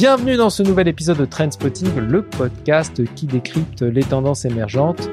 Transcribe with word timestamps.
Bienvenue 0.00 0.38
dans 0.38 0.48
ce 0.48 0.62
nouvel 0.62 0.88
épisode 0.88 1.18
de 1.18 1.26
Trendspotting, 1.26 1.94
le 1.98 2.22
podcast 2.22 3.04
qui 3.16 3.26
décrypte 3.26 3.82
les 3.82 4.02
tendances 4.02 4.46
émergentes. 4.46 5.10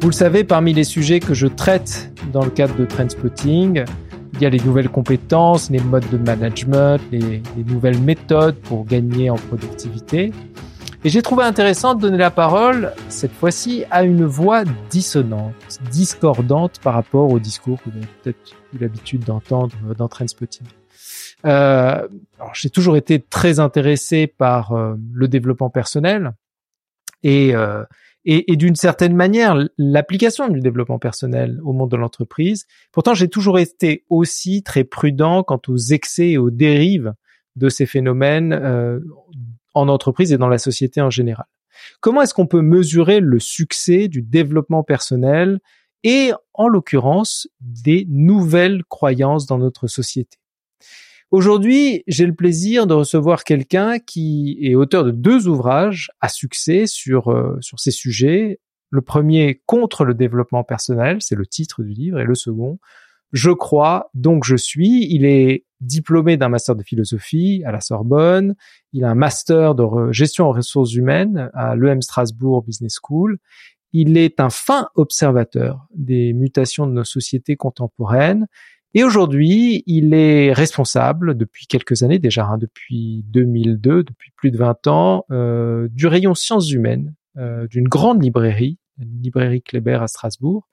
Vous 0.00 0.08
le 0.08 0.14
savez, 0.14 0.42
parmi 0.42 0.72
les 0.72 0.84
sujets 0.84 1.20
que 1.20 1.34
je 1.34 1.46
traite 1.46 2.10
dans 2.32 2.42
le 2.42 2.48
cadre 2.48 2.74
de 2.74 2.86
Trendspotting, 2.86 3.84
il 4.32 4.40
y 4.40 4.46
a 4.46 4.48
les 4.48 4.60
nouvelles 4.60 4.88
compétences, 4.88 5.68
les 5.68 5.80
modes 5.80 6.08
de 6.10 6.16
management, 6.16 6.98
les, 7.12 7.42
les 7.58 7.64
nouvelles 7.66 8.00
méthodes 8.00 8.56
pour 8.56 8.86
gagner 8.86 9.28
en 9.28 9.36
productivité. 9.36 10.32
Et 11.04 11.10
j'ai 11.10 11.20
trouvé 11.20 11.44
intéressant 11.44 11.94
de 11.94 12.00
donner 12.00 12.16
la 12.16 12.30
parole, 12.30 12.94
cette 13.10 13.34
fois-ci, 13.34 13.84
à 13.90 14.02
une 14.02 14.24
voix 14.24 14.64
dissonante, 14.88 15.52
discordante 15.90 16.80
par 16.82 16.94
rapport 16.94 17.30
au 17.30 17.38
discours 17.38 17.82
que 17.82 17.90
vous 17.90 17.98
avez 17.98 18.08
peut-être 18.22 18.56
eu 18.74 18.78
l'habitude 18.78 19.24
d'entendre 19.24 19.74
dans 19.98 20.08
Trendspotting. 20.08 20.66
Euh, 21.44 22.06
j'ai 22.54 22.70
toujours 22.70 22.96
été 22.96 23.20
très 23.20 23.58
intéressé 23.58 24.26
par 24.26 24.72
euh, 24.72 24.94
le 25.12 25.28
développement 25.28 25.70
personnel 25.70 26.32
et, 27.22 27.54
euh, 27.54 27.84
et, 28.24 28.52
et 28.52 28.56
d'une 28.56 28.76
certaine 28.76 29.14
manière 29.14 29.56
l'application 29.78 30.48
du 30.48 30.60
développement 30.60 30.98
personnel 30.98 31.60
au 31.64 31.72
monde 31.72 31.90
de 31.90 31.96
l'entreprise. 31.96 32.66
Pourtant, 32.92 33.14
j'ai 33.14 33.28
toujours 33.28 33.58
été 33.58 34.04
aussi 34.08 34.62
très 34.62 34.84
prudent 34.84 35.42
quant 35.42 35.60
aux 35.68 35.76
excès 35.76 36.30
et 36.30 36.38
aux 36.38 36.50
dérives 36.50 37.12
de 37.56 37.68
ces 37.68 37.86
phénomènes 37.86 38.52
euh, 38.52 39.00
en 39.74 39.88
entreprise 39.88 40.32
et 40.32 40.38
dans 40.38 40.48
la 40.48 40.58
société 40.58 41.00
en 41.00 41.10
général. 41.10 41.46
Comment 42.00 42.22
est-ce 42.22 42.34
qu'on 42.34 42.46
peut 42.46 42.62
mesurer 42.62 43.20
le 43.20 43.40
succès 43.40 44.08
du 44.08 44.22
développement 44.22 44.82
personnel 44.82 45.60
et, 46.04 46.32
en 46.54 46.68
l'occurrence, 46.68 47.48
des 47.60 48.06
nouvelles 48.08 48.84
croyances 48.84 49.46
dans 49.46 49.58
notre 49.58 49.86
société? 49.86 50.38
Aujourd'hui, 51.32 52.04
j'ai 52.06 52.26
le 52.26 52.34
plaisir 52.34 52.86
de 52.86 52.92
recevoir 52.92 53.44
quelqu'un 53.44 53.98
qui 53.98 54.58
est 54.60 54.74
auteur 54.74 55.02
de 55.02 55.10
deux 55.10 55.48
ouvrages 55.48 56.10
à 56.20 56.28
succès 56.28 56.86
sur, 56.86 57.30
euh, 57.30 57.56
sur 57.62 57.80
ces 57.80 57.90
sujets. 57.90 58.60
Le 58.90 59.00
premier, 59.00 59.62
Contre 59.64 60.04
le 60.04 60.12
développement 60.12 60.62
personnel, 60.62 61.22
c'est 61.22 61.34
le 61.34 61.46
titre 61.46 61.82
du 61.82 61.88
livre, 61.88 62.20
et 62.20 62.24
le 62.24 62.34
second, 62.34 62.78
Je 63.32 63.50
crois, 63.50 64.10
donc 64.12 64.44
je 64.44 64.56
suis. 64.56 65.06
Il 65.10 65.24
est 65.24 65.64
diplômé 65.80 66.36
d'un 66.36 66.50
master 66.50 66.76
de 66.76 66.82
philosophie 66.82 67.62
à 67.64 67.72
la 67.72 67.80
Sorbonne. 67.80 68.54
Il 68.92 69.04
a 69.04 69.10
un 69.10 69.14
master 69.14 69.74
de 69.74 70.12
gestion 70.12 70.50
en 70.50 70.52
ressources 70.52 70.92
humaines 70.92 71.50
à 71.54 71.76
l'EM 71.76 72.02
Strasbourg 72.02 72.62
Business 72.62 72.98
School. 73.02 73.38
Il 73.94 74.18
est 74.18 74.38
un 74.38 74.50
fin 74.50 74.88
observateur 74.96 75.86
des 75.94 76.34
mutations 76.34 76.86
de 76.86 76.92
nos 76.92 77.04
sociétés 77.04 77.56
contemporaines 77.56 78.48
et 78.94 79.04
aujourd'hui, 79.04 79.82
il 79.86 80.12
est 80.12 80.52
responsable 80.52 81.36
depuis 81.36 81.66
quelques 81.66 82.02
années 82.02 82.18
déjà, 82.18 82.44
hein, 82.44 82.58
depuis 82.58 83.24
2002, 83.28 84.02
depuis 84.02 84.30
plus 84.36 84.50
de 84.50 84.58
20 84.58 84.86
ans, 84.86 85.24
euh, 85.30 85.88
du 85.90 86.06
rayon 86.06 86.34
sciences 86.34 86.70
humaines 86.70 87.14
euh, 87.38 87.66
d'une 87.68 87.88
grande 87.88 88.22
librairie, 88.22 88.78
librairie 88.98 89.62
Kléber 89.62 90.02
à 90.02 90.08
Strasbourg, 90.08 90.68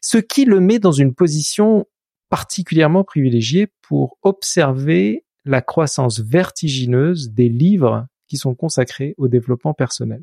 ce 0.00 0.18
qui 0.18 0.44
le 0.44 0.60
met 0.60 0.78
dans 0.78 0.92
une 0.92 1.14
position 1.14 1.86
particulièrement 2.28 3.04
privilégiée 3.04 3.68
pour 3.82 4.18
observer 4.22 5.24
la 5.44 5.60
croissance 5.60 6.20
vertigineuse 6.20 7.30
des 7.30 7.48
livres 7.48 8.06
qui 8.28 8.36
sont 8.36 8.54
consacrés 8.54 9.14
au 9.16 9.28
développement 9.28 9.74
personnel. 9.74 10.22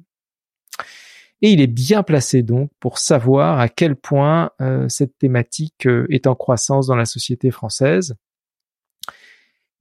Et 1.43 1.51
il 1.51 1.59
est 1.59 1.67
bien 1.67 2.03
placé 2.03 2.41
donc 2.41 2.71
pour 2.79 2.97
savoir 2.97 3.59
à 3.59 3.67
quel 3.67 3.97
point 3.97 4.51
euh, 4.61 4.87
cette 4.87 5.17
thématique 5.17 5.85
euh, 5.85 6.07
est 6.09 6.25
en 6.25 6.35
croissance 6.35 6.87
dans 6.87 6.95
la 6.95 7.03
société 7.03 7.51
française. 7.51 8.15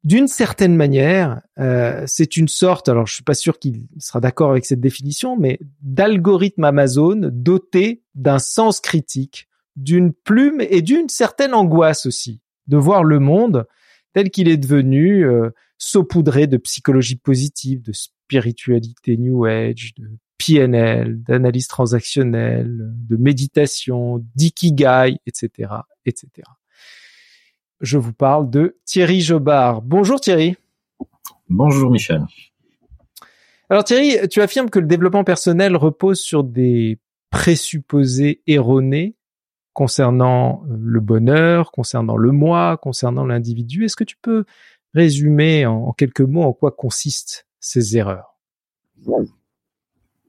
D'une 0.02 0.26
certaine 0.26 0.74
manière, 0.74 1.40
euh, 1.60 2.02
c'est 2.08 2.36
une 2.36 2.48
sorte, 2.48 2.88
alors 2.88 3.06
je 3.06 3.14
suis 3.14 3.22
pas 3.22 3.34
sûr 3.34 3.60
qu'il 3.60 3.84
sera 4.00 4.18
d'accord 4.18 4.50
avec 4.50 4.66
cette 4.66 4.80
définition, 4.80 5.36
mais 5.36 5.60
d'algorithme 5.80 6.64
Amazon 6.64 7.30
doté 7.32 8.02
d'un 8.16 8.40
sens 8.40 8.80
critique, 8.80 9.46
d'une 9.76 10.12
plume 10.12 10.60
et 10.68 10.82
d'une 10.82 11.08
certaine 11.08 11.54
angoisse 11.54 12.06
aussi 12.06 12.40
de 12.66 12.76
voir 12.76 13.04
le 13.04 13.20
monde 13.20 13.68
tel 14.14 14.30
qu'il 14.30 14.48
est 14.48 14.56
devenu, 14.56 15.24
saupoudré 15.78 16.46
de 16.46 16.56
psychologie 16.56 17.16
positive, 17.16 17.82
de 17.82 17.92
spiritualité 17.92 19.16
New 19.16 19.44
Age, 19.44 19.94
de 19.96 20.10
PNL, 20.44 21.22
d'analyse 21.22 21.68
transactionnelle, 21.68 22.92
de 23.08 23.16
méditation, 23.16 24.24
d'ikigai, 24.34 25.18
etc., 25.26 25.70
etc. 26.04 26.28
Je 27.80 27.98
vous 27.98 28.12
parle 28.12 28.50
de 28.50 28.76
Thierry 28.84 29.20
Jobard. 29.20 29.82
Bonjour 29.82 30.20
Thierry. 30.20 30.56
Bonjour 31.48 31.90
Michel. 31.90 32.24
Alors 33.70 33.84
Thierry, 33.84 34.28
tu 34.28 34.40
affirmes 34.40 34.70
que 34.70 34.78
le 34.78 34.86
développement 34.86 35.24
personnel 35.24 35.76
repose 35.76 36.20
sur 36.20 36.44
des 36.44 36.98
présupposés 37.30 38.42
erronés 38.46 39.16
concernant 39.72 40.64
euh, 40.68 40.76
le 40.78 41.00
bonheur, 41.00 41.72
concernant 41.72 42.16
le 42.16 42.30
moi, 42.32 42.76
concernant 42.76 43.24
l'individu. 43.24 43.84
Est-ce 43.84 43.96
que 43.96 44.04
tu 44.04 44.16
peux 44.20 44.44
résumer 44.92 45.66
en 45.66 45.92
quelques 45.92 46.20
mots 46.20 46.42
en 46.42 46.52
quoi 46.52 46.72
consistent 46.72 47.46
ces 47.60 47.96
erreurs? 47.96 48.36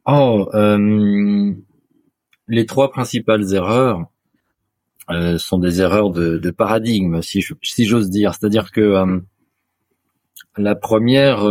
Oh, 0.06 0.50
euh, 0.54 1.54
les 2.50 2.66
trois 2.66 2.92
principales 2.92 3.54
erreurs 3.54 4.06
euh, 5.10 5.38
sont 5.38 5.60
des 5.60 5.80
erreurs 5.80 6.10
de, 6.12 6.52
paradigme, 6.52 7.22
si, 7.22 7.42
si 7.62 7.86
j'ose 7.86 8.10
dire. 8.10 8.36
C'est-à-dire 8.36 8.72
que 8.72 8.82
euh, 8.82 9.20
la 10.58 10.76
première 10.76 11.46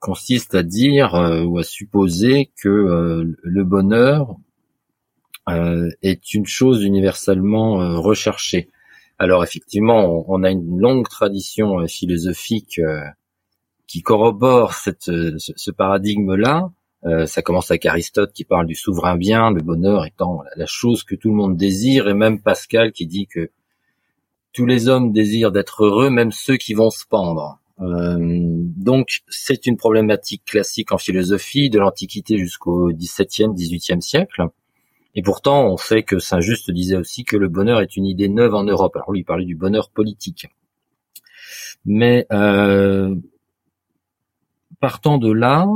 consiste 0.00 0.54
à 0.54 0.62
dire 0.62 1.14
ou 1.46 1.58
à 1.58 1.62
supposer 1.62 2.50
que 2.60 3.24
le 3.42 3.64
bonheur 3.64 4.36
est 6.02 6.34
une 6.34 6.46
chose 6.46 6.84
universellement 6.84 8.00
recherchée. 8.00 8.68
Alors 9.18 9.44
effectivement, 9.44 10.24
on, 10.28 10.42
a 10.42 10.50
une 10.50 10.78
longue 10.78 11.08
tradition 11.08 11.86
philosophique 11.86 12.80
qui 13.86 14.02
corrobore 14.02 14.74
ce 14.74 15.70
paradigme-là. 15.70 16.70
Euh, 17.06 17.26
ça 17.26 17.40
commence 17.40 17.70
avec 17.70 17.86
Aristote 17.86 18.32
qui 18.32 18.44
parle 18.44 18.66
du 18.66 18.74
souverain 18.74 19.16
bien, 19.16 19.50
le 19.50 19.62
bonheur 19.62 20.04
étant 20.04 20.42
la 20.56 20.66
chose 20.66 21.02
que 21.02 21.14
tout 21.14 21.30
le 21.30 21.34
monde 21.34 21.56
désire, 21.56 22.08
et 22.08 22.14
même 22.14 22.40
Pascal 22.40 22.92
qui 22.92 23.06
dit 23.06 23.26
que 23.26 23.50
tous 24.52 24.66
les 24.66 24.88
hommes 24.88 25.12
désirent 25.12 25.52
d'être 25.52 25.84
heureux, 25.84 26.10
même 26.10 26.32
ceux 26.32 26.56
qui 26.56 26.74
vont 26.74 26.90
se 26.90 27.06
pendre. 27.06 27.58
Euh, 27.80 28.18
donc 28.20 29.20
c'est 29.28 29.66
une 29.66 29.78
problématique 29.78 30.44
classique 30.44 30.92
en 30.92 30.98
philosophie 30.98 31.70
de 31.70 31.78
l'Antiquité 31.78 32.36
jusqu'au 32.36 32.92
XVIIe, 32.92 33.54
XVIIIe 33.54 34.02
siècle. 34.02 34.44
Et 35.14 35.22
pourtant, 35.22 35.66
on 35.66 35.76
sait 35.76 36.02
que 36.02 36.18
Saint-Just 36.18 36.70
disait 36.70 36.96
aussi 36.96 37.24
que 37.24 37.36
le 37.36 37.48
bonheur 37.48 37.80
est 37.80 37.96
une 37.96 38.04
idée 38.04 38.28
neuve 38.28 38.54
en 38.54 38.64
Europe. 38.64 38.94
Alors 38.96 39.12
lui, 39.12 39.20
il 39.20 39.24
parlait 39.24 39.46
du 39.46 39.56
bonheur 39.56 39.88
politique. 39.90 40.48
Mais 41.86 42.26
euh, 42.30 43.14
partant 44.80 45.16
de 45.16 45.32
là, 45.32 45.66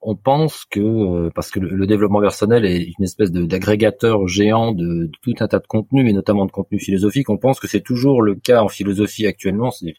on 0.00 0.14
pense 0.14 0.64
que 0.64 0.80
euh, 0.80 1.30
parce 1.34 1.50
que 1.50 1.60
le, 1.60 1.86
développement 1.86 2.20
personnel 2.20 2.64
est 2.64 2.92
une 2.98 3.04
espèce 3.04 3.32
d'agrégateur 3.32 4.28
géant 4.28 4.72
de, 4.72 5.10
tout 5.22 5.34
un 5.40 5.48
tas 5.48 5.58
de 5.58 5.66
contenus 5.66 6.08
et 6.08 6.12
notamment 6.12 6.46
de 6.46 6.52
contenus 6.52 6.84
philosophiques, 6.84 7.30
on 7.30 7.36
pense 7.36 7.58
que 7.58 7.66
c'est 7.66 7.80
toujours 7.80 8.22
le 8.22 8.34
cas 8.36 8.62
en 8.62 8.68
philosophie 8.68 9.26
actuellement. 9.26 9.70
La 9.82 9.92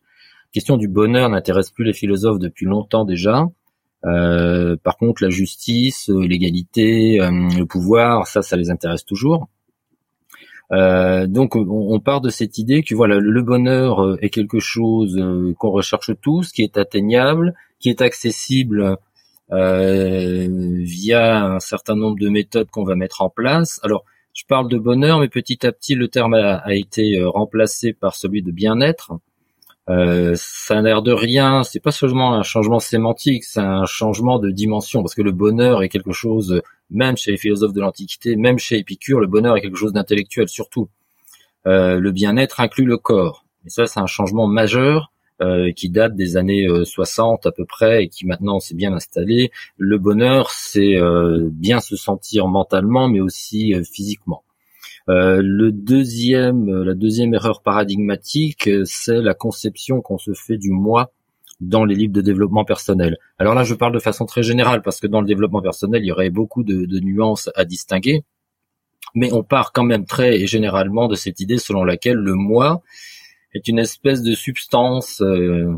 question 0.53 0.77
du 0.77 0.87
bonheur 0.87 1.29
n'intéresse 1.29 1.71
plus 1.71 1.85
les 1.85 1.93
philosophes 1.93 2.39
depuis 2.39 2.65
longtemps 2.65 3.05
déjà. 3.05 3.47
Euh, 4.05 4.77
par 4.81 4.95
contre, 4.97 5.21
la 5.21 5.29
justice, 5.29 6.09
euh, 6.09 6.25
l'égalité, 6.25 7.17
le 7.19 7.65
pouvoir, 7.65 8.27
ça, 8.27 8.41
ça 8.41 8.55
les 8.55 8.69
intéresse 8.69 9.03
toujours. 9.05 9.49
donc, 10.71 11.55
on, 11.55 11.99
part 11.99 12.21
de 12.21 12.29
cette 12.29 12.57
idée 12.57 12.83
que 12.83 12.95
voilà, 12.95 13.19
le 13.19 13.41
bonheur 13.41 14.17
est 14.23 14.29
quelque 14.29 14.59
chose 14.59 15.19
qu'on 15.57 15.71
recherche 15.71 16.11
tous, 16.21 16.51
qui 16.51 16.61
est 16.61 16.77
atteignable, 16.77 17.53
qui 17.79 17.89
est 17.89 18.01
accessible 18.01 18.81
euh, 18.81 18.95
via 19.51 21.43
un 21.43 21.59
certain 21.59 21.95
nombre 21.95 22.19
de 22.19 22.29
méthodes 22.29 22.69
qu'on 22.69 22.83
va 22.83 22.95
mettre 22.95 23.21
en 23.21 23.29
place. 23.29 23.79
Alors, 23.83 24.05
je 24.39 24.45
parle 24.45 24.69
de 24.69 24.77
bonheur, 24.77 25.19
mais 25.19 25.27
petit 25.27 25.65
à 25.65 25.71
petit, 25.73 25.95
le 25.95 26.07
terme 26.07 26.33
a, 26.33 26.73
été 26.73 27.19
euh, 27.19 27.29
remplacé 27.29 27.91
par 27.91 28.15
celui 28.15 28.41
de 28.41 28.51
bien-être. 28.51 29.11
Euh, 29.89 30.33
ça 30.37 30.77
a 30.77 30.81
l'air 30.81 31.01
de 31.01 31.11
rien, 31.11 31.63
c'est 31.63 31.81
pas 31.81 31.91
seulement 31.91 32.35
un 32.35 32.43
changement 32.43 32.79
sémantique, 32.79 33.43
c'est 33.43 33.59
un 33.59 33.85
changement 33.85 34.39
de 34.39 34.49
dimension, 34.49 35.01
parce 35.01 35.13
que 35.13 35.23
le 35.23 35.31
bonheur 35.33 35.83
est 35.83 35.89
quelque 35.89 36.13
chose, 36.13 36.61
même 36.91 37.17
chez 37.17 37.31
les 37.31 37.37
philosophes 37.37 37.73
de 37.73 37.81
l'Antiquité, 37.81 38.37
même 38.37 38.59
chez 38.59 38.77
Épicure, 38.77 39.19
le 39.19 39.27
bonheur 39.27 39.57
est 39.57 39.61
quelque 39.61 39.77
chose 39.77 39.93
d'intellectuel 39.93 40.47
surtout. 40.47 40.87
Euh, 41.67 41.99
le 41.99 42.11
bien-être 42.11 42.61
inclut 42.61 42.85
le 42.85 42.97
corps, 42.97 43.43
et 43.65 43.69
ça 43.69 43.87
c'est 43.87 43.99
un 43.99 44.05
changement 44.05 44.47
majeur 44.47 45.11
euh, 45.41 45.71
qui 45.71 45.89
date 45.89 46.17
des 46.17 46.35
années 46.35 46.67
60 46.83 47.45
euh, 47.45 47.49
à 47.49 47.51
peu 47.53 47.63
près 47.63 48.03
et 48.03 48.09
qui 48.09 48.25
maintenant 48.25 48.59
s'est 48.59 48.75
bien 48.75 48.91
installé. 48.91 49.51
Le 49.77 49.97
bonheur, 49.97 50.51
c'est 50.51 50.97
euh, 50.97 51.47
bien 51.49 51.79
se 51.79 51.95
sentir 51.95 52.47
mentalement, 52.47 53.07
mais 53.07 53.21
aussi 53.21 53.73
physiquement. 53.89 54.43
le 55.07 55.71
deuxième, 55.71 56.83
la 56.83 56.93
deuxième 56.93 57.33
erreur 57.33 57.61
paradigmatique, 57.61 58.69
c'est 58.83 59.21
la 59.21 59.33
conception 59.33 60.01
qu'on 60.01 60.17
se 60.17 60.33
fait 60.33 60.57
du 60.57 60.71
moi 60.71 61.11
dans 61.61 61.85
les 61.85 61.95
livres 61.95 62.13
de 62.13 62.21
développement 62.21 62.65
personnel. 62.65 63.17
Alors 63.37 63.55
là, 63.55 63.63
je 63.63 63.75
parle 63.75 63.93
de 63.93 63.99
façon 63.99 64.25
très 64.25 64.43
générale 64.43 64.81
parce 64.81 64.99
que 64.99 65.07
dans 65.07 65.21
le 65.21 65.27
développement 65.27 65.61
personnel, 65.61 66.03
il 66.03 66.07
y 66.07 66.11
aurait 66.11 66.29
beaucoup 66.29 66.63
de, 66.63 66.85
de 66.85 66.99
nuances 66.99 67.49
à 67.55 67.63
distinguer. 67.63 68.25
Mais 69.15 69.31
on 69.31 69.43
part 69.43 69.71
quand 69.71 69.85
même 69.85 70.05
très 70.05 70.45
généralement 70.47 71.07
de 71.07 71.15
cette 71.15 71.39
idée 71.39 71.59
selon 71.59 71.85
laquelle 71.85 72.17
le 72.17 72.33
moi 72.33 72.81
est 73.53 73.67
une 73.67 73.79
espèce 73.79 74.21
de 74.21 74.35
substance 74.35 75.21
euh, 75.21 75.75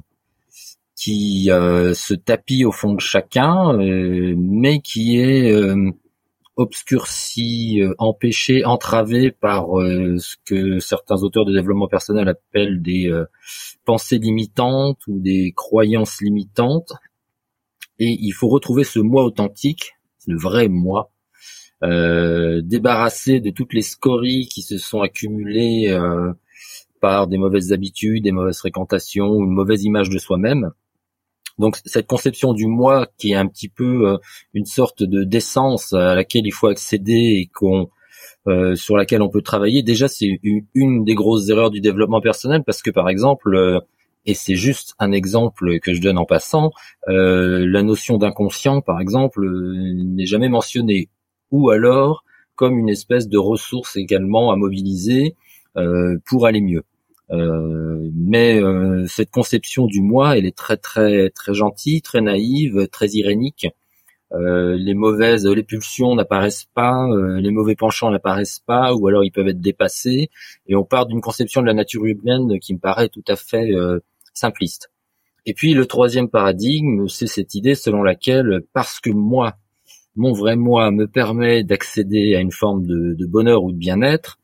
qui 0.95 1.49
euh, 1.49 1.93
se 1.93 2.13
tapit 2.13 2.65
au 2.65 2.71
fond 2.71 2.93
de 2.93 2.99
chacun, 2.99 3.73
euh, 3.79 4.35
mais 4.37 4.81
qui 4.81 5.17
est 5.17 5.53
obscurci, 6.57 7.81
empêché, 7.97 8.65
entravé 8.65 9.31
par 9.31 9.67
ce 9.69 10.35
que 10.45 10.79
certains 10.79 11.23
auteurs 11.23 11.45
de 11.45 11.53
développement 11.53 11.87
personnel 11.87 12.27
appellent 12.27 12.81
des 12.81 13.11
pensées 13.85 14.19
limitantes 14.19 14.99
ou 15.07 15.19
des 15.19 15.53
croyances 15.55 16.21
limitantes. 16.21 16.93
Et 17.97 18.15
il 18.19 18.31
faut 18.31 18.49
retrouver 18.49 18.83
ce 18.83 18.99
moi 18.99 19.23
authentique, 19.23 19.93
le 20.27 20.37
vrai 20.37 20.67
moi, 20.67 21.11
euh, 21.83 22.61
débarrassé 22.63 23.39
de 23.39 23.49
toutes 23.49 23.73
les 23.73 23.81
scories 23.81 24.47
qui 24.47 24.61
se 24.61 24.77
sont 24.77 25.01
accumulées 25.01 25.87
euh, 25.89 26.31
par 27.01 27.27
des 27.27 27.37
mauvaises 27.37 27.73
habitudes, 27.73 28.23
des 28.23 28.31
mauvaises 28.31 28.59
fréquentations, 28.59 29.35
une 29.43 29.51
mauvaise 29.51 29.83
image 29.83 30.09
de 30.09 30.19
soi-même. 30.19 30.71
Donc 31.57 31.77
cette 31.85 32.07
conception 32.07 32.53
du 32.53 32.67
moi 32.67 33.07
qui 33.17 33.31
est 33.31 33.35
un 33.35 33.47
petit 33.47 33.69
peu 33.69 34.07
euh, 34.07 34.17
une 34.53 34.65
sorte 34.65 35.03
de 35.03 35.23
d'essence 35.23 35.93
à 35.93 36.15
laquelle 36.15 36.45
il 36.45 36.51
faut 36.51 36.67
accéder 36.67 37.39
et 37.41 37.49
qu'on 37.53 37.89
euh, 38.47 38.75
sur 38.75 38.97
laquelle 38.97 39.21
on 39.21 39.29
peut 39.29 39.41
travailler. 39.41 39.83
Déjà, 39.83 40.07
c'est 40.07 40.39
une, 40.43 41.03
des 41.03 41.13
grosses 41.13 41.49
erreurs 41.49 41.69
du 41.69 41.81
développement 41.81 42.21
personnel 42.21 42.63
parce 42.65 42.81
que, 42.81 42.89
par 42.89 43.09
exemple, 43.09 43.53
euh, 43.55 43.79
et 44.25 44.33
c'est 44.33 44.55
juste 44.55 44.95
un 44.99 45.11
exemple 45.11 45.79
que 45.79 45.93
je 45.93 46.01
donne 46.01 46.17
en 46.17 46.25
passant, 46.25 46.71
la 47.07 47.83
notion 47.83 48.17
d'inconscient, 48.17 48.81
par 48.81 49.01
exemple, 49.01 49.41
n'est 49.41 50.27
jamais 50.27 50.49
mentionnée. 50.49 51.09
Ou 51.49 51.71
alors 51.71 52.23
comme 52.55 52.77
une 52.77 52.89
espèce 52.89 53.27
de 53.27 53.39
ressource 53.39 53.97
également 53.97 54.51
à 54.51 54.55
mobiliser 54.55 55.35
pour 56.25 56.45
aller 56.45 56.61
mieux. 56.61 56.83
Mais 57.31 58.61
cette 59.07 59.31
conception 59.31 59.85
du 59.85 60.01
moi, 60.01 60.37
elle 60.37 60.45
est 60.45 60.55
très 60.55 60.77
très 60.77 61.29
très 61.29 61.53
gentille, 61.53 62.01
très 62.01 62.21
naïve, 62.21 62.87
très 62.91 63.07
irénique. 63.09 63.67
Euh, 64.33 64.77
les 64.77 64.93
mauvaises, 64.93 65.45
les 65.45 65.63
pulsions 65.63 66.15
n'apparaissent 66.15 66.67
pas, 66.73 67.05
euh, 67.09 67.41
les 67.41 67.51
mauvais 67.51 67.75
penchants 67.75 68.11
n'apparaissent 68.11 68.63
pas, 68.65 68.93
ou 68.93 69.07
alors 69.07 69.25
ils 69.25 69.31
peuvent 69.31 69.47
être 69.47 69.59
dépassés. 69.59 70.29
Et 70.67 70.75
on 70.75 70.85
part 70.85 71.05
d'une 71.05 71.21
conception 71.21 71.61
de 71.61 71.67
la 71.67 71.73
nature 71.73 72.05
humaine 72.05 72.59
qui 72.59 72.73
me 72.73 72.79
paraît 72.79 73.09
tout 73.09 73.23
à 73.27 73.35
fait 73.35 73.73
euh, 73.73 73.99
simpliste. 74.33 74.89
Et 75.45 75.53
puis 75.53 75.73
le 75.73 75.85
troisième 75.85 76.29
paradigme, 76.29 77.07
c'est 77.07 77.27
cette 77.27 77.55
idée 77.55 77.75
selon 77.75 78.03
laquelle, 78.03 78.61
parce 78.73 78.99
que 78.99 79.09
moi, 79.09 79.55
mon 80.15 80.31
vrai 80.33 80.55
moi 80.55 80.91
me 80.91 81.07
permet 81.07 81.63
d'accéder 81.63 82.35
à 82.35 82.39
une 82.39 82.51
forme 82.51 82.85
de, 82.85 83.15
de 83.17 83.25
bonheur 83.25 83.63
ou 83.63 83.71
de 83.71 83.77
bien-être, 83.77 84.37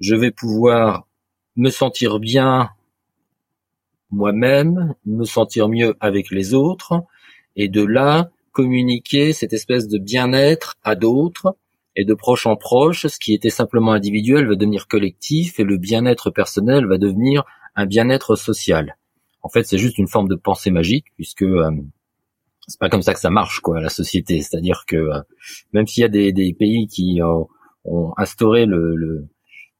je 0.00 0.14
vais 0.14 0.32
pouvoir 0.32 1.06
me 1.60 1.68
sentir 1.68 2.20
bien 2.20 2.70
moi-même, 4.10 4.94
me 5.04 5.24
sentir 5.24 5.68
mieux 5.68 5.94
avec 6.00 6.30
les 6.30 6.54
autres, 6.54 7.04
et 7.54 7.68
de 7.68 7.84
là, 7.84 8.30
communiquer 8.52 9.34
cette 9.34 9.52
espèce 9.52 9.86
de 9.86 9.98
bien-être 9.98 10.78
à 10.84 10.94
d'autres 10.94 11.56
et 11.96 12.06
de 12.06 12.14
proche 12.14 12.46
en 12.46 12.56
proche, 12.56 13.06
ce 13.06 13.18
qui 13.18 13.34
était 13.34 13.50
simplement 13.50 13.92
individuel 13.92 14.48
va 14.48 14.54
devenir 14.54 14.88
collectif 14.88 15.60
et 15.60 15.64
le 15.64 15.76
bien-être 15.76 16.30
personnel 16.30 16.86
va 16.86 16.96
devenir 16.96 17.44
un 17.76 17.84
bien-être 17.84 18.36
social. 18.36 18.96
En 19.42 19.50
fait, 19.50 19.64
c'est 19.64 19.78
juste 19.78 19.98
une 19.98 20.08
forme 20.08 20.28
de 20.28 20.36
pensée 20.36 20.70
magique 20.70 21.06
puisque 21.16 21.42
euh, 21.42 21.70
c'est 22.66 22.80
pas 22.80 22.88
comme 22.88 23.02
ça 23.02 23.12
que 23.12 23.20
ça 23.20 23.30
marche 23.30 23.60
quoi 23.60 23.82
la 23.82 23.90
société. 23.90 24.40
C'est-à-dire 24.40 24.84
que 24.86 24.96
euh, 24.96 25.20
même 25.74 25.86
s'il 25.86 26.00
y 26.00 26.04
a 26.04 26.08
des, 26.08 26.56
pays 26.58 26.86
qui 26.86 27.20
ont 27.22 28.14
instauré 28.16 28.64
le, 28.64 29.28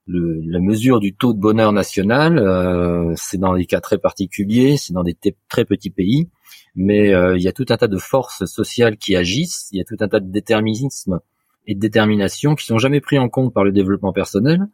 la 0.06 0.58
mesure 0.58 1.00
du 1.00 1.14
taux 1.14 1.32
de 1.32 1.38
bonheur 1.38 1.73
national, 1.73 2.38
euh, 2.38 3.12
c'est 3.17 3.38
dans 3.38 3.55
des 3.55 3.67
cas 3.67 3.81
très 3.81 3.99
particuliers, 3.99 4.76
c'est 4.76 4.93
dans 4.93 5.05
des 5.05 5.17
très 5.49 5.64
petits 5.64 5.91
pays 5.91 6.29
mais 6.75 7.12
euh, 7.12 7.37
il 7.37 7.43
y 7.43 7.49
a 7.49 7.52
tout 7.52 7.67
un 7.69 7.76
tas 7.76 7.88
de 7.88 7.99
forces 7.99 8.44
sociales 8.44 8.97
qui 8.97 9.17
agissent, 9.17 9.69
il 9.73 9.79
y 9.79 9.81
a 9.81 9.85
tout 9.85 9.97
un 10.00 10.08
tas 10.08 10.20
de 10.20 10.31
déterminisme 10.31 11.20
et 11.67 11.75
de 11.75 11.81
détermination 11.81 12.55
qui 12.55 12.64
sont 12.67 12.79
jamais 12.79 13.00
pris 13.00 13.19
en 13.19 13.29
compte 13.29 13.52
par 13.52 13.64
le 13.64 13.73
développement 13.73 14.12
personnel 14.12 14.67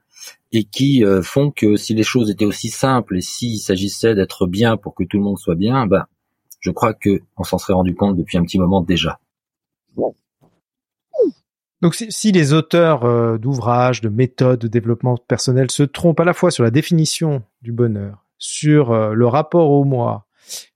et 0.53 0.65
qui 0.65 1.05
euh, 1.05 1.23
font 1.23 1.51
que 1.51 1.77
si 1.77 1.95
les 1.95 2.03
choses 2.03 2.31
étaient 2.31 2.45
aussi 2.45 2.69
simples 2.69 3.19
et 3.19 3.21
s'il 3.21 3.59
s'agissait 3.59 4.15
d'être 4.15 4.47
bien 4.47 4.77
pour 4.77 4.95
que 4.95 5.05
tout 5.05 5.19
le 5.19 5.25
monde 5.25 5.39
soit 5.39 5.55
bien, 5.55 5.87
ben 5.87 6.07
je 6.61 6.71
crois 6.71 6.95
que 6.95 7.23
on 7.37 7.45
s'en 7.45 7.59
serait 7.59 7.75
rendu 7.75 7.95
compte 7.95 8.17
depuis 8.17 8.39
un 8.39 8.43
petit 8.43 8.59
moment 8.59 8.81
déjà. 8.81 9.21
Donc 11.83 11.95
si, 11.95 12.33
les 12.33 12.53
auteurs 12.53 13.05
euh, 13.05 13.39
d'ouvrages, 13.39 14.01
de 14.01 14.09
méthodes 14.09 14.61
de 14.61 14.69
développement 14.69 15.17
personnel 15.17 15.71
se 15.71 15.83
trompent 15.83 16.21
à 16.21 16.25
la 16.25 16.33
fois 16.33 16.51
sur 16.51 16.65
la 16.65 16.71
définition 16.71 17.43
du 17.63 17.73
bonheur, 17.73 18.25
sur 18.39 19.15
le 19.15 19.27
rapport 19.27 19.71
au 19.71 19.85
moi, 19.85 20.27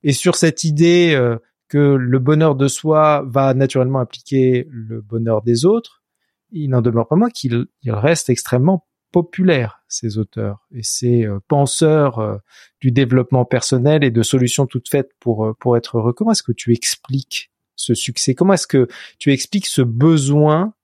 et 0.03 0.13
sur 0.13 0.37
cette 0.37 0.65
idée 0.65 1.13
euh, 1.15 1.39
que 1.69 1.79
le 1.79 2.19
bonheur 2.19 2.55
de 2.55 2.69
soi 2.69 3.25
va 3.27 3.55
naturellement 3.55 4.01
impliquer 4.01 4.67
le 4.71 5.01
bonheur 5.01 5.43
des 5.43 5.65
autres, 5.65 6.03
il 6.51 6.69
n'en 6.71 6.83
demeure 6.83 7.07
pas 7.07 7.17
moins 7.17 7.31
qu'il 7.31 7.69
reste 7.87 8.29
extrêmement 8.29 8.87
populaire, 9.13 9.83
ces 9.89 10.19
auteurs 10.19 10.67
et 10.73 10.83
ces 10.83 11.27
euh, 11.27 11.39
penseurs 11.49 12.19
euh, 12.19 12.37
du 12.81 12.91
développement 12.91 13.45
personnel 13.45 14.05
et 14.05 14.11
de 14.11 14.23
solutions 14.23 14.67
toutes 14.67 14.89
faites 14.89 15.11
pour, 15.21 15.55
pour 15.59 15.77
être 15.77 15.99
heureux. 15.99 16.13
Comment 16.13 16.33
est-ce 16.33 16.43
que 16.43 16.53
tu 16.53 16.73
expliques 16.73 17.51
ce 17.77 17.95
succès? 17.95 18.35
Comment 18.35 18.55
est-ce 18.55 18.67
que 18.67 18.89
tu 19.19 19.33
expliques 19.33 19.67
ce 19.67 19.83
besoin 19.83 20.75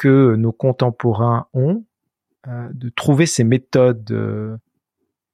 que 0.00 0.34
nos 0.36 0.52
contemporains 0.52 1.46
ont 1.52 1.84
de 2.48 2.88
trouver 2.88 3.26
ces 3.26 3.44
méthodes 3.44 4.58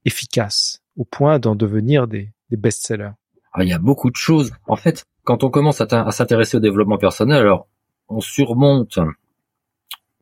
efficaces 0.05 0.83
au 0.97 1.05
point 1.05 1.39
d'en 1.39 1.55
devenir 1.55 2.09
des, 2.09 2.33
des 2.51 2.57
best-sellers 2.57 3.13
ah, 3.53 3.63
Il 3.63 3.69
y 3.69 3.73
a 3.73 3.79
beaucoup 3.79 4.11
de 4.11 4.17
choses. 4.17 4.53
En 4.67 4.75
fait, 4.75 5.07
quand 5.25 5.45
on 5.45 5.51
commence 5.51 5.81
à, 5.81 6.11
s'intéresser 6.11 6.57
au 6.57 6.61
développement 6.61 6.99
personnel, 6.99 7.41
alors 7.41 7.69
on 8.09 8.21
surmonte 8.21 8.99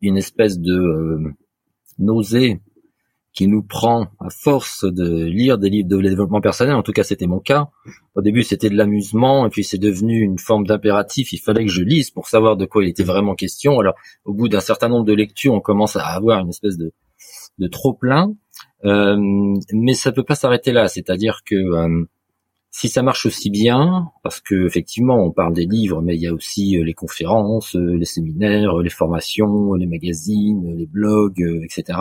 une 0.01 0.17
espèce 0.17 0.59
de 0.59 0.73
euh, 0.73 1.33
nausée 1.99 2.61
qui 3.35 3.47
nous 3.47 3.61
prend 3.61 4.07
à 4.19 4.29
force 4.29 4.85
de 4.85 5.25
lire 5.25 5.57
des 5.57 5.69
livres 5.69 5.89
de 5.89 6.01
développement 6.01 6.39
personnel. 6.39 6.73
En 6.73 6.83
tout 6.83 6.93
cas, 6.93 7.03
c'était 7.03 7.27
mon 7.27 7.39
cas. 7.39 7.67
Au 8.15 8.21
début, 8.21 8.43
c'était 8.43 8.69
de 8.69 8.77
l'amusement, 8.77 9.45
et 9.45 9.49
puis 9.49 9.65
c'est 9.65 9.77
devenu 9.77 10.21
une 10.21 10.39
forme 10.39 10.65
d'impératif. 10.65 11.33
Il 11.33 11.39
fallait 11.39 11.65
que 11.65 11.71
je 11.71 11.83
lise 11.83 12.11
pour 12.11 12.27
savoir 12.29 12.55
de 12.55 12.65
quoi 12.65 12.83
il 12.85 12.89
était 12.89 13.03
vraiment 13.03 13.35
question. 13.35 13.77
Alors, 13.79 13.95
au 14.23 14.33
bout 14.33 14.47
d'un 14.47 14.61
certain 14.61 14.87
nombre 14.87 15.05
de 15.05 15.13
lectures, 15.13 15.53
on 15.53 15.59
commence 15.59 15.97
à 15.97 16.05
avoir 16.05 16.39
une 16.39 16.49
espèce 16.49 16.77
de, 16.77 16.93
de 17.59 17.67
trop 17.67 17.93
plein. 17.93 18.33
Euh, 18.85 19.17
mais 19.73 19.93
ça 19.95 20.13
peut 20.13 20.23
pas 20.23 20.35
s'arrêter 20.35 20.71
là. 20.71 20.87
C'est-à-dire 20.87 21.41
que 21.45 21.55
euh, 21.55 22.05
si 22.71 22.87
ça 22.87 23.03
marche 23.03 23.25
aussi 23.25 23.49
bien, 23.49 24.11
parce 24.23 24.39
que 24.39 24.65
effectivement 24.65 25.17
on 25.17 25.31
parle 25.31 25.53
des 25.53 25.65
livres, 25.65 26.01
mais 26.01 26.15
il 26.15 26.21
y 26.21 26.27
a 26.27 26.33
aussi 26.33 26.77
euh, 26.77 26.83
les 26.83 26.93
conférences, 26.93 27.75
euh, 27.75 27.97
les 27.97 28.05
séminaires, 28.05 28.77
les 28.77 28.89
formations, 28.89 29.73
les 29.73 29.87
magazines, 29.87 30.73
les 30.77 30.85
blogs, 30.85 31.43
etc. 31.63 31.97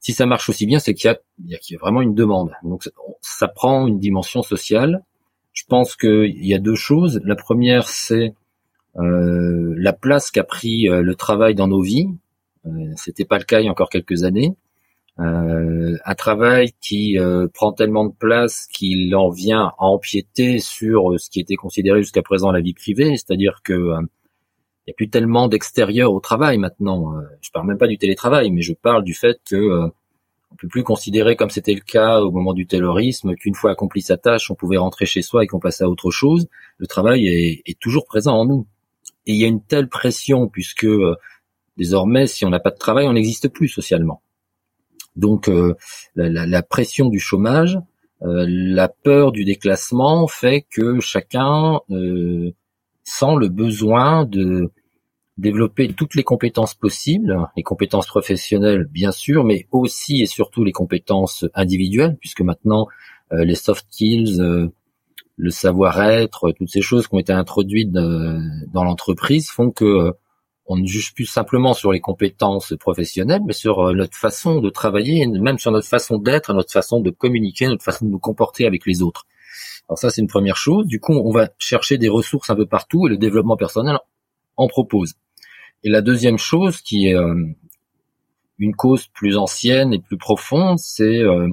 Si 0.00 0.12
ça 0.12 0.26
marche 0.26 0.48
aussi 0.48 0.66
bien, 0.66 0.78
c'est 0.78 0.94
qu'il 0.94 1.10
y, 1.44 1.52
y, 1.52 1.74
a 1.74 1.78
vraiment 1.78 2.02
une 2.02 2.14
demande. 2.14 2.52
Donc 2.62 2.88
ça 3.20 3.48
prend 3.48 3.86
une 3.86 3.98
dimension 3.98 4.42
sociale. 4.42 5.04
Je 5.52 5.64
pense 5.68 5.96
qu'il 5.96 6.46
y 6.46 6.54
a 6.54 6.58
deux 6.58 6.76
choses. 6.76 7.20
La 7.24 7.34
première, 7.34 7.88
c'est 7.88 8.34
euh, 8.96 9.74
la 9.76 9.92
place 9.92 10.30
qu'a 10.30 10.44
pris 10.44 10.86
le 10.88 11.14
travail 11.14 11.54
dans 11.54 11.66
nos 11.66 11.82
vies. 11.82 12.08
Euh, 12.66 12.70
C'était 12.96 13.24
pas 13.24 13.38
le 13.38 13.44
cas 13.44 13.60
il 13.60 13.64
y 13.64 13.68
a 13.68 13.70
encore 13.72 13.90
quelques 13.90 14.22
années. 14.22 14.56
Euh, 15.20 15.96
un 16.04 16.14
travail 16.14 16.72
qui 16.80 17.18
euh, 17.18 17.48
prend 17.52 17.72
tellement 17.72 18.06
de 18.06 18.12
place 18.12 18.68
qu'il 18.72 19.14
en 19.16 19.30
vient 19.30 19.72
à 19.78 19.84
empiéter 19.84 20.60
sur 20.60 21.12
euh, 21.12 21.18
ce 21.18 21.28
qui 21.28 21.40
était 21.40 21.56
considéré 21.56 22.02
jusqu'à 22.02 22.22
présent 22.22 22.52
la 22.52 22.60
vie 22.60 22.74
privée, 22.74 23.16
c'est-à-dire 23.16 23.60
que 23.64 23.94
il 24.88 24.92
n'y 24.92 24.94
a 24.94 24.96
plus 24.96 25.10
tellement 25.10 25.48
d'extérieur 25.48 26.12
au 26.14 26.20
travail 26.20 26.56
maintenant. 26.56 27.14
je 27.42 27.50
parle 27.50 27.66
même 27.66 27.76
pas 27.76 27.86
du 27.86 27.98
télétravail, 27.98 28.50
mais 28.50 28.62
je 28.62 28.72
parle 28.72 29.04
du 29.04 29.12
fait 29.12 29.38
que 29.44 29.90
on 30.50 30.56
peut 30.56 30.68
plus 30.68 30.82
considérer 30.82 31.36
comme 31.36 31.50
c'était 31.50 31.74
le 31.74 31.80
cas 31.80 32.20
au 32.20 32.30
moment 32.30 32.54
du 32.54 32.66
terrorisme 32.66 33.34
qu'une 33.34 33.54
fois 33.54 33.72
accompli 33.72 34.00
sa 34.00 34.16
tâche, 34.16 34.50
on 34.50 34.54
pouvait 34.54 34.78
rentrer 34.78 35.06
chez 35.06 35.22
soi 35.22 35.44
et 35.44 35.46
qu'on 35.46 35.60
passait 35.60 35.84
à 35.84 35.88
autre 35.88 36.10
chose. 36.10 36.48
Le 36.78 36.86
travail 36.86 37.26
est, 37.28 37.78
toujours 37.78 38.06
présent 38.06 38.34
en 38.34 38.46
nous. 38.46 38.66
Et 39.26 39.34
il 39.34 39.40
y 39.40 39.44
a 39.44 39.48
une 39.48 39.62
telle 39.62 39.88
pression 39.88 40.48
puisque 40.48 40.86
désormais, 41.76 42.26
si 42.26 42.46
on 42.46 42.50
n'a 42.50 42.60
pas 42.60 42.70
de 42.70 42.78
travail, 42.78 43.06
on 43.06 43.12
n'existe 43.12 43.48
plus 43.48 43.68
socialement. 43.68 44.22
Donc 45.16 45.48
euh, 45.48 45.74
la, 46.14 46.62
pression 46.62 47.08
du 47.08 47.18
chômage, 47.18 47.78
euh, 48.22 48.46
la 48.48 48.88
peur 48.88 49.32
du 49.32 49.44
déclassement 49.44 50.26
fait 50.28 50.64
que 50.70 50.98
chacun 51.00 51.80
euh, 51.90 52.52
sent 53.04 53.36
le 53.38 53.48
besoin 53.48 54.24
de 54.24 54.70
développer 55.38 55.92
toutes 55.94 56.14
les 56.14 56.24
compétences 56.24 56.74
possibles, 56.74 57.48
les 57.56 57.62
compétences 57.62 58.06
professionnelles 58.06 58.84
bien 58.84 59.12
sûr, 59.12 59.44
mais 59.44 59.66
aussi 59.72 60.20
et 60.22 60.26
surtout 60.26 60.64
les 60.64 60.72
compétences 60.72 61.46
individuelles, 61.54 62.16
puisque 62.20 62.42
maintenant 62.42 62.86
les 63.30 63.54
soft 63.54 63.86
skills 63.90 64.70
le 65.38 65.50
savoir-être, 65.50 66.50
toutes 66.50 66.68
ces 66.68 66.82
choses 66.82 67.06
qui 67.06 67.14
ont 67.14 67.20
été 67.20 67.32
introduites 67.32 67.92
dans 67.92 68.84
l'entreprise 68.84 69.48
font 69.50 69.70
que 69.70 70.12
on 70.66 70.76
ne 70.76 70.84
juge 70.84 71.14
plus 71.14 71.24
simplement 71.24 71.72
sur 71.72 71.92
les 71.92 72.00
compétences 72.00 72.74
professionnelles, 72.78 73.40
mais 73.46 73.54
sur 73.54 73.94
notre 73.94 74.18
façon 74.18 74.60
de 74.60 74.68
travailler, 74.68 75.26
même 75.26 75.58
sur 75.58 75.70
notre 75.70 75.86
façon 75.88 76.18
d'être, 76.18 76.52
notre 76.52 76.72
façon 76.72 77.00
de 77.00 77.10
communiquer, 77.10 77.68
notre 77.68 77.84
façon 77.84 78.04
de 78.04 78.10
nous 78.10 78.18
comporter 78.18 78.66
avec 78.66 78.84
les 78.84 79.00
autres. 79.00 79.26
Alors 79.88 79.98
ça, 79.98 80.10
c'est 80.10 80.20
une 80.20 80.28
première 80.28 80.56
chose. 80.56 80.86
Du 80.86 81.00
coup, 81.00 81.14
on 81.14 81.30
va 81.30 81.48
chercher 81.58 81.96
des 81.96 82.10
ressources 82.10 82.50
un 82.50 82.56
peu 82.56 82.66
partout 82.66 83.06
et 83.06 83.10
le 83.10 83.16
développement 83.16 83.56
personnel 83.56 83.98
en 84.56 84.68
propose. 84.68 85.14
Et 85.84 85.90
la 85.90 86.00
deuxième 86.00 86.38
chose 86.38 86.80
qui 86.80 87.08
est 87.08 87.16
une 88.58 88.74
cause 88.74 89.06
plus 89.06 89.36
ancienne 89.36 89.92
et 89.92 89.98
plus 89.98 90.18
profonde, 90.18 90.78
c'est 90.78 91.22
euh, 91.22 91.48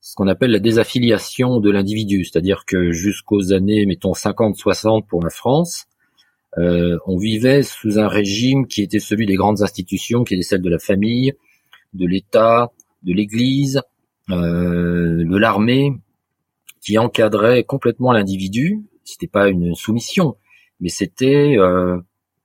ce 0.00 0.14
qu'on 0.16 0.26
appelle 0.26 0.50
la 0.50 0.58
désaffiliation 0.58 1.60
de 1.60 1.70
l'individu, 1.70 2.24
c'est-à-dire 2.24 2.64
que 2.66 2.90
jusqu'aux 2.90 3.52
années, 3.52 3.86
mettons 3.86 4.12
50-60 4.12 5.06
pour 5.06 5.22
la 5.22 5.30
France, 5.30 5.86
euh, 6.58 6.98
on 7.06 7.16
vivait 7.16 7.62
sous 7.62 7.98
un 7.98 8.08
régime 8.08 8.66
qui 8.66 8.82
était 8.82 8.98
celui 8.98 9.26
des 9.26 9.36
grandes 9.36 9.62
institutions, 9.62 10.24
qui 10.24 10.34
était 10.34 10.42
celle 10.42 10.60
de 10.60 10.68
la 10.68 10.80
famille, 10.80 11.32
de 11.94 12.06
l'État, 12.06 12.72
de 13.04 13.12
l'Église, 13.12 13.80
euh, 14.30 15.24
de 15.24 15.36
l'armée, 15.36 15.92
qui 16.80 16.98
encadrait 16.98 17.62
complètement 17.62 18.12
l'individu. 18.12 18.82
C'était 19.04 19.28
pas 19.28 19.48
une 19.48 19.74
soumission, 19.74 20.36
mais 20.80 20.88
c'était 20.88 21.56
euh, 21.58 21.98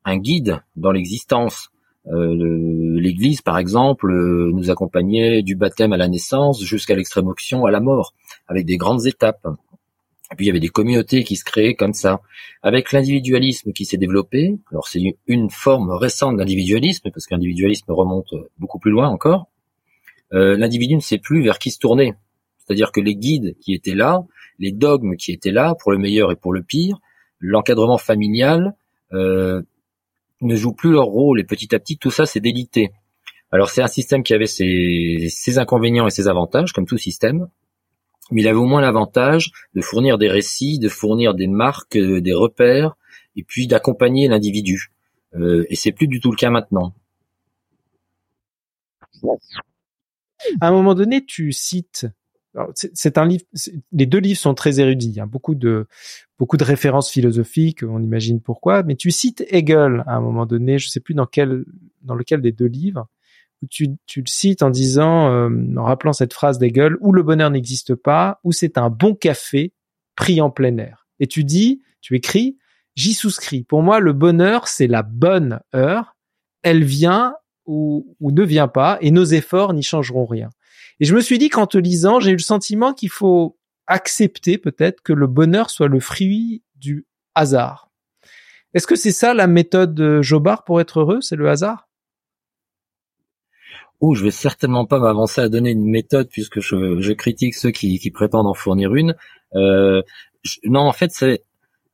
un 0.08 0.18
guide 0.18 0.62
dans 0.78 0.92
l'existence. 0.92 1.70
Euh, 2.08 2.98
L'Église, 3.00 3.42
par 3.42 3.58
exemple, 3.58 4.10
euh, 4.10 4.52
nous 4.54 4.72
accompagnait 4.72 5.44
du 5.44 5.56
baptême 5.56 5.92
à 5.92 5.98
la 5.98 6.08
naissance 6.08 6.64
jusqu'à 6.64 6.96
l'extrême 6.96 7.28
option 7.28 7.66
à 7.66 7.72
la 7.72 7.82
mort, 7.82 8.14
avec 8.48 8.66
des 8.66 8.78
grandes 8.78 9.06
étapes. 9.06 9.46
Puis 10.36 10.46
il 10.46 10.48
y 10.48 10.50
avait 10.50 10.62
des 10.62 10.70
communautés 10.70 11.24
qui 11.24 11.36
se 11.36 11.44
créaient 11.44 11.76
comme 11.76 11.94
ça. 11.94 12.22
Avec 12.64 12.94
l'individualisme 12.94 13.74
qui 13.74 13.84
s'est 13.84 13.98
développé, 13.98 14.58
alors 14.72 14.88
c'est 14.88 15.02
une 15.28 15.50
forme 15.50 15.92
récente 15.92 16.38
d'individualisme, 16.38 17.12
parce 17.12 17.26
qu'individualisme 17.26 17.92
remonte 17.92 18.34
beaucoup 18.58 18.80
plus 18.80 18.92
loin 18.92 19.10
encore, 19.10 19.50
euh, 20.34 20.58
l'individu 20.58 20.96
ne 20.96 21.02
sait 21.02 21.18
plus 21.18 21.42
vers 21.42 21.60
qui 21.60 21.72
se 21.72 21.80
tourner. 21.80 22.14
C'est-à-dire 22.60 22.92
que 22.94 23.02
les 23.02 23.16
guides 23.16 23.56
qui 23.60 23.74
étaient 23.74 23.96
là, 23.96 24.26
les 24.60 24.72
dogmes 24.72 25.16
qui 25.18 25.32
étaient 25.34 25.52
là, 25.52 25.76
pour 25.82 25.92
le 25.92 25.98
meilleur 25.98 26.32
et 26.32 26.36
pour 26.38 26.54
le 26.54 26.64
pire, 26.64 27.00
l'encadrement 27.40 27.98
familial, 27.98 28.76
euh, 29.14 29.62
ne 30.42 30.56
jouent 30.56 30.74
plus 30.74 30.92
leur 30.92 31.06
rôle 31.06 31.40
et 31.40 31.44
petit 31.44 31.74
à 31.74 31.80
petit 31.80 31.98
tout 31.98 32.12
ça 32.12 32.26
s'est 32.26 32.40
délité. 32.40 32.92
Alors 33.52 33.70
c'est 33.70 33.82
un 33.82 33.88
système 33.88 34.24
qui 34.24 34.34
avait 34.34 34.46
ses, 34.48 35.58
inconvénients 35.58 36.08
et 36.08 36.12
ses 36.12 36.28
avantages, 36.28 36.74
comme 36.74 36.86
tout 36.86 36.98
système, 36.98 37.48
mais 38.32 38.42
il 38.42 38.48
avait 38.48 38.58
au 38.58 38.66
moins 38.66 38.82
l'avantage 38.82 39.52
de 39.74 39.82
fournir 39.82 40.18
des 40.18 40.28
récits, 40.28 40.80
de 40.80 40.90
fournir 40.90 41.34
des 41.34 41.48
marques, 41.48 41.96
euh, 41.96 42.20
des 42.20 42.34
repères, 42.34 42.98
et 43.36 43.44
puis 43.44 43.68
d'accompagner 43.68 44.28
l'individu. 44.28 44.92
Euh, 45.36 45.66
et 45.70 45.76
c'est 45.76 45.92
plus 45.92 46.08
du 46.08 46.20
tout 46.20 46.32
le 46.32 46.38
cas 46.38 46.50
maintenant. 46.50 46.94
À 50.62 50.68
un 50.68 50.72
moment 50.72 50.94
donné, 50.94 51.26
tu 51.26 51.52
cites 51.52 52.06
c'est 52.74 53.18
un 53.18 53.26
livre. 53.26 53.44
Les 53.92 54.06
deux 54.06 54.20
livres 54.20 54.40
sont 54.40 54.54
très 54.54 54.80
érudits. 54.80 55.20
Hein, 55.20 55.28
beaucoup 55.28 55.56
de 55.56 55.88
beaucoup 56.40 56.58
de 56.58 56.64
références 56.64 57.10
philosophiques. 57.10 57.84
On 57.84 58.02
imagine 58.02 58.42
pourquoi. 58.42 58.84
Mais 58.84 58.96
tu 58.96 59.12
cites 59.12 59.46
Hegel 59.50 60.04
à 60.08 60.16
un 60.16 60.22
moment 60.22 60.46
donné. 60.46 60.80
Je 60.80 60.90
sais 60.90 61.00
plus 61.00 61.14
dans 61.14 61.26
quel 61.26 61.66
dans 62.02 62.16
lequel 62.16 62.42
des 62.42 62.52
deux 62.52 62.66
livres 62.66 63.08
où 63.62 63.68
tu, 63.68 63.98
tu 64.06 64.22
le 64.22 64.28
cites 64.28 64.62
en 64.62 64.70
disant, 64.70 65.32
euh, 65.32 65.50
en 65.78 65.84
rappelant 65.84 66.14
cette 66.14 66.34
phrase 66.34 66.60
d'Hegel, 66.60 66.96
où 67.00 67.12
le 67.12 67.24
bonheur 67.24 67.50
n'existe 67.50 67.96
pas, 67.96 68.40
où 68.44 68.52
c'est 68.52 68.78
un 68.78 68.90
bon 68.90 69.16
café 69.16 69.74
pris 70.16 70.42
en 70.42 70.50
plein 70.50 70.78
air. 70.78 71.08
Et 71.20 71.28
tu 71.28 71.44
dis, 71.44 71.82
tu 72.02 72.16
écris, 72.16 72.58
j'y 72.96 73.14
souscris. 73.14 73.64
Pour 73.64 73.82
moi, 73.82 74.00
le 74.00 74.14
bonheur, 74.14 74.68
c'est 74.68 74.88
la 74.88 75.04
bonne 75.04 75.60
heure. 75.76 76.16
Elle 76.62 76.84
vient 76.84 77.34
ou, 77.66 78.16
ou 78.20 78.32
ne 78.32 78.44
vient 78.44 78.68
pas, 78.68 78.98
et 79.02 79.12
nos 79.12 79.26
efforts 79.26 79.74
n'y 79.74 79.84
changeront 79.84 80.26
rien. 80.26 80.50
Et 81.00 81.06
je 81.06 81.16
me 81.16 81.22
suis 81.22 81.38
dit 81.38 81.50
qu'en 81.50 81.68
te 81.68 81.78
lisant, 81.78 82.20
j'ai 82.20 82.32
eu 82.32 82.36
le 82.36 82.40
sentiment 82.40 82.94
qu'il 82.94 83.10
faut 83.10 83.58
accepter 83.86 84.58
peut-être 84.58 85.02
que 85.02 85.14
le 85.14 85.28
bonheur 85.28 85.70
soit 85.70 85.88
le 85.88 86.00
fruit 86.00 86.64
du 86.76 87.06
hasard. 87.36 87.90
Est-ce 88.74 88.88
que 88.88 88.96
c'est 88.96 89.12
ça 89.12 89.34
la 89.34 89.48
méthode 89.48 90.22
Jobard 90.22 90.64
pour 90.64 90.82
être 90.82 91.00
heureux, 91.00 91.22
c'est 91.22 91.36
le 91.36 91.50
hasard? 91.50 91.88
Oh, 94.00 94.14
je 94.14 94.24
vais 94.24 94.32
certainement 94.32 94.86
pas 94.86 95.00
m'avancer 95.00 95.42
à 95.42 95.50
donner 95.50 95.72
une 95.72 95.90
méthode 95.90 96.30
puisque 96.30 96.60
je, 96.60 97.12
critique 97.14 97.56
ceux 97.56 97.72
qui, 97.72 98.12
prétendent 98.12 98.46
en 98.46 98.54
fournir 98.54 98.94
une. 98.94 99.16
Euh, 99.56 100.04
non, 100.66 100.82
en 100.82 100.94
fait, 100.94 101.12
c'est, 101.12 101.44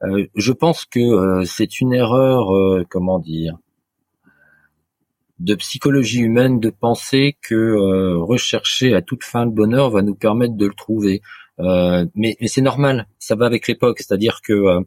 euh, 0.03 0.27
je 0.36 0.51
pense 0.51 0.83
que 0.83 1.00
euh, 1.00 1.45
c'est 1.45 1.79
une 1.79 1.93
erreur, 1.93 2.50
comment 2.89 3.19
dire, 3.19 3.57
de 5.43 5.55
psychologie 5.55 6.21
humaine 6.21 6.59
de 6.59 6.69
penser 6.69 7.38
que 7.41 7.53
euh, 7.53 8.17
rechercher 8.17 8.93
à 8.95 9.01
toute 9.01 9.23
fin 9.23 9.43
le 9.43 9.51
bonheur 9.51 9.89
va 9.89 10.01
nous 10.01 10.15
permettre 10.15 10.55
de 10.55 10.65
le 10.65 10.73
trouver. 10.73 11.21
Euh, 11.59 12.05
mais, 12.15 12.38
c'est 12.47 12.62
normal, 12.62 13.07
ça 13.19 13.35
va 13.35 13.45
avec 13.45 13.67
l'époque, 13.67 14.00
c'est-à-dire 14.00 14.39
que 14.41 14.53
euh, 14.53 14.81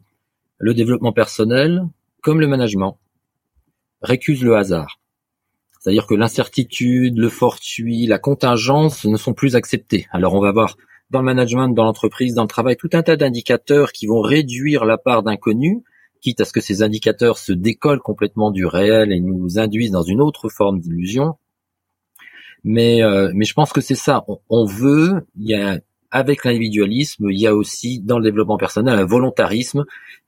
le 0.57 0.73
développement 0.73 1.13
personnel, 1.13 1.83
comme 2.21 2.41
le 2.41 2.47
management, 2.47 2.97
récuse 4.01 4.43
le 4.43 4.55
hasard. 4.55 4.99
C'est-à-dire 5.79 6.07
que 6.07 6.15
l'incertitude, 6.15 7.17
le 7.17 7.29
fortuit, 7.29 8.07
la 8.07 8.17
contingence 8.17 9.05
ne 9.05 9.15
sont 9.15 9.33
plus 9.33 9.55
acceptés. 9.55 10.07
Alors 10.11 10.33
on 10.33 10.41
va 10.41 10.51
voir 10.51 10.75
dans 11.11 11.19
le 11.19 11.25
management, 11.25 11.69
dans 11.69 11.83
l'entreprise, 11.83 12.33
dans 12.33 12.41
le 12.41 12.47
travail, 12.47 12.75
tout 12.75 12.89
un 12.93 13.03
tas 13.03 13.15
d'indicateurs 13.15 13.91
qui 13.91 14.07
vont 14.07 14.21
réduire 14.21 14.85
la 14.85 14.97
part 14.97 15.21
d'inconnu, 15.21 15.83
quitte 16.21 16.41
à 16.41 16.45
ce 16.45 16.53
que 16.53 16.61
ces 16.61 16.83
indicateurs 16.83 17.37
se 17.37 17.51
décollent 17.53 17.99
complètement 17.99 18.51
du 18.51 18.65
réel 18.65 19.11
et 19.11 19.19
nous 19.19 19.59
induisent 19.59 19.91
dans 19.91 20.03
une 20.03 20.21
autre 20.21 20.49
forme 20.49 20.79
d'illusion. 20.79 21.35
Mais, 22.63 23.03
euh, 23.03 23.31
mais 23.33 23.45
je 23.45 23.53
pense 23.53 23.71
que 23.71 23.81
c'est 23.81 23.95
ça. 23.95 24.25
On, 24.49 24.65
veut, 24.65 25.25
il 25.37 25.49
y 25.49 25.55
a, 25.55 25.79
avec 26.11 26.43
l'individualisme, 26.43 27.29
il 27.29 27.39
y 27.39 27.47
a 27.47 27.55
aussi 27.55 27.99
dans 27.99 28.17
le 28.19 28.23
développement 28.23 28.57
personnel 28.57 28.97
un 28.97 29.05
volontarisme 29.05 29.85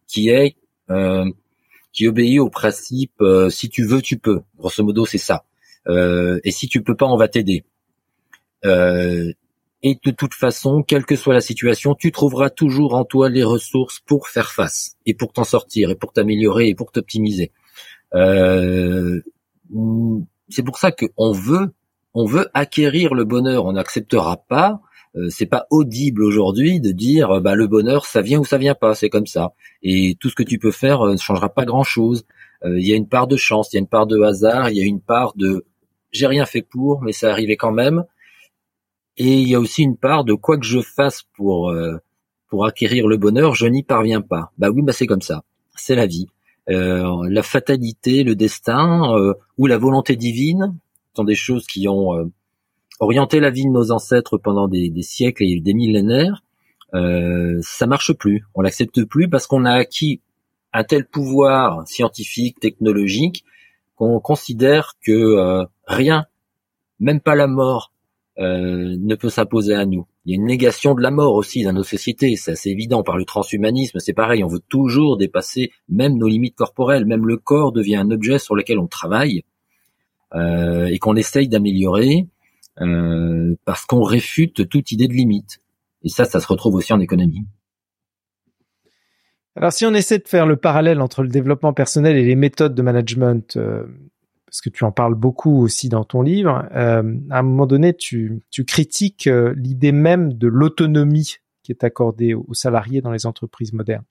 qui 0.07 0.29
est 0.29 0.55
euh, 0.89 1.25
qui 1.91 2.07
obéit 2.07 2.39
au 2.39 2.49
principe 2.49 3.21
euh, 3.21 3.49
si 3.49 3.69
tu 3.69 3.83
veux, 3.83 4.01
tu 4.01 4.17
peux. 4.17 4.41
Grosso 4.57 4.83
modo, 4.83 5.05
c'est 5.05 5.17
ça. 5.17 5.43
et 5.87 6.51
si 6.51 6.67
tu 6.67 6.83
peux 6.83 6.95
pas, 6.95 7.07
on 7.07 7.17
va 7.17 7.27
t'aider. 7.27 7.65
Et 9.81 9.97
de 10.03 10.11
toute 10.11 10.33
façon, 10.33 10.83
quelle 10.83 11.05
que 11.05 11.15
soit 11.15 11.33
la 11.33 11.41
situation, 11.41 11.95
tu 11.95 12.11
trouveras 12.11 12.49
toujours 12.49 12.95
en 12.95 13.05
toi 13.05 13.29
les 13.29 13.43
ressources 13.43 13.99
pour 13.99 14.27
faire 14.27 14.51
face 14.51 14.97
et 15.05 15.13
pour 15.13 15.31
t'en 15.31 15.45
sortir 15.45 15.89
et 15.89 15.95
pour 15.95 16.11
t'améliorer 16.11 16.67
et 16.67 16.75
pour 16.75 16.91
t'optimiser. 16.91 17.53
Euh, 18.13 19.21
c'est 20.49 20.63
pour 20.63 20.77
ça 20.77 20.91
qu'on 20.91 21.31
veut, 21.31 21.73
on 22.13 22.25
veut 22.25 22.49
acquérir 22.53 23.13
le 23.13 23.23
bonheur. 23.23 23.65
On 23.65 23.73
n'acceptera 23.73 24.37
pas. 24.37 24.81
Euh, 25.15 25.29
c'est 25.29 25.45
pas 25.45 25.65
audible 25.69 26.23
aujourd'hui 26.23 26.79
de 26.79 26.91
dire 26.91 27.41
bah 27.41 27.55
le 27.55 27.65
bonheur 27.65 28.05
ça 28.05 28.21
vient 28.21 28.39
ou 28.39 28.45
ça 28.45 28.57
vient 28.57 28.75
pas, 28.75 28.93
c'est 28.95 29.09
comme 29.09 29.27
ça. 29.27 29.53
Et 29.81 30.15
tout 30.19 30.29
ce 30.29 30.35
que 30.35 30.43
tu 30.43 30.59
peux 30.59 30.71
faire 30.71 31.01
euh, 31.01 31.13
ne 31.13 31.17
changera 31.17 31.49
pas 31.49 31.65
grand 31.65 31.83
chose. 31.83 32.25
Il 32.65 32.85
y 32.85 32.91
a 32.91 32.97
une 32.97 33.07
part 33.07 33.27
de 33.27 33.37
chance, 33.37 33.71
il 33.71 33.77
y 33.77 33.79
a 33.79 33.79
une 33.79 33.87
part 33.87 34.05
de 34.05 34.19
hasard, 34.21 34.69
il 34.69 34.77
y 34.77 34.81
a 34.81 34.85
une 34.85 34.99
part 34.99 35.33
de 35.37 35.65
j'ai 36.11 36.27
rien 36.27 36.45
fait 36.45 36.61
pour, 36.61 37.01
mais 37.01 37.13
ça 37.13 37.31
arrivait 37.31 37.55
quand 37.55 37.71
même. 37.71 38.03
Et 39.19 39.41
il 39.41 39.49
y 39.49 39.55
a 39.55 39.59
aussi 39.59 39.83
une 39.83 39.97
part 39.97 40.23
de 40.23 40.33
quoi 40.33 40.57
que 40.57 40.65
je 40.65 40.79
fasse 40.79 41.23
pour 41.35 41.69
euh, 41.69 41.97
pour 42.47 42.65
acquérir 42.65 43.05
le 43.05 43.17
bonheur, 43.17 43.53
je 43.53 43.67
n'y 43.67 43.83
parviens 43.83 44.21
pas. 44.21 44.51
Bah 44.57 44.69
oui, 44.71 44.81
bah 44.81 44.93
c'est 44.93 45.05
comme 45.05 45.21
ça. 45.21 45.43
C'est 45.75 45.93
la 45.93 46.07
vie. 46.07 46.27
Euh, 46.69 47.27
la 47.29 47.43
fatalité, 47.43 48.23
le 48.23 48.35
destin 48.35 49.13
euh, 49.15 49.33
ou 49.57 49.67
la 49.67 49.77
volonté 49.77 50.15
divine 50.15 50.77
sont 51.15 51.25
des 51.25 51.35
choses 51.35 51.67
qui 51.67 51.87
ont 51.89 52.31
orienté 53.01 53.41
la 53.41 53.49
vie 53.49 53.65
de 53.65 53.71
nos 53.71 53.91
ancêtres 53.91 54.37
pendant 54.37 54.67
des, 54.69 54.89
des 54.89 55.01
siècles 55.01 55.43
et 55.43 55.59
des 55.59 55.73
millénaires. 55.73 56.41
ça 56.93 57.87
marche 57.87 58.13
plus. 58.13 58.45
On 58.55 58.61
l'accepte 58.61 59.03
plus 59.03 59.27
parce 59.29 59.47
qu'on 59.47 59.65
a 59.65 59.73
acquis 59.73 60.21
un 60.71 60.85
tel 60.85 61.05
pouvoir 61.05 61.85
scientifique, 61.87 62.59
technologique, 62.59 63.43
qu'on 63.95 64.19
considère 64.21 64.93
que 65.05 65.65
rien, 65.87 66.25
même 66.99 67.19
pas 67.19 67.35
la 67.35 67.47
mort, 67.47 67.91
euh, 68.39 68.95
ne 68.97 69.15
peut 69.15 69.29
s'imposer 69.29 69.73
à 69.73 69.85
nous. 69.85 70.07
Il 70.23 70.31
y 70.31 70.33
a 70.33 70.37
une 70.39 70.45
négation 70.45 70.95
de 70.95 71.01
la 71.01 71.11
mort 71.11 71.33
aussi 71.33 71.63
dans 71.63 71.73
nos 71.73 71.83
sociétés, 71.83 72.37
c'est 72.37 72.51
assez 72.51 72.69
évident. 72.69 73.03
Par 73.03 73.17
le 73.17 73.25
transhumanisme, 73.25 73.99
c'est 73.99 74.13
pareil, 74.13 74.45
on 74.45 74.47
veut 74.47 74.61
toujours 74.69 75.17
dépasser 75.17 75.71
même 75.89 76.17
nos 76.17 76.29
limites 76.29 76.55
corporelles, 76.55 77.05
même 77.05 77.25
le 77.25 77.35
corps 77.35 77.73
devient 77.73 77.97
un 77.97 78.11
objet 78.11 78.39
sur 78.39 78.55
lequel 78.55 78.79
on 78.79 78.87
travaille 78.87 79.43
euh, 80.35 80.85
et 80.85 80.99
qu'on 80.99 81.17
essaye 81.17 81.49
d'améliorer 81.49 82.27
euh, 82.79 83.55
parce 83.65 83.85
qu'on 83.85 84.03
réfute 84.03 84.69
toute 84.69 84.93
idée 84.93 85.09
de 85.09 85.13
limite. 85.13 85.59
Et 86.03 86.09
ça, 86.09 86.23
ça 86.23 86.39
se 86.39 86.47
retrouve 86.47 86.75
aussi 86.75 86.93
en 86.93 87.01
économie. 87.01 87.45
Alors 89.57 89.73
si 89.73 89.85
on 89.85 89.93
essaie 89.93 90.19
de 90.19 90.27
faire 90.27 90.45
le 90.45 90.55
parallèle 90.55 91.01
entre 91.01 91.23
le 91.23 91.27
développement 91.27 91.73
personnel 91.73 92.15
et 92.15 92.23
les 92.23 92.35
méthodes 92.37 92.73
de 92.73 92.81
management, 92.81 93.59
parce 94.49 94.61
que 94.61 94.69
tu 94.69 94.83
en 94.83 94.91
parles 94.91 95.13
beaucoup 95.13 95.61
aussi 95.61 95.89
dans 95.89 96.03
ton 96.03 96.23
livre, 96.23 96.67
euh, 96.73 97.03
à 97.29 97.39
un 97.39 97.43
moment 97.43 97.67
donné, 97.67 97.93
tu, 97.93 98.41
tu 98.49 98.65
critiques 98.65 99.27
euh, 99.27 99.53
l'idée 99.55 99.91
même 99.91 100.33
de 100.33 100.47
l'autonomie 100.47 101.35
qui 101.61 101.71
est 101.71 101.83
accordé 101.83 102.33
aux 102.33 102.53
salariés 102.53 103.01
dans 103.01 103.11
les 103.11 103.27
entreprises 103.27 103.73
modernes. 103.73 104.05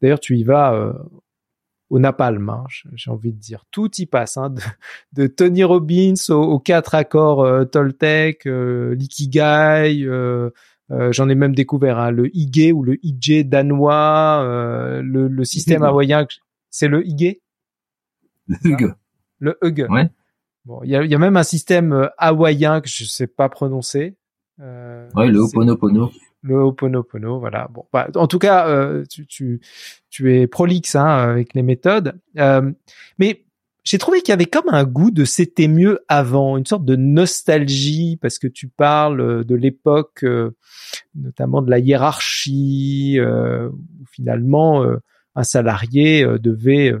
D'ailleurs, 0.00 0.18
tu 0.18 0.36
y 0.36 0.42
vas 0.42 0.74
euh, 0.74 0.92
au 1.90 1.98
napalm, 1.98 2.48
hein, 2.48 2.64
j'ai 2.94 3.10
envie 3.10 3.32
de 3.32 3.38
dire. 3.38 3.64
Tout 3.70 3.90
y 3.98 4.06
passe, 4.06 4.36
hein, 4.36 4.52
de, 5.12 5.26
Tony 5.28 5.62
Robbins 5.62 6.14
aux, 6.30 6.58
quatre 6.58 6.94
accords 6.94 7.44
euh, 7.44 7.64
Toltec, 7.64 8.46
euh, 8.46 8.94
l'ikigai, 8.96 10.02
euh, 10.04 10.50
j'en 10.88 11.28
ai 11.28 11.34
même 11.34 11.54
découvert 11.54 11.98
hein, 11.98 12.10
le 12.10 12.34
Ige 12.36 12.72
ou 12.72 12.82
le 12.82 12.98
Ije 13.04 13.44
danois, 13.44 14.42
le, 15.02 15.28
le, 15.28 15.44
système 15.44 15.82
hawaïen. 15.82 16.26
C'est 16.70 16.88
le 16.88 17.06
Ige 17.06 17.36
Le. 18.48 18.94
Le 19.42 19.58
Hug. 19.62 19.86
Ouais. 19.90 20.08
Bon, 20.64 20.80
il 20.84 20.90
y 20.90 20.96
a, 20.96 21.04
y 21.04 21.14
a, 21.14 21.18
même 21.18 21.36
un 21.36 21.42
système 21.42 22.08
hawaïen 22.18 22.80
que 22.80 22.88
je 22.88 23.04
sais 23.04 23.26
pas 23.26 23.48
prononcer. 23.48 24.16
ouais, 24.58 25.28
le 25.28 25.40
Ho'oponopono 25.40 26.12
le 26.42 26.56
Ho'oponopono, 26.56 27.38
voilà. 27.38 27.68
Bon, 27.72 27.84
bah, 27.92 28.08
en 28.16 28.26
tout 28.26 28.38
cas, 28.38 28.68
euh, 28.68 29.04
tu, 29.08 29.26
tu, 29.26 29.60
tu 30.10 30.34
es 30.34 30.46
prolixe 30.46 30.96
hein, 30.96 31.06
avec 31.06 31.54
les 31.54 31.62
méthodes, 31.62 32.18
euh, 32.38 32.70
mais 33.18 33.44
j'ai 33.84 33.98
trouvé 33.98 34.20
qu'il 34.20 34.30
y 34.30 34.32
avait 34.32 34.46
comme 34.46 34.68
un 34.68 34.84
goût 34.84 35.10
de 35.10 35.24
c'était 35.24 35.68
mieux 35.68 36.00
avant, 36.06 36.56
une 36.56 36.66
sorte 36.66 36.84
de 36.84 36.94
nostalgie 36.94 38.16
parce 38.20 38.38
que 38.38 38.46
tu 38.46 38.68
parles 38.68 39.20
euh, 39.20 39.44
de 39.44 39.54
l'époque, 39.54 40.24
notamment 41.14 41.62
de 41.62 41.70
la 41.70 41.78
hiérarchie, 41.78 43.18
où 43.20 44.06
finalement 44.10 44.84
un 45.34 45.44
salarié 45.44 46.26
devait, 46.38 46.94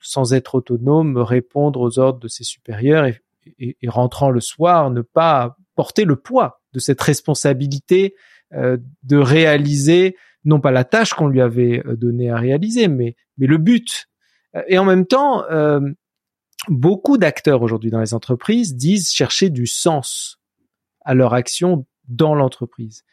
sans 0.00 0.32
être 0.32 0.56
autonome, 0.56 1.16
répondre 1.18 1.80
aux 1.80 1.98
ordres 1.98 2.20
de 2.20 2.28
ses 2.28 2.44
supérieurs 2.44 3.04
et, 3.04 3.20
et, 3.58 3.76
et 3.80 3.88
rentrant 3.88 4.30
le 4.30 4.40
soir, 4.40 4.90
ne 4.90 5.02
pas 5.02 5.56
porter 5.74 6.04
le 6.04 6.16
poids 6.16 6.60
de 6.72 6.78
cette 6.78 7.00
responsabilité 7.00 8.14
euh, 8.52 8.76
de 9.02 9.16
réaliser 9.16 10.16
non 10.44 10.60
pas 10.60 10.70
la 10.70 10.84
tâche 10.84 11.14
qu'on 11.14 11.28
lui 11.28 11.40
avait 11.40 11.82
euh, 11.86 11.96
donnée 11.96 12.30
à 12.30 12.36
réaliser, 12.36 12.88
mais 12.88 13.14
mais 13.38 13.46
le 13.46 13.58
but. 13.58 14.06
Et 14.66 14.76
en 14.78 14.84
même 14.84 15.06
temps, 15.06 15.44
euh, 15.50 15.80
beaucoup 16.68 17.16
d'acteurs 17.16 17.62
aujourd'hui 17.62 17.90
dans 17.90 18.00
les 18.00 18.12
entreprises 18.12 18.74
disent 18.74 19.12
chercher 19.12 19.50
du 19.50 19.66
sens 19.66 20.38
à 21.04 21.14
leur 21.14 21.32
action 21.32 21.86
dans 22.08 22.34
l'entreprise. 22.34 23.04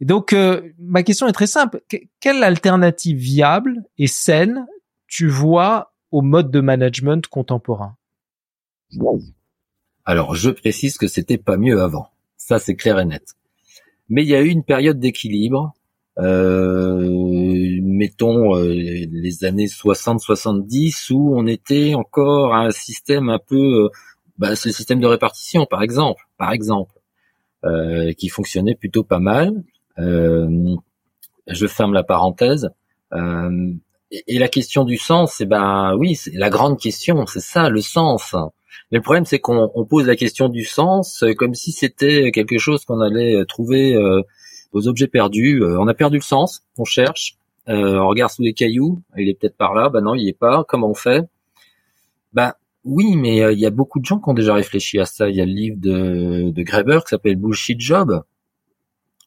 Et 0.00 0.04
donc, 0.04 0.36
ma 0.78 1.02
question 1.02 1.26
est 1.26 1.32
très 1.32 1.46
simple. 1.46 1.80
quelle 2.20 2.44
alternative 2.44 3.16
viable 3.16 3.82
et 3.96 4.06
saine 4.06 4.66
tu 5.06 5.28
vois 5.28 5.91
au 6.12 6.22
mode 6.22 6.50
de 6.50 6.60
management 6.60 7.26
contemporain 7.26 7.96
Alors, 10.04 10.34
je 10.34 10.50
précise 10.50 10.98
que 10.98 11.06
c'était 11.08 11.38
pas 11.38 11.56
mieux 11.56 11.80
avant. 11.80 12.08
Ça, 12.36 12.58
c'est 12.58 12.76
clair 12.76 12.98
et 12.98 13.04
net. 13.04 13.34
Mais 14.08 14.22
il 14.22 14.28
y 14.28 14.34
a 14.34 14.42
eu 14.42 14.48
une 14.48 14.64
période 14.64 14.98
d'équilibre, 14.98 15.72
euh, 16.18 17.78
mettons 17.82 18.56
euh, 18.56 18.74
les 18.74 19.44
années 19.44 19.66
60-70, 19.66 21.12
où 21.12 21.34
on 21.36 21.46
était 21.46 21.94
encore 21.94 22.54
à 22.54 22.66
un 22.66 22.70
système 22.70 23.30
un 23.30 23.38
peu, 23.38 23.84
euh, 23.84 23.88
bah, 24.38 24.50
le 24.50 24.56
système 24.56 25.00
de 25.00 25.06
répartition, 25.06 25.66
par 25.66 25.82
exemple, 25.82 26.28
par 26.36 26.52
exemple, 26.52 26.94
euh, 27.64 28.12
qui 28.12 28.28
fonctionnait 28.28 28.74
plutôt 28.74 29.04
pas 29.04 29.20
mal. 29.20 29.62
je 29.96 31.66
ferme 31.66 31.92
la 31.92 32.02
parenthèse. 32.02 32.70
Et, 34.12 34.38
la 34.38 34.48
question 34.48 34.84
du 34.84 34.98
sens, 34.98 35.34
c'est 35.38 35.46
ben 35.46 35.94
oui, 35.96 36.14
c'est 36.14 36.32
la 36.34 36.50
grande 36.50 36.78
question, 36.78 37.26
c'est 37.26 37.40
ça, 37.40 37.70
le 37.70 37.80
sens. 37.80 38.34
Mais 38.90 38.98
le 38.98 39.02
problème, 39.02 39.24
c'est 39.24 39.38
qu'on 39.38 39.86
pose 39.88 40.06
la 40.06 40.16
question 40.16 40.48
du 40.48 40.64
sens 40.64 41.22
euh, 41.22 41.32
comme 41.34 41.54
si 41.54 41.72
c'était 41.72 42.30
quelque 42.30 42.58
chose 42.58 42.84
qu'on 42.84 43.00
allait 43.00 43.34
euh, 43.34 43.44
trouver 43.46 43.94
euh, 43.94 44.20
aux 44.72 44.86
objets 44.86 45.06
perdus. 45.06 45.62
on 45.64 45.88
a 45.88 45.94
perdu 45.94 46.18
le 46.18 46.22
sens, 46.22 46.62
on 46.78 46.84
cherche, 46.84 47.36
on 47.66 48.08
regarde 48.08 48.32
sous 48.32 48.42
les 48.42 48.54
cailloux, 48.54 49.02
il 49.16 49.28
est 49.28 49.34
peut-être 49.34 49.56
par 49.56 49.74
là, 49.74 49.90
bah 49.90 50.00
non, 50.00 50.14
il 50.14 50.28
est 50.28 50.38
pas. 50.38 50.64
Comment 50.66 50.90
on 50.90 50.94
fait? 50.94 51.24
Bah 52.32 52.56
oui, 52.84 53.16
mais 53.16 53.52
il 53.52 53.58
y 53.58 53.66
a 53.66 53.70
beaucoup 53.70 54.00
de 54.00 54.06
gens 54.06 54.18
qui 54.18 54.30
ont 54.30 54.34
déjà 54.34 54.54
réfléchi 54.54 54.98
à 54.98 55.04
ça. 55.04 55.28
Il 55.28 55.36
y 55.36 55.42
a 55.42 55.44
le 55.44 55.52
livre 55.52 55.76
de, 55.78 56.50
de 56.50 56.62
Graeber 56.62 57.00
qui 57.04 57.10
s'appelle 57.10 57.36
Bullshit 57.36 57.78
Job, 57.80 58.22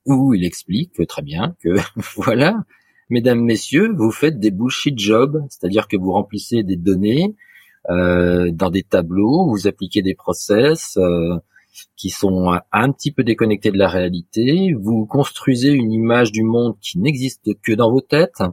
où 0.05 0.33
il 0.33 0.43
explique 0.43 1.05
très 1.07 1.21
bien 1.21 1.55
que 1.62 1.69
voilà, 2.15 2.63
mesdames, 3.09 3.41
messieurs, 3.41 3.93
vous 3.95 4.11
faites 4.11 4.39
des 4.39 4.51
bullshit 4.51 4.97
jobs, 4.97 5.43
c'est-à-dire 5.49 5.87
que 5.87 5.97
vous 5.97 6.11
remplissez 6.11 6.63
des 6.63 6.75
données 6.75 7.35
euh, 7.89 8.51
dans 8.51 8.71
des 8.71 8.83
tableaux, 8.83 9.47
vous 9.47 9.67
appliquez 9.67 10.01
des 10.01 10.15
process 10.15 10.97
euh, 10.97 11.37
qui 11.95 12.09
sont 12.09 12.57
un 12.71 12.91
petit 12.91 13.11
peu 13.11 13.23
déconnectés 13.23 13.71
de 13.71 13.77
la 13.77 13.89
réalité, 13.89 14.73
vous 14.73 15.05
construisez 15.05 15.71
une 15.71 15.91
image 15.91 16.31
du 16.31 16.43
monde 16.43 16.75
qui 16.81 16.99
n'existe 16.99 17.49
que 17.61 17.73
dans 17.73 17.91
vos 17.91 18.01
têtes. 18.01 18.43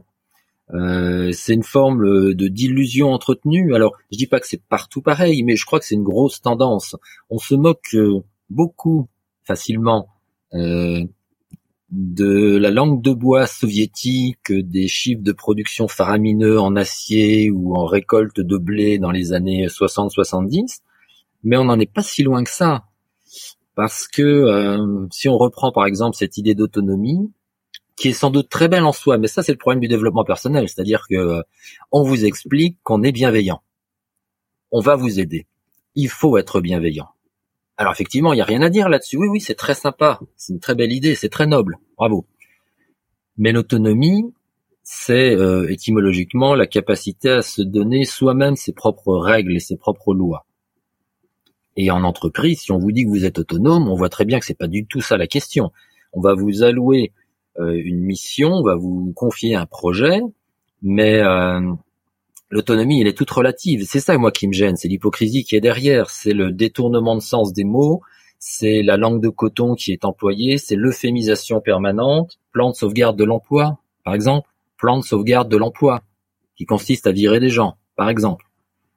Euh, 0.73 1.31
c'est 1.31 1.53
une 1.53 1.63
forme 1.63 2.33
de 2.33 2.47
d'illusion 2.47 3.11
entretenue. 3.11 3.75
Alors, 3.75 3.97
je 4.11 4.17
dis 4.17 4.27
pas 4.27 4.39
que 4.39 4.47
c'est 4.47 4.61
partout 4.61 5.01
pareil, 5.01 5.43
mais 5.43 5.55
je 5.55 5.65
crois 5.65 5.79
que 5.79 5.85
c'est 5.85 5.95
une 5.95 6.03
grosse 6.03 6.41
tendance. 6.41 6.95
On 7.29 7.37
se 7.37 7.55
moque 7.55 7.95
beaucoup 8.49 9.07
facilement 9.43 10.07
de 11.93 12.57
la 12.57 12.71
langue 12.71 13.03
de 13.03 13.11
bois 13.11 13.45
soviétique, 13.45 14.51
des 14.51 14.87
chiffres 14.87 15.21
de 15.21 15.31
production 15.31 15.87
faramineux 15.87 16.59
en 16.59 16.75
acier 16.75 17.51
ou 17.51 17.75
en 17.75 17.85
récolte 17.85 18.39
de 18.39 18.57
blé 18.57 18.97
dans 18.97 19.11
les 19.11 19.31
années 19.31 19.67
60-70, 19.67 20.79
mais 21.43 21.55
on 21.55 21.65
n'en 21.65 21.79
est 21.79 21.91
pas 21.91 22.01
si 22.01 22.23
loin 22.23 22.43
que 22.43 22.49
ça. 22.49 22.85
Parce 23.75 24.07
que 24.07 24.23
euh, 24.23 25.07
si 25.11 25.29
on 25.29 25.37
reprend 25.37 25.71
par 25.71 25.85
exemple 25.85 26.17
cette 26.17 26.37
idée 26.37 26.55
d'autonomie, 26.55 27.31
qui 27.95 28.07
est 28.07 28.13
sans 28.13 28.31
doute 28.31 28.49
très 28.49 28.67
belle 28.67 28.85
en 28.85 28.91
soi, 28.91 29.19
mais 29.19 29.27
ça 29.27 29.43
c'est 29.43 29.51
le 29.51 29.59
problème 29.59 29.79
du 29.79 29.87
développement 29.87 30.23
personnel, 30.23 30.67
c'est-à-dire 30.67 31.05
que 31.07 31.15
euh, 31.15 31.41
on 31.91 32.01
vous 32.01 32.25
explique 32.25 32.79
qu'on 32.81 33.03
est 33.03 33.11
bienveillant. 33.11 33.61
On 34.71 34.79
va 34.79 34.95
vous 34.95 35.19
aider. 35.19 35.45
Il 35.93 36.09
faut 36.09 36.39
être 36.39 36.59
bienveillant. 36.59 37.09
Alors 37.77 37.93
effectivement, 37.93 38.33
il 38.33 38.37
n'y 38.37 38.41
a 38.41 38.45
rien 38.45 38.61
à 38.61 38.69
dire 38.69 38.89
là-dessus. 38.89 39.17
Oui, 39.17 39.27
oui, 39.27 39.41
c'est 39.41 39.55
très 39.55 39.73
sympa. 39.73 40.19
C'est 40.35 40.53
une 40.53 40.59
très 40.59 40.75
belle 40.75 40.91
idée, 40.91 41.15
c'est 41.15 41.29
très 41.29 41.47
noble. 41.47 41.77
Bravo. 41.97 42.25
Mais 43.37 43.51
l'autonomie, 43.51 44.33
c'est 44.83 45.35
euh, 45.35 45.71
étymologiquement 45.71 46.55
la 46.55 46.67
capacité 46.67 47.29
à 47.29 47.41
se 47.41 47.61
donner 47.61 48.05
soi-même 48.05 48.55
ses 48.55 48.73
propres 48.73 49.15
règles 49.15 49.55
et 49.55 49.59
ses 49.59 49.77
propres 49.77 50.13
lois. 50.13 50.45
Et 51.75 51.89
en 51.89 52.03
entreprise, 52.03 52.61
si 52.61 52.71
on 52.71 52.77
vous 52.77 52.91
dit 52.91 53.05
que 53.05 53.09
vous 53.09 53.25
êtes 53.25 53.39
autonome, 53.39 53.87
on 53.89 53.95
voit 53.95 54.09
très 54.09 54.25
bien 54.25 54.39
que 54.39 54.45
c'est 54.45 54.57
pas 54.57 54.67
du 54.67 54.85
tout 54.85 55.01
ça 55.01 55.17
la 55.17 55.25
question. 55.25 55.71
On 56.11 56.21
va 56.21 56.35
vous 56.35 56.61
allouer 56.61 57.11
euh, 57.59 57.73
une 57.73 58.01
mission, 58.01 58.49
on 58.49 58.63
va 58.63 58.75
vous 58.75 59.11
confier 59.15 59.55
un 59.55 59.65
projet, 59.65 60.21
mais 60.83 61.19
euh, 61.21 61.73
l'autonomie, 62.53 63.01
elle 63.01 63.07
est 63.07 63.17
toute 63.17 63.31
relative. 63.31 63.85
C'est 63.85 63.99
ça, 63.99 64.17
moi, 64.17 64.31
qui 64.31 64.47
me 64.47 64.53
gêne. 64.53 64.77
C'est 64.77 64.87
l'hypocrisie 64.87 65.43
qui 65.43 65.55
est 65.55 65.61
derrière. 65.61 66.09
C'est 66.09 66.33
le 66.33 66.51
détournement 66.51 67.15
de 67.15 67.21
sens 67.21 67.51
des 67.51 67.63
mots. 67.63 68.01
C'est 68.39 68.83
la 68.83 68.97
langue 68.97 69.21
de 69.21 69.29
coton 69.29 69.73
qui 69.75 69.91
est 69.91 70.05
employée. 70.05 70.57
C'est 70.57 70.75
l'euphémisation 70.75 71.61
permanente. 71.61 72.37
Plan 72.51 72.69
de 72.69 72.75
sauvegarde 72.75 73.17
de 73.17 73.23
l'emploi, 73.23 73.79
par 74.05 74.13
exemple. 74.13 74.49
Plan 74.77 74.99
de 74.99 75.03
sauvegarde 75.03 75.49
de 75.49 75.57
l'emploi, 75.57 76.03
qui 76.55 76.65
consiste 76.65 77.07
à 77.07 77.11
virer 77.11 77.39
des 77.39 77.49
gens, 77.49 77.77
par 77.95 78.09
exemple. 78.09 78.45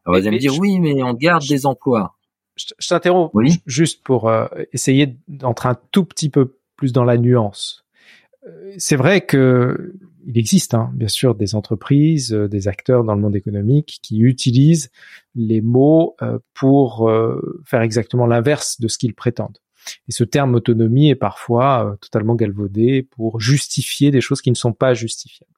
Alors, 0.05 0.21
vous 0.21 0.27
allez 0.27 0.37
me 0.37 0.41
dire, 0.41 0.59
oui, 0.59 0.79
mais 0.79 1.03
on 1.03 1.15
garde 1.15 1.47
des 1.47 1.65
emplois. 1.65 2.17
Je, 2.57 2.89
t'interromps 2.89 3.33
juste 3.67 4.03
pour 4.03 4.29
euh, 4.29 4.47
essayer 4.73 5.17
d'entrer 5.29 5.69
un 5.69 5.79
tout 5.93 6.05
petit 6.05 6.29
peu 6.29 6.57
plus 6.77 6.93
dans 6.93 7.05
la 7.05 7.19
nuance. 7.19 7.85
Euh, 8.47 8.75
c'est 8.79 8.97
vrai 8.97 9.21
que 9.21 9.95
il 10.27 10.39
existe 10.39 10.75
hein, 10.75 10.91
bien 10.93 11.09
sûr 11.09 11.35
des 11.35 11.55
entreprises, 11.55 12.35
euh, 12.35 12.49
des 12.49 12.69
acteurs 12.69 13.05
dans 13.05 13.15
le 13.15 13.21
monde 13.21 13.37
économique 13.37 14.01
qui 14.03 14.21
utilisent 14.21 14.91
les 15.35 15.61
mots 15.61 16.17
euh, 16.21 16.39
pour 16.53 17.09
euh, 17.09 17.63
faire 17.65 17.81
exactement 17.81 18.27
l'inverse 18.27 18.81
de 18.81 18.89
ce 18.89 18.99
qu'ils 18.99 19.15
prétendent. 19.15 19.59
Et 20.09 20.13
ce 20.13 20.25
terme 20.25 20.57
autonomie 20.57 21.11
est 21.11 21.15
parfois 21.15 21.97
totalement 22.01 22.35
galvaudé 22.35 23.05
pour 23.05 23.41
justifier 23.41 24.11
des 24.11 24.21
choses 24.21 24.43
qui 24.43 24.51
ne 24.51 24.57
sont 24.57 24.73
pas 24.73 24.95
justifiables. 24.95 25.53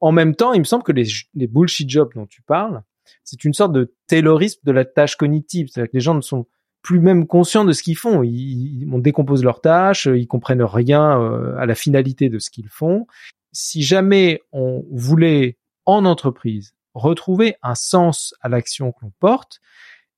En 0.00 0.12
même 0.12 0.34
temps, 0.34 0.54
il 0.54 0.60
me 0.60 0.64
semble 0.64 0.82
que 0.82 0.92
les, 0.92 1.04
les 1.34 1.46
bullshit 1.46 1.88
jobs 1.88 2.10
dont 2.14 2.24
tu 2.24 2.40
parles, 2.40 2.82
c'est 3.22 3.44
une 3.44 3.52
sorte 3.52 3.72
de 3.72 3.94
taylorisme 4.06 4.60
de 4.64 4.72
la 4.72 4.86
tâche 4.86 5.16
cognitive. 5.16 5.68
C'est-à-dire 5.68 5.90
que 5.90 5.96
les 5.96 6.00
gens 6.00 6.14
ne 6.14 6.22
sont 6.22 6.46
plus 6.80 7.00
même 7.00 7.26
conscients 7.26 7.66
de 7.66 7.74
ce 7.74 7.82
qu'ils 7.82 7.98
font. 7.98 8.22
Ils, 8.22 8.88
on 8.90 8.98
décompose 8.98 9.44
leurs 9.44 9.60
tâches, 9.60 10.06
ils 10.06 10.26
comprennent 10.26 10.62
rien 10.62 11.54
à 11.58 11.66
la 11.66 11.74
finalité 11.74 12.30
de 12.30 12.38
ce 12.38 12.48
qu'ils 12.48 12.70
font 12.70 13.06
si 13.52 13.82
jamais 13.82 14.42
on 14.52 14.84
voulait 14.90 15.58
en 15.86 16.04
entreprise 16.04 16.74
retrouver 16.94 17.54
un 17.62 17.74
sens 17.74 18.34
à 18.40 18.48
l'action 18.48 18.92
que 18.92 18.98
l'on 19.02 19.12
porte, 19.20 19.60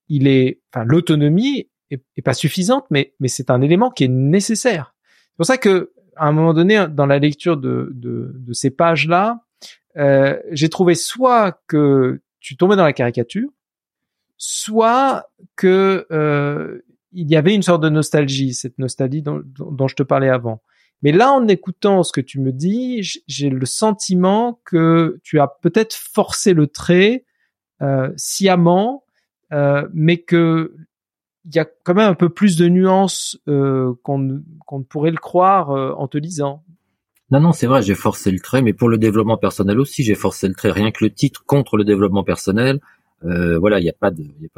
il 0.09 0.27
est, 0.27 0.61
enfin, 0.73 0.85
l'autonomie 0.85 1.69
est, 1.91 2.23
pas 2.23 2.35
suffisante, 2.35 2.87
mais, 2.91 3.15
mais 3.21 3.29
c'est 3.29 3.51
un 3.51 3.61
élément 3.61 3.91
qui 3.91 4.05
est 4.05 4.09
nécessaire. 4.09 4.95
C'est 5.03 5.37
pour 5.37 5.47
ça 5.47 5.59
que, 5.59 5.93
à 6.17 6.27
un 6.27 6.33
moment 6.33 6.55
donné, 6.55 6.87
dans 6.91 7.07
la 7.07 7.19
lecture 7.19 7.57
de, 7.57 7.91
de, 7.95 8.33
de 8.35 8.53
ces 8.53 8.71
pages-là, 8.71 9.45
euh, 9.97 10.39
j'ai 10.51 10.69
trouvé 10.69 10.95
soit 10.95 11.61
que 11.67 12.21
tu 12.41 12.57
tombais 12.57 12.77
dans 12.77 12.85
la 12.85 12.93
caricature, 12.93 13.51
soit 14.37 15.31
que 15.57 16.07
euh, 16.11 16.81
il 17.13 17.31
y 17.31 17.37
avait 17.37 17.55
une 17.55 17.63
sorte 17.63 17.83
de 17.83 17.89
nostalgie, 17.89 18.55
cette 18.55 18.79
nostalgie 18.79 19.23
dont, 19.23 19.43
dont 19.45 19.89
je 19.89 19.95
te 19.95 20.03
parlais 20.03 20.31
avant. 20.31 20.63
Mais 21.03 21.11
là, 21.13 21.33
en 21.33 21.49
écoutant 21.49 22.03
ce 22.03 22.13
que 22.13 22.21
tu 22.21 22.41
me 22.41 22.53
dis, 22.53 23.03
j'ai 23.27 23.51
le 23.51 23.67
sentiment 23.67 24.61
que 24.65 25.19
tu 25.25 25.41
as 25.41 25.49
peut-être 25.49 25.95
forcé 25.95 26.55
le 26.55 26.69
trait 26.69 27.25
euh, 27.83 28.11
sciemment, 28.17 29.05
euh, 29.53 29.89
mais 29.93 30.19
que 30.19 30.75
il 31.45 31.57
y 31.57 31.59
a 31.59 31.65
quand 31.65 31.95
même 31.95 32.09
un 32.09 32.15
peu 32.15 32.29
plus 32.29 32.57
de 32.57 32.69
nuances 32.69 33.37
euh, 33.49 33.95
qu'on 34.05 34.19
ne 34.19 34.85
pourrait 34.89 35.11
le 35.11 35.17
croire 35.17 35.71
en 35.71 36.07
te 36.07 36.17
lisant. 36.17 36.63
Non, 37.33 37.41
non, 37.41 37.53
c'est 37.53 37.67
vrai, 37.67 37.83
j'ai 37.83 37.97
forcé 37.97 38.31
le 38.31 38.39
trait, 38.39 38.63
mais 38.63 38.73
pour 38.73 38.89
le 38.89 38.97
développement 38.97 39.37
personnel 39.37 39.81
aussi, 39.81 40.05
j'ai 40.05 40.15
forcé 40.15 40.47
le 40.47 40.55
trait. 40.55 40.71
Rien 40.71 40.93
que 40.93 41.03
le 41.03 41.11
titre 41.11 41.43
contre 41.45 41.77
le 41.77 41.83
développement 41.83 42.23
personnel, 42.23 42.79
voilà, 43.23 43.81
il 43.81 43.83
n'y 43.83 43.91
a 43.91 43.93
pas 43.93 44.13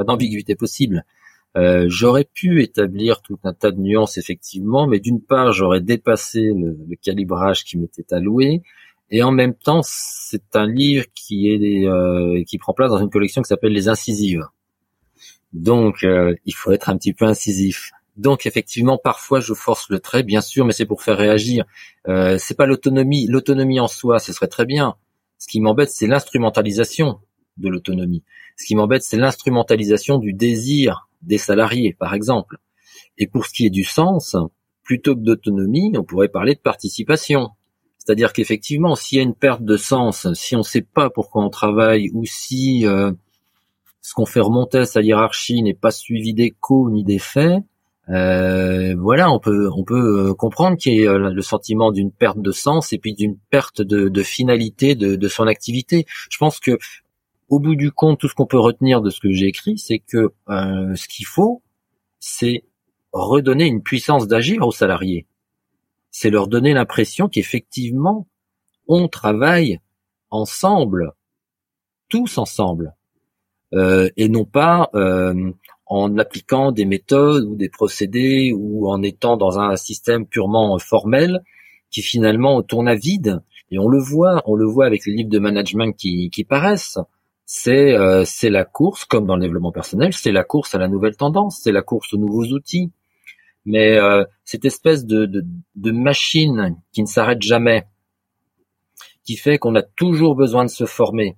d'ambiguïté 0.05 0.57
possible. 0.57 1.07
Euh, 1.57 1.87
j'aurais 1.89 2.25
pu 2.25 2.63
établir 2.63 3.23
tout 3.23 3.39
un 3.45 3.53
tas 3.53 3.71
de 3.71 3.81
nuances 3.81 4.19
effectivement, 4.19 4.87
mais 4.87 4.99
d'une 4.99 5.21
part, 5.21 5.53
j'aurais 5.53 5.81
dépassé 5.81 6.41
le, 6.41 6.77
le, 6.89 6.97
calibrage 6.97 7.65
qui 7.65 7.79
m'était 7.79 8.13
alloué, 8.13 8.63
et 9.11 9.23
en 9.23 9.31
même 9.31 9.55
temps, 9.55 9.81
c'est 9.85 10.57
un 10.57 10.67
livre 10.67 11.07
qui 11.15 11.49
est 11.49 11.87
euh, 11.87 12.43
qui 12.45 12.59
prend 12.59 12.73
place 12.73 12.91
dans 12.91 12.99
une 12.99 13.11
collection 13.11 13.43
qui 13.43 13.49
s'appelle 13.49 13.73
les 13.73 13.89
incisives. 13.89 14.45
Donc, 15.53 16.03
euh, 16.03 16.35
il 16.47 16.53
faut 16.53 16.73
être 16.73 16.89
un 16.89 16.97
petit 16.97 17.13
peu 17.13 17.25
incisif. 17.25 17.93
Donc, 18.17 18.47
effectivement, 18.47 18.99
parfois, 18.99 19.41
je 19.41 19.55
force 19.55 19.89
le 19.89 20.01
trait, 20.01 20.23
bien 20.23 20.41
sûr, 20.41 20.65
mais 20.65 20.73
c'est 20.73 20.87
pour 20.87 21.03
faire 21.03 21.17
réagir. 21.17 21.65
Euh, 22.09 22.39
c'est 22.39 22.57
pas 22.57 22.67
l'autonomie. 22.67 23.27
L'autonomie 23.29 23.81
en 23.81 23.89
soi, 23.89 24.19
ce 24.19 24.33
serait 24.33 24.49
très 24.49 24.67
bien. 24.67 24.97
Ce 25.39 25.47
qui 25.47 25.61
m'embête, 25.61 25.91
c'est 25.91 26.07
l'instrumentalisation 26.07 27.21
de 27.57 27.69
l'autonomie. 27.69 28.25
Ce 28.57 28.67
qui 28.67 28.75
m'embête, 28.75 29.03
c'est 29.03 29.17
l'instrumentalisation 29.17 30.19
du 30.19 30.33
désir 30.33 31.09
des 31.27 31.39
salariés, 31.39 31.97
par 31.99 32.15
exemple. 32.15 32.59
Et 33.19 33.27
pour 33.27 33.47
ce 33.47 33.53
qui 33.53 33.67
est 33.67 33.71
du 33.71 33.85
sens, 33.85 34.37
plutôt 34.83 35.15
que 35.15 35.21
d'autonomie, 35.21 35.93
on 35.97 36.05
pourrait 36.05 36.29
parler 36.29 36.55
de 36.55 36.61
participation. 36.61 37.51
C'est-à-dire 37.99 38.33
qu'effectivement, 38.33 38.95
s'il 38.95 39.19
y 39.19 39.21
a 39.21 39.25
une 39.25 39.35
perte 39.35 39.63
de 39.63 39.77
sens, 39.77 40.33
si 40.35 40.55
on 40.57 40.59
ne 40.59 40.65
sait 40.65 40.83
pas 40.83 41.11
pourquoi 41.11 41.45
on 41.45 41.51
travaille, 41.51 42.11
ou 42.13 42.25
si 42.27 42.87
euh, 42.87 43.13
ce 44.03 44.13
qu'on 44.15 44.27
fait 44.27 44.41
remonter 44.41 44.79
à 44.79 44.87
sa 44.87 45.01
hiérarchie 45.01 45.63
n'est 45.63 45.75
pas 45.75 45.91
suivi 45.91 46.35
d'écho 46.35 46.91
ni 46.91 47.05
d'effet, 47.05 47.63
euh, 48.11 48.95
voilà, 48.99 49.33
on 49.33 49.39
peut 49.39 49.71
on 49.75 49.83
peut 49.83 50.29
euh, 50.29 50.35
comprendre 50.35 50.77
qu'il 50.77 50.93
y 50.93 51.03
ait 51.03 51.09
euh, 51.09 51.31
le 51.31 51.43
sentiment 51.43 51.91
d'une 51.91 52.13
perte 52.13 52.39
de 52.39 52.53
sens 52.53 52.93
et 52.93 52.99
puis 52.99 53.15
d'une 53.15 53.39
perte 53.51 53.81
de, 53.81 54.23
finalité 54.23 54.95
de, 54.95 55.29
son 55.29 55.47
activité. 55.47 56.05
Je 56.31 56.37
pense 56.37 56.61
que 56.61 56.79
au 57.55 57.61
bout 57.61 57.77
du 57.77 57.93
compte, 57.93 58.19
tout 58.19 58.29
ce 58.29 58.35
qu'on 58.35 58.47
peut 58.47 58.59
retenir 58.59 59.01
de 59.01 59.11
ce 59.11 59.21
que 59.21 59.31
j'ai 59.31 59.47
écrit, 59.47 59.79
c'est 59.79 60.01
que 60.01 60.33
ce 60.49 61.09
qu'il 61.09 61.27
faut, 61.27 61.63
c'est 62.19 62.65
redonner 63.13 63.67
une 63.67 63.83
puissance 63.83 64.27
d'agir 64.27 64.67
aux 64.67 64.73
salariés. 64.73 65.27
C'est 66.11 66.31
leur 66.31 66.49
donner 66.49 66.75
l'impression 66.75 67.29
qu'effectivement, 67.29 68.27
on 68.89 69.09
travaille 69.09 69.81
ensemble, 70.31 71.13
tous 72.09 72.39
ensemble. 72.39 72.95
Euh, 73.73 74.09
et 74.17 74.29
non 74.29 74.45
pas 74.45 74.91
euh, 74.95 75.53
en 75.87 76.19
appliquant 76.19 76.71
des 76.71 76.85
méthodes 76.85 77.45
ou 77.45 77.57
des 77.57 77.69
procédés 77.69 78.53
ou 78.53 78.89
en 78.89 79.03
étant 79.03 79.37
dans 79.37 79.59
un 79.59 79.77
système 79.77 80.27
purement 80.27 80.79
formel 80.79 81.43
qui 81.91 82.03
finalement 82.03 82.63
tourne 82.63 82.89
à 82.89 82.95
vide. 82.95 83.43
Et 83.71 83.79
on 83.79 83.89
le 83.89 83.99
voit, 83.99 84.43
on 84.47 84.55
le 84.55 84.67
voit 84.67 84.87
avec 84.87 85.07
les 85.07 85.15
livres 85.15 85.31
de 85.31 85.39
management 85.39 85.93
qui, 85.93 86.31
qui 86.31 86.45
paraissent. 86.45 86.99
C'est 87.47 87.95
euh, 87.95 88.25
c'est 88.25 88.51
la 88.51 88.65
course, 88.65 89.05
comme 89.05 89.27
dans 89.27 89.37
le 89.37 89.43
développement 89.43 89.73
personnel, 89.73 90.13
c'est 90.13 90.33
la 90.33 90.45
course 90.45 90.75
à 90.75 90.79
la 90.79 90.89
nouvelle 90.89 91.17
tendance, 91.17 91.61
c'est 91.63 91.73
la 91.73 91.83
course 91.83 92.15
aux 92.15 92.19
nouveaux 92.19 92.47
outils. 92.47 92.91
Mais 93.67 93.99
euh, 93.99 94.25
cette 94.45 94.65
espèce 94.65 95.05
de 95.07 95.45
machine 95.77 96.77
qui 96.93 97.03
ne 97.03 97.07
s'arrête 97.07 97.43
jamais, 97.43 97.87
qui 99.25 99.37
fait 99.37 99.59
qu'on 99.59 99.75
a 99.75 99.83
toujours 99.83 100.37
besoin 100.37 100.65
de 100.65 100.71
se 100.71 100.85
former, 100.85 101.37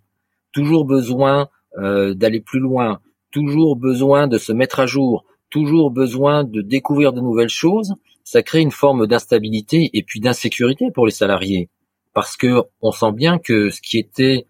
toujours 0.52 0.84
besoin 0.84 1.48
euh, 1.78 2.14
d'aller 2.14 2.40
plus 2.40 2.60
loin, 2.60 3.00
toujours 3.30 3.76
besoin 3.76 4.26
de 4.26 4.38
se 4.38 4.52
mettre 4.52 4.80
à 4.80 4.86
jour, 4.86 5.24
toujours 5.50 5.90
besoin 5.90 6.44
de 6.44 6.60
découvrir 6.60 7.12
de 7.12 7.20
nouvelles 7.20 7.48
choses, 7.48 7.94
ça 8.24 8.42
crée 8.42 8.60
une 8.60 8.72
forme 8.72 9.06
d'instabilité 9.06 9.90
et 9.92 10.02
puis 10.02 10.20
d'insécurité 10.20 10.90
pour 10.90 11.06
les 11.06 11.12
salariés. 11.12 11.68
Parce 12.12 12.36
que 12.36 12.62
on 12.82 12.92
sent 12.92 13.12
bien 13.12 13.38
que 13.38 13.70
ce 13.70 13.80
qui 13.80 13.98
était 13.98 14.46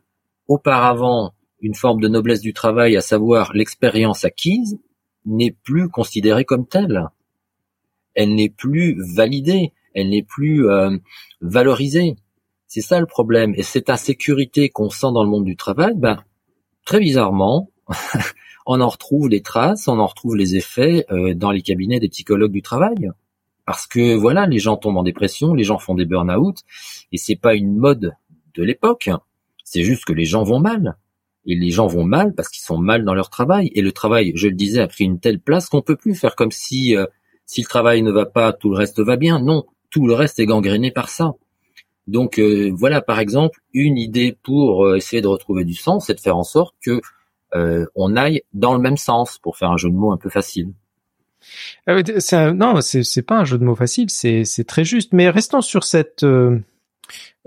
auparavant 0.48 1.32
une 1.66 1.74
forme 1.74 2.00
de 2.00 2.06
noblesse 2.06 2.40
du 2.40 2.52
travail, 2.52 2.96
à 2.96 3.00
savoir 3.00 3.52
l'expérience 3.52 4.24
acquise, 4.24 4.78
n'est 5.24 5.50
plus 5.50 5.88
considérée 5.88 6.44
comme 6.44 6.64
telle. 6.64 7.08
Elle 8.14 8.36
n'est 8.36 8.50
plus 8.50 8.96
validée, 9.14 9.72
elle 9.92 10.10
n'est 10.10 10.22
plus 10.22 10.68
euh, 10.68 10.96
valorisée. 11.40 12.14
C'est 12.68 12.82
ça 12.82 13.00
le 13.00 13.06
problème. 13.06 13.52
Et 13.56 13.64
cette 13.64 13.90
insécurité 13.90 14.68
qu'on 14.68 14.90
sent 14.90 15.08
dans 15.12 15.24
le 15.24 15.28
monde 15.28 15.44
du 15.44 15.56
travail, 15.56 15.94
ben, 15.96 16.22
très 16.84 17.00
bizarrement, 17.00 17.68
on 18.66 18.80
en 18.80 18.88
retrouve 18.88 19.28
les 19.28 19.42
traces, 19.42 19.88
on 19.88 19.98
en 19.98 20.06
retrouve 20.06 20.36
les 20.36 20.54
effets 20.54 21.04
euh, 21.10 21.34
dans 21.34 21.50
les 21.50 21.62
cabinets 21.62 21.98
des 21.98 22.08
psychologues 22.08 22.52
du 22.52 22.62
travail. 22.62 23.10
Parce 23.64 23.88
que 23.88 24.14
voilà, 24.14 24.46
les 24.46 24.60
gens 24.60 24.76
tombent 24.76 24.98
en 24.98 25.02
dépression, 25.02 25.52
les 25.52 25.64
gens 25.64 25.78
font 25.78 25.96
des 25.96 26.04
burn-out, 26.04 26.58
et 27.10 27.16
c'est 27.16 27.34
pas 27.34 27.56
une 27.56 27.76
mode 27.76 28.12
de 28.54 28.62
l'époque. 28.62 29.10
C'est 29.64 29.82
juste 29.82 30.04
que 30.04 30.12
les 30.12 30.26
gens 30.26 30.44
vont 30.44 30.60
mal. 30.60 30.96
Et 31.46 31.54
les 31.54 31.70
gens 31.70 31.86
vont 31.86 32.04
mal 32.04 32.34
parce 32.34 32.48
qu'ils 32.48 32.64
sont 32.64 32.78
mal 32.78 33.04
dans 33.04 33.14
leur 33.14 33.30
travail. 33.30 33.70
Et 33.74 33.82
le 33.82 33.92
travail, 33.92 34.32
je 34.34 34.48
le 34.48 34.54
disais, 34.54 34.80
a 34.80 34.88
pris 34.88 35.04
une 35.04 35.20
telle 35.20 35.38
place 35.38 35.68
qu'on 35.68 35.82
peut 35.82 35.96
plus 35.96 36.14
faire 36.14 36.34
comme 36.34 36.50
si 36.50 36.96
euh, 36.96 37.06
si 37.46 37.62
le 37.62 37.66
travail 37.66 38.02
ne 38.02 38.10
va 38.10 38.26
pas, 38.26 38.52
tout 38.52 38.70
le 38.70 38.76
reste 38.76 39.00
va 39.00 39.16
bien. 39.16 39.40
Non, 39.40 39.64
tout 39.90 40.06
le 40.06 40.14
reste 40.14 40.38
est 40.40 40.46
gangréné 40.46 40.90
par 40.90 41.08
ça. 41.08 41.34
Donc 42.06 42.38
euh, 42.38 42.70
voilà, 42.74 43.00
par 43.00 43.18
exemple, 43.18 43.60
une 43.72 43.96
idée 43.96 44.36
pour 44.42 44.84
euh, 44.84 44.96
essayer 44.96 45.22
de 45.22 45.28
retrouver 45.28 45.64
du 45.64 45.74
sens, 45.74 46.06
c'est 46.06 46.14
de 46.14 46.20
faire 46.20 46.36
en 46.36 46.44
sorte 46.44 46.74
que 46.84 47.00
euh, 47.54 47.86
on 47.94 48.16
aille 48.16 48.42
dans 48.52 48.74
le 48.74 48.80
même 48.80 48.96
sens, 48.96 49.38
pour 49.38 49.56
faire 49.56 49.70
un 49.70 49.76
jeu 49.76 49.88
de 49.88 49.94
mots 49.94 50.12
un 50.12 50.16
peu 50.16 50.28
facile. 50.28 50.72
Ah 51.86 51.96
c'est 52.18 52.52
non, 52.52 52.80
c'est 52.80 53.22
pas 53.22 53.38
un 53.38 53.44
jeu 53.44 53.58
de 53.58 53.64
mots 53.64 53.76
facile, 53.76 54.10
c'est 54.10 54.64
très 54.66 54.84
juste. 54.84 55.12
Mais 55.12 55.30
restons 55.30 55.60
sur 55.60 55.84
cette 55.84 56.24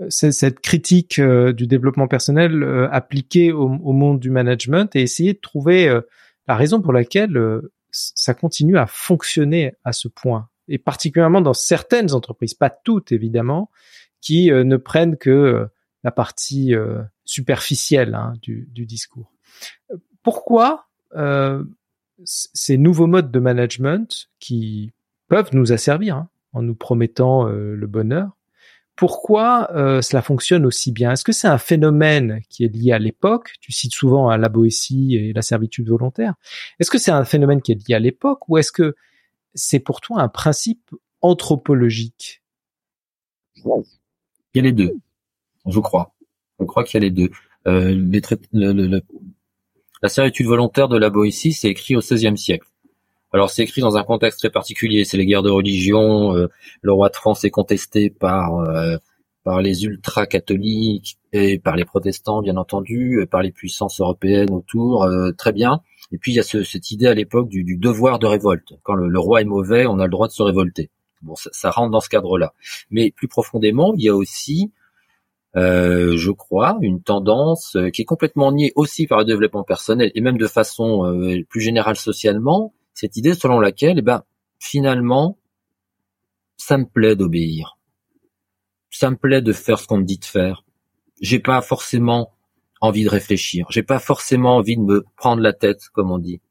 cette 0.08 0.60
critique 0.60 1.20
du 1.20 1.66
développement 1.66 2.08
personnel 2.08 2.64
appliquée 2.90 3.52
au, 3.52 3.64
au, 3.64 3.92
monde 3.92 4.18
du 4.18 4.30
management 4.30 4.94
et 4.96 5.02
essayer 5.02 5.34
de 5.34 5.38
trouver 5.38 5.92
la 6.48 6.56
raison 6.56 6.80
pour 6.80 6.92
laquelle 6.92 7.60
ça 7.90 8.34
continue 8.34 8.78
à 8.78 8.86
fonctionner 8.86 9.74
à 9.84 9.92
ce 9.92 10.08
point 10.08 10.48
et 10.70 10.78
particulièrement 10.78 11.42
dans 11.42 11.52
certaines 11.52 12.14
entreprises, 12.14 12.54
pas 12.54 12.70
toutes 12.70 13.12
évidemment, 13.12 13.70
qui 14.20 14.50
euh, 14.50 14.64
ne 14.64 14.76
prennent 14.76 15.18
que 15.18 15.30
euh, 15.30 15.66
la 16.04 16.12
partie 16.12 16.74
euh, 16.74 17.02
superficielle 17.24 18.14
hein, 18.14 18.32
du, 18.40 18.68
du, 18.72 18.86
discours. 18.86 19.30
Pourquoi 20.22 20.86
ces 22.22 22.78
nouveaux 22.78 23.08
modes 23.08 23.32
de 23.32 23.40
management 23.40 24.28
qui 24.38 24.92
peuvent 25.26 25.50
nous 25.52 25.72
asservir 25.72 26.16
hein, 26.16 26.28
en 26.52 26.62
nous 26.62 26.76
promettant 26.76 27.44
le 27.46 27.86
bonheur, 27.86 28.36
pourquoi 29.00 29.74
euh, 29.74 30.02
cela 30.02 30.20
fonctionne 30.20 30.66
aussi 30.66 30.92
bien? 30.92 31.12
Est-ce 31.12 31.24
que 31.24 31.32
c'est 31.32 31.48
un 31.48 31.56
phénomène 31.56 32.42
qui 32.50 32.64
est 32.64 32.68
lié 32.68 32.92
à 32.92 32.98
l'époque? 32.98 33.54
Tu 33.62 33.72
cites 33.72 33.94
souvent 33.94 34.28
à 34.28 34.36
la 34.36 34.50
Boétie 34.50 35.16
et 35.16 35.32
la 35.32 35.40
servitude 35.40 35.88
volontaire. 35.88 36.34
Est-ce 36.78 36.90
que 36.90 36.98
c'est 36.98 37.10
un 37.10 37.24
phénomène 37.24 37.62
qui 37.62 37.72
est 37.72 37.88
lié 37.88 37.94
à 37.94 37.98
l'époque 37.98 38.46
ou 38.50 38.58
est-ce 38.58 38.72
que 38.72 38.94
c'est 39.54 39.80
pour 39.80 40.02
toi 40.02 40.20
un 40.20 40.28
principe 40.28 40.94
anthropologique? 41.22 42.42
Il 43.64 43.72
y 44.56 44.58
a 44.58 44.62
les 44.64 44.72
deux, 44.72 44.94
je 45.64 45.80
crois. 45.80 46.12
Je 46.58 46.66
crois 46.66 46.84
qu'il 46.84 47.02
y 47.02 47.02
a 47.02 47.08
les 47.08 47.10
deux. 47.10 47.30
Euh, 47.68 49.00
la 50.02 50.08
servitude 50.10 50.46
volontaire 50.46 50.88
de 50.88 50.98
la 50.98 51.08
Boétie, 51.08 51.54
c'est 51.54 51.70
écrit 51.70 51.96
au 51.96 52.00
XVIe 52.00 52.36
siècle. 52.36 52.68
Alors 53.32 53.50
c'est 53.50 53.62
écrit 53.62 53.80
dans 53.80 53.96
un 53.96 54.02
contexte 54.02 54.40
très 54.40 54.50
particulier, 54.50 55.04
c'est 55.04 55.16
les 55.16 55.26
guerres 55.26 55.42
de 55.42 55.50
religion, 55.50 56.34
euh, 56.34 56.48
le 56.82 56.92
roi 56.92 57.08
de 57.08 57.16
France 57.16 57.44
est 57.44 57.50
contesté 57.50 58.10
par 58.10 58.56
euh, 58.58 58.96
par 59.44 59.62
les 59.62 59.84
ultra-catholiques 59.84 61.18
et 61.32 61.58
par 61.58 61.76
les 61.76 61.84
protestants 61.84 62.42
bien 62.42 62.56
entendu, 62.56 63.26
par 63.30 63.42
les 63.42 63.52
puissances 63.52 64.00
européennes 64.00 64.52
autour, 64.52 65.04
euh, 65.04 65.32
très 65.32 65.52
bien. 65.52 65.80
Et 66.12 66.18
puis 66.18 66.32
il 66.32 66.34
y 66.34 66.40
a 66.40 66.42
ce, 66.42 66.62
cette 66.62 66.90
idée 66.90 67.06
à 67.06 67.14
l'époque 67.14 67.48
du, 67.48 67.64
du, 67.64 67.76
devoir 67.76 68.18
de 68.18 68.26
révolte. 68.26 68.74
Quand 68.82 68.94
le, 68.94 69.08
le, 69.08 69.18
roi 69.18 69.40
est 69.40 69.44
mauvais, 69.44 69.86
on 69.86 69.98
a 69.98 70.04
le 70.04 70.10
droit 70.10 70.26
de 70.26 70.32
se 70.32 70.42
révolter. 70.42 70.90
Bon, 71.22 71.34
ça, 71.36 71.70
rentre 71.70 71.90
dans 71.90 72.00
ce 72.00 72.08
cadre-là. 72.08 72.54
Mais 72.90 73.10
plus 73.10 73.28
profondément, 73.28 73.92
il 73.94 74.04
y 74.04 74.08
a 74.08 74.16
aussi, 74.16 74.72
euh, 75.56 76.16
je 76.16 76.30
crois, 76.30 76.78
une 76.80 77.02
tendance 77.02 77.76
euh, 77.76 77.90
qui 77.90 78.02
est 78.02 78.06
complètement 78.06 78.52
niée 78.52 78.72
aussi 78.74 79.06
par 79.06 79.18
le 79.18 79.24
développement 79.24 79.64
personnel 79.64 80.10
et 80.14 80.20
même 80.20 80.38
de 80.38 80.46
façon 80.46 81.04
euh, 81.04 81.42
plus 81.48 81.60
générale 81.60 81.96
socialement, 81.96 82.72
cette 83.00 83.16
idée 83.16 83.34
selon 83.34 83.60
laquelle, 83.60 83.98
eh 83.98 84.02
ben, 84.02 84.24
finalement, 84.58 85.38
ça 86.58 86.76
me 86.76 86.84
plaît 86.84 87.16
d'obéir. 87.16 87.78
Ça 88.90 89.10
me 89.10 89.16
plaît 89.16 89.40
de 89.40 89.54
faire 89.54 89.78
ce 89.78 89.86
qu'on 89.86 89.96
me 89.96 90.04
dit 90.04 90.18
de 90.18 90.24
faire. 90.26 90.64
J'ai 91.22 91.38
pas 91.38 91.62
forcément 91.62 92.34
envie 92.82 93.04
de 93.04 93.08
réfléchir. 93.08 93.66
J'ai 93.70 93.82
pas 93.82 93.98
forcément 93.98 94.56
envie 94.56 94.76
de 94.76 94.82
me 94.82 95.06
prendre 95.16 95.40
la 95.40 95.54
tête, 95.54 95.88
comme 95.94 96.10
on 96.10 96.18
dit. 96.18 96.42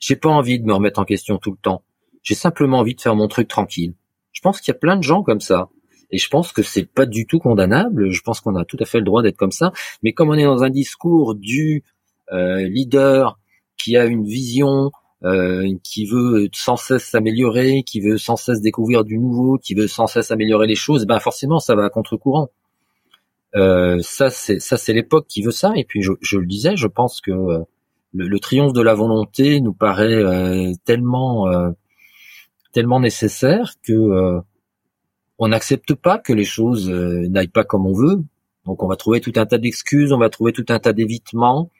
J'ai 0.00 0.16
pas 0.16 0.28
envie 0.28 0.58
de 0.58 0.64
me 0.64 0.74
remettre 0.74 0.98
en 0.98 1.04
question 1.04 1.38
tout 1.38 1.52
le 1.52 1.56
temps. 1.56 1.84
J'ai 2.24 2.34
simplement 2.34 2.80
envie 2.80 2.96
de 2.96 3.00
faire 3.00 3.14
mon 3.14 3.28
truc 3.28 3.46
tranquille. 3.46 3.94
Je 4.32 4.40
pense 4.40 4.60
qu'il 4.60 4.72
y 4.72 4.76
a 4.76 4.78
plein 4.80 4.96
de 4.96 5.04
gens 5.04 5.22
comme 5.22 5.40
ça. 5.40 5.68
Et 6.10 6.18
je 6.18 6.28
pense 6.28 6.52
que 6.52 6.64
c'est 6.64 6.84
pas 6.84 7.06
du 7.06 7.26
tout 7.26 7.38
condamnable. 7.38 8.10
Je 8.10 8.22
pense 8.22 8.40
qu'on 8.40 8.56
a 8.56 8.64
tout 8.64 8.76
à 8.80 8.86
fait 8.86 8.98
le 8.98 9.04
droit 9.04 9.22
d'être 9.22 9.36
comme 9.36 9.52
ça. 9.52 9.72
Mais 10.02 10.12
comme 10.12 10.30
on 10.30 10.34
est 10.34 10.44
dans 10.44 10.64
un 10.64 10.70
discours 10.70 11.36
du 11.36 11.84
euh, 12.32 12.68
leader 12.68 13.38
qui 13.76 13.96
a 13.96 14.04
une 14.04 14.24
vision, 14.24 14.90
euh, 15.24 15.72
qui 15.84 16.06
veut 16.06 16.48
sans 16.52 16.76
cesse 16.76 17.04
s'améliorer, 17.04 17.84
qui 17.84 18.00
veut 18.00 18.18
sans 18.18 18.36
cesse 18.36 18.60
découvrir 18.60 19.04
du 19.04 19.18
nouveau, 19.18 19.56
qui 19.58 19.74
veut 19.74 19.86
sans 19.86 20.06
cesse 20.06 20.30
améliorer 20.30 20.66
les 20.66 20.74
choses, 20.74 21.06
ben 21.06 21.20
forcément 21.20 21.60
ça 21.60 21.74
va 21.74 21.84
à 21.84 21.90
contre-courant. 21.90 22.50
Euh, 23.54 23.98
ça 24.00 24.30
c'est 24.30 24.60
ça 24.60 24.76
c'est 24.76 24.92
l'époque 24.92 25.26
qui 25.28 25.42
veut 25.42 25.52
ça. 25.52 25.72
Et 25.76 25.84
puis 25.84 26.02
je, 26.02 26.12
je, 26.20 26.38
le 26.38 26.46
disais, 26.46 26.76
je 26.76 26.86
pense 26.86 27.20
que 27.20 27.30
euh, 27.30 27.60
le, 28.14 28.26
le, 28.26 28.38
triomphe 28.40 28.72
de 28.72 28.82
la 28.82 28.94
volonté 28.94 29.60
nous 29.60 29.74
paraît 29.74 30.12
euh, 30.12 30.72
tellement 30.84 31.46
euh, 31.48 31.70
tellement 32.72 33.00
nécessaire 33.00 33.74
que 33.82 34.40
on 35.38 35.48
n'accepte 35.48 35.94
pas 35.94 36.18
que 36.18 36.32
les 36.32 36.44
choses 36.44 36.88
n'aillent 36.90 37.48
pas 37.48 37.64
comme 37.64 37.86
on 37.86 37.92
veut. 37.92 38.22
Donc 38.64 38.82
on 38.82 38.88
va 38.88 38.96
trouver 38.96 39.20
tout 39.20 39.32
un 39.36 39.46
tas 39.46 39.58
d'excuses, 39.58 40.12
on 40.12 40.18
va 40.18 40.30
trouver 40.30 40.52
tout 40.52 40.64
un 40.68 40.78
tas 40.78 40.92
d'évitements, 40.92 41.70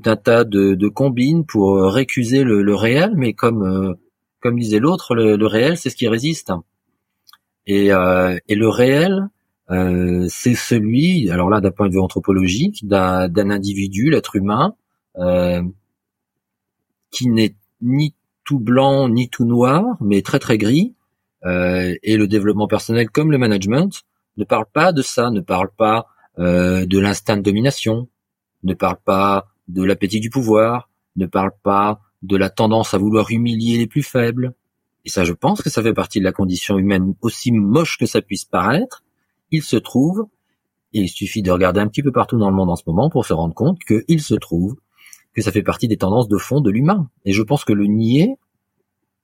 tout 0.00 0.10
un 0.10 0.16
tas 0.16 0.44
de, 0.44 0.88
combines 0.88 1.44
pour 1.44 1.82
récuser 1.92 2.44
le, 2.44 2.74
réel. 2.74 3.12
Mais 3.16 3.32
comme 3.32 3.96
comme 4.40 4.58
disait 4.58 4.78
l'autre, 4.78 5.14
le, 5.14 5.46
réel 5.46 5.76
c'est 5.76 5.90
ce 5.90 5.96
qui 5.96 6.08
résiste. 6.08 6.52
Et, 7.66 7.86
et 7.88 8.54
le 8.54 8.68
réel, 8.68 9.28
euh, 9.70 10.26
c'est 10.28 10.54
celui, 10.54 11.30
alors 11.30 11.50
là 11.50 11.60
d'un 11.60 11.70
point 11.70 11.88
de 11.88 11.92
vue 11.92 12.00
anthropologique, 12.00 12.86
d'un 12.86 13.50
individu, 13.50 14.10
l'être 14.10 14.36
humain, 14.36 14.74
euh, 15.18 15.62
qui 17.10 17.28
n'est 17.28 17.54
ni 17.80 18.14
tout 18.44 18.60
blanc 18.60 19.08
ni 19.08 19.28
tout 19.28 19.44
noir, 19.44 19.96
mais 20.00 20.22
très 20.22 20.38
très 20.38 20.58
gris. 20.58 20.94
Euh, 21.44 21.94
et 22.02 22.16
le 22.16 22.26
développement 22.26 22.66
personnel 22.66 23.10
comme 23.10 23.30
le 23.30 23.38
management 23.38 24.04
ne 24.36 24.44
parle 24.44 24.66
pas 24.72 24.92
de 24.92 25.02
ça, 25.02 25.30
ne 25.30 25.40
parle 25.40 25.70
pas 25.76 26.06
euh, 26.38 26.86
de 26.86 26.98
l'instinct 26.98 27.36
de 27.36 27.42
domination, 27.42 28.08
ne 28.64 28.74
parle 28.74 28.98
pas 29.04 29.48
de 29.68 29.82
l'appétit 29.82 30.20
du 30.20 30.30
pouvoir, 30.30 30.88
ne 31.16 31.26
parle 31.26 31.52
pas 31.62 32.00
de 32.22 32.36
la 32.36 32.50
tendance 32.50 32.94
à 32.94 32.98
vouloir 32.98 33.30
humilier 33.30 33.78
les 33.78 33.86
plus 33.86 34.02
faibles. 34.02 34.54
Et 35.04 35.08
ça, 35.08 35.24
je 35.24 35.32
pense 35.32 35.62
que 35.62 35.70
ça 35.70 35.82
fait 35.82 35.94
partie 35.94 36.18
de 36.18 36.24
la 36.24 36.32
condition 36.32 36.78
humaine, 36.78 37.14
aussi 37.20 37.52
moche 37.52 37.98
que 37.98 38.06
ça 38.06 38.20
puisse 38.20 38.44
paraître 38.44 39.02
il 39.50 39.62
se 39.62 39.76
trouve, 39.76 40.26
et 40.92 41.00
il 41.00 41.08
suffit 41.08 41.42
de 41.42 41.50
regarder 41.50 41.80
un 41.80 41.88
petit 41.88 42.02
peu 42.02 42.12
partout 42.12 42.38
dans 42.38 42.50
le 42.50 42.56
monde 42.56 42.70
en 42.70 42.76
ce 42.76 42.84
moment 42.86 43.10
pour 43.10 43.26
se 43.26 43.32
rendre 43.32 43.54
compte 43.54 43.78
qu'il 43.84 44.20
se 44.20 44.34
trouve 44.34 44.76
que 45.34 45.42
ça 45.42 45.52
fait 45.52 45.62
partie 45.62 45.88
des 45.88 45.98
tendances 45.98 46.28
de 46.28 46.38
fond 46.38 46.60
de 46.60 46.70
l'humain. 46.70 47.10
Et 47.24 47.32
je 47.32 47.42
pense 47.42 47.64
que 47.64 47.72
le 47.72 47.86
nier, 47.86 48.36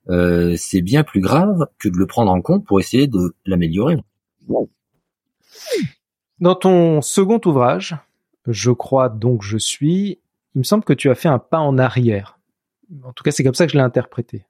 euh, 0.09 0.55
c'est 0.57 0.81
bien 0.81 1.03
plus 1.03 1.21
grave 1.21 1.67
que 1.79 1.89
de 1.89 1.97
le 1.97 2.05
prendre 2.05 2.31
en 2.31 2.41
compte 2.41 2.65
pour 2.65 2.79
essayer 2.79 3.07
de 3.07 3.35
l'améliorer. 3.45 3.97
Dans 6.39 6.55
ton 6.55 7.01
second 7.01 7.41
ouvrage, 7.45 7.95
Je 8.47 8.71
crois 8.71 9.07
donc 9.07 9.41
je 9.41 9.57
suis, 9.57 10.19
il 10.55 10.59
me 10.59 10.63
semble 10.63 10.83
que 10.83 10.93
tu 10.93 11.09
as 11.09 11.15
fait 11.15 11.29
un 11.29 11.39
pas 11.39 11.59
en 11.59 11.77
arrière. 11.77 12.39
En 13.03 13.13
tout 13.13 13.23
cas, 13.23 13.31
c'est 13.31 13.43
comme 13.43 13.55
ça 13.55 13.65
que 13.65 13.71
je 13.71 13.77
l'ai 13.77 13.83
interprété. 13.83 14.45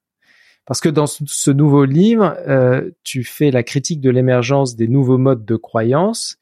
Parce 0.66 0.80
que 0.80 0.90
dans 0.90 1.08
ce 1.08 1.52
nouveau 1.52 1.86
livre, 1.86 2.36
euh, 2.48 2.92
tu 3.04 3.24
fais 3.24 3.52
la 3.52 3.64
critique 3.64 4.00
de 4.00 4.10
l'émergence 4.10 4.76
des 4.76 4.88
nouveaux 4.88 5.18
modes 5.18 5.46
de 5.46 5.56
croyance 5.56 6.38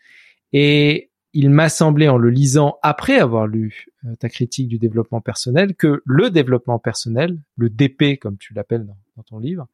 et 0.54 1.10
il 1.34 1.50
m'a 1.50 1.70
semblé 1.70 2.08
en 2.08 2.18
le 2.18 2.30
lisant 2.30 2.78
après 2.84 3.18
avoir 3.18 3.48
lu 3.48 3.88
euh, 4.06 4.16
ta 4.16 4.30
critique 4.30 4.68
du 4.68 4.78
développement 4.78 5.22
personnel 5.22 5.76
que 5.76 6.02
le 6.06 6.30
développement 6.30 6.78
personnel, 6.78 7.40
le 7.58 7.70
DP 7.70 8.20
comme 8.20 8.38
tu 8.38 8.54
l'appelles 8.54 8.86
dans, 8.86 9.24
ton 9.24 9.40
livre, 9.40 9.68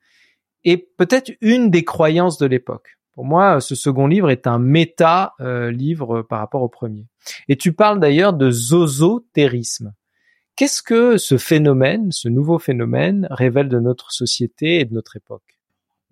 est 0.64 0.78
peut-être 0.78 1.32
une 1.42 1.70
des 1.70 1.84
croyances 1.84 2.38
de 2.38 2.46
l'époque. 2.46 2.97
Pour 3.18 3.26
moi, 3.26 3.62
ce 3.62 3.74
second 3.74 4.06
livre 4.06 4.30
est 4.30 4.46
un 4.46 4.60
méta-livre 4.60 6.20
euh, 6.20 6.24
par 6.24 6.38
rapport 6.38 6.62
au 6.62 6.70
premier. 6.70 7.08
Et 7.48 7.56
tu 7.56 7.74
parles 7.74 8.00
d'ailleurs 8.00 8.34
de 8.34 8.52
zozotérisme. 8.52 9.96
Qu'est-ce 10.56 10.84
que 10.84 11.18
ce 11.18 11.40
phénomène, 11.40 12.12
ce 12.12 12.30
nouveau 12.30 12.60
phénomène, 12.60 13.28
révèle 13.32 13.70
de 13.70 13.80
notre 13.80 14.12
société 14.12 14.82
et 14.82 14.86
de 14.86 14.94
notre 14.94 15.18
époque? 15.18 15.58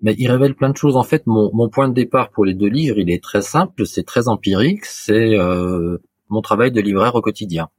Mais 0.02 0.16
il 0.18 0.32
révèle 0.32 0.56
plein 0.56 0.72
de 0.72 0.78
choses. 0.78 0.96
En 0.96 1.04
fait, 1.04 1.28
mon, 1.28 1.52
mon, 1.54 1.70
point 1.70 1.90
de 1.90 1.94
départ 1.94 2.32
pour 2.32 2.44
les 2.44 2.56
deux 2.56 2.70
livres, 2.70 2.98
il 2.98 3.12
est 3.12 3.22
très 3.22 3.44
simple, 3.44 3.86
c'est 3.86 4.04
très 4.04 4.28
empirique, 4.28 4.84
c'est 4.86 5.38
euh, 5.38 6.00
mon 6.30 6.42
travail 6.42 6.72
de 6.72 6.82
libraire 6.82 7.14
au 7.14 7.22
quotidien. 7.22 7.70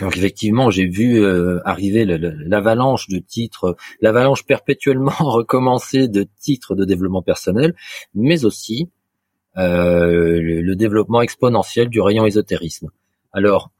Donc 0.00 0.16
effectivement, 0.16 0.70
j'ai 0.70 0.86
vu 0.86 1.22
euh, 1.22 1.60
arriver 1.64 2.04
l'avalanche 2.06 3.08
de 3.08 3.18
titres, 3.18 3.76
l'avalanche 4.00 4.44
perpétuellement 4.44 5.12
recommencée 5.18 6.08
de 6.08 6.26
titres 6.40 6.74
de 6.74 6.84
développement 6.84 7.22
personnel, 7.22 7.74
mais 8.14 8.44
aussi 8.44 8.88
euh, 9.58 10.40
le, 10.40 10.76
développement 10.76 11.20
exponentiel 11.20 11.88
du 11.88 12.00
rayon 12.00 12.24
ésotérisme. 12.24 12.88
Alors, 13.32 13.70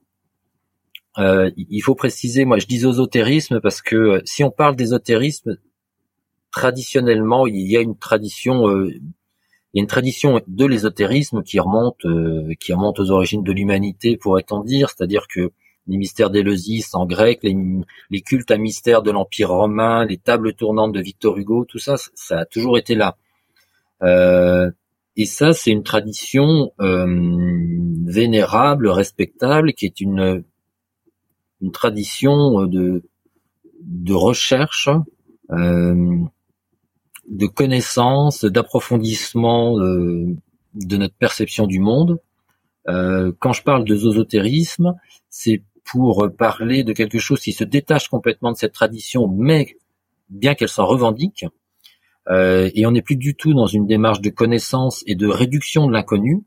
euh, 1.19 1.51
il 1.57 1.81
faut 1.81 1.95
préciser, 1.95 2.45
moi 2.45 2.59
je 2.59 2.67
dis 2.67 2.77
ésotérisme 2.77 3.61
parce 3.61 3.83
que 3.83 3.97
euh, 3.97 4.23
si 4.25 4.45
on 4.45 4.51
parle 4.51 4.77
d'ésotérisme, 4.77 5.59
traditionnellement 6.51 7.47
il 7.47 7.71
y 7.71 7.77
a 7.77 7.81
une 7.81 7.97
tradition, 7.97 8.69
euh, 8.69 8.89
il 8.89 9.79
y 9.79 9.81
a 9.81 9.83
une 9.83 9.87
tradition 9.87 10.41
de 10.47 10.67
l'ésotérisme 10.67 11.43
qui 11.43 11.59
remonte, 11.61 12.05
qui 12.61 12.73
remonte 12.75 13.01
aux 13.01 13.11
origines 13.11 13.43
de 13.43 13.53
l'humanité, 13.53 14.19
pourrait-on 14.19 14.61
dire, 14.61 14.91
c'est-à-dire 14.91 15.27
que 15.29 15.51
les 15.87 15.97
mystères 15.97 16.31
d'Éleusis 16.31 16.95
en 16.95 17.07
grec, 17.07 17.41
les, 17.43 18.23
cultes 18.23 18.51
à 18.51 18.57
mystère 18.57 19.03
de 19.03 19.11
l'Empire 19.11 19.51
romain, 19.51 20.05
les 20.05 20.19
tables 20.19 20.55
tournantes 20.55 20.93
de 20.93 21.01
Victor 21.01 21.37
Hugo, 21.37 21.65
tout 21.65 21.79
ça, 21.79 21.97
ça 22.15 22.41
a 22.41 22.45
toujours 22.45 22.79
été 22.79 22.95
là. 22.95 23.17
et 25.17 25.27
ça, 25.27 25.53
c'est 25.53 25.71
une 25.71 25.83
tradition 25.83 26.73
vénérable, 26.79 28.89
respectable, 28.89 29.73
qui 29.73 29.87
est 29.87 30.01
une 30.01 30.45
une 31.63 31.71
tradition 31.71 32.61
euh, 32.61 32.67
de, 32.67 33.05
de 33.81 34.13
recherche, 34.13 34.91
euh, 35.51 36.19
de 37.29 37.47
connaissance, 37.47 38.45
d'approfondissement 38.45 39.79
euh, 39.79 40.37
de 40.75 40.97
notre 40.97 41.15
perception 41.15 41.67
du 41.67 41.79
monde. 41.79 42.19
quand 42.85 43.53
je 43.53 43.63
parle 43.63 43.85
de 43.85 43.95
zozotérisme, 43.95 44.95
c'est 45.29 45.63
pour 45.85 46.29
parler 46.37 46.85
de 46.85 46.93
quelque 46.93 47.19
chose 47.19 47.41
qui 47.41 47.53
se 47.53 47.65
détache 47.65 48.09
complètement 48.09 48.53
de 48.53 48.57
cette 48.57 48.73
tradition, 48.73 49.29
mais 49.29 49.77
bien 50.29 50.55
qu'elle 50.55 50.69
s'en 50.69 50.87
revendique, 50.87 51.45
et 52.31 52.87
on 52.87 52.93
n'est 52.93 53.03
plus 53.03 53.17
du 53.17 53.35
tout 53.35 53.53
dans 53.53 53.67
une 53.67 53.87
démarche 53.87 54.21
de 54.21 54.31
connaissance 54.31 55.03
et 55.07 55.17
de 55.17 55.27
réduction 55.27 55.89
de 55.89 55.93
l'inconnu. 55.93 56.45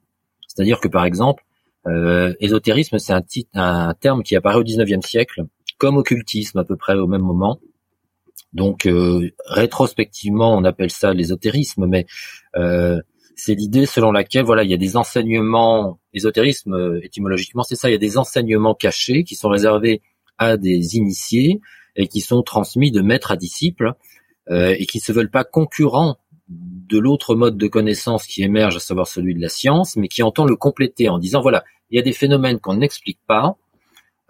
C'est-à-dire 0.48 0.80
que, 0.80 0.88
par 0.88 1.06
exemple, 1.06 1.43
euh, 1.88 2.34
ésotérisme, 2.39 2.98
c'est 2.98 3.13
un, 3.13 3.24
un 3.54 3.93
terme 3.93 4.24
qui 4.24 4.36
apparaît 4.36 4.58
au 4.58 4.63
XIXe 4.63 5.06
siècle, 5.06 5.43
comme 5.78 5.98
occultisme 5.98 6.58
à 6.60 6.63
peu 6.63 6.76
près 6.76 6.95
au 6.95 7.08
même 7.08 7.21
moment. 7.21 7.60
Donc 8.54 8.86
euh, 8.86 9.32
rétrospectivement, 9.45 10.56
on 10.56 10.63
appelle 10.63 10.89
ça 10.89 11.13
l'ésotérisme, 11.13 11.86
mais 11.88 12.06
euh, 12.56 13.02
c'est 13.36 13.56
l'idée 13.56 13.86
selon 13.86 14.12
laquelle 14.12 14.45
voilà, 14.45 14.63
il 14.63 14.69
y 14.69 14.74
a 14.74 14.78
des 14.78 14.98
enseignements 14.98 16.00
ésotérisme 16.13 16.74
euh, 16.74 17.00
étymologiquement, 17.04 17.63
c'est 17.63 17.76
ça, 17.76 17.89
il 17.89 17.93
y 17.93 17.95
a 17.95 18.00
des 18.00 18.17
enseignements 18.17 18.76
cachés 18.76 19.24
qui 19.24 19.36
sont 19.36 19.50
réservés 19.50 20.02
à 20.38 20.58
des 20.58 20.95
initiés 20.95 21.62
et 21.95 22.08
qui 22.08 22.21
sont 22.21 22.43
transmis 22.43 22.91
de 22.91 23.02
maître 23.02 23.32
à 23.32 23.38
disciple 23.38 23.93
euh, 24.50 24.76
et 24.78 24.86
qui 24.86 25.00
se 25.00 25.12
veulent 25.12 25.32
pas 25.32 25.43
concurrents 25.43 26.17
de 26.48 27.00
l'autre 27.00 27.36
mode 27.36 27.58
de 27.58 27.67
connaissance 27.67 28.28
qui 28.28 28.43
émerge, 28.43 28.76
à 28.76 28.80
savoir 28.80 29.08
celui 29.08 29.34
de 29.34 29.41
la 29.41 29.50
science, 29.50 29.95
mais 29.95 30.08
qui 30.08 30.21
entend 30.21 30.45
le 30.45 30.56
compléter 30.56 31.10
en 31.10 31.17
disant 31.17 31.41
voilà, 31.41 31.63
il 31.89 31.98
y 31.98 32.00
a 32.00 32.04
des 32.04 32.13
phénomènes 32.13 32.60
qu'on 32.60 32.76
n'explique 32.76 33.19
pas, 33.28 33.58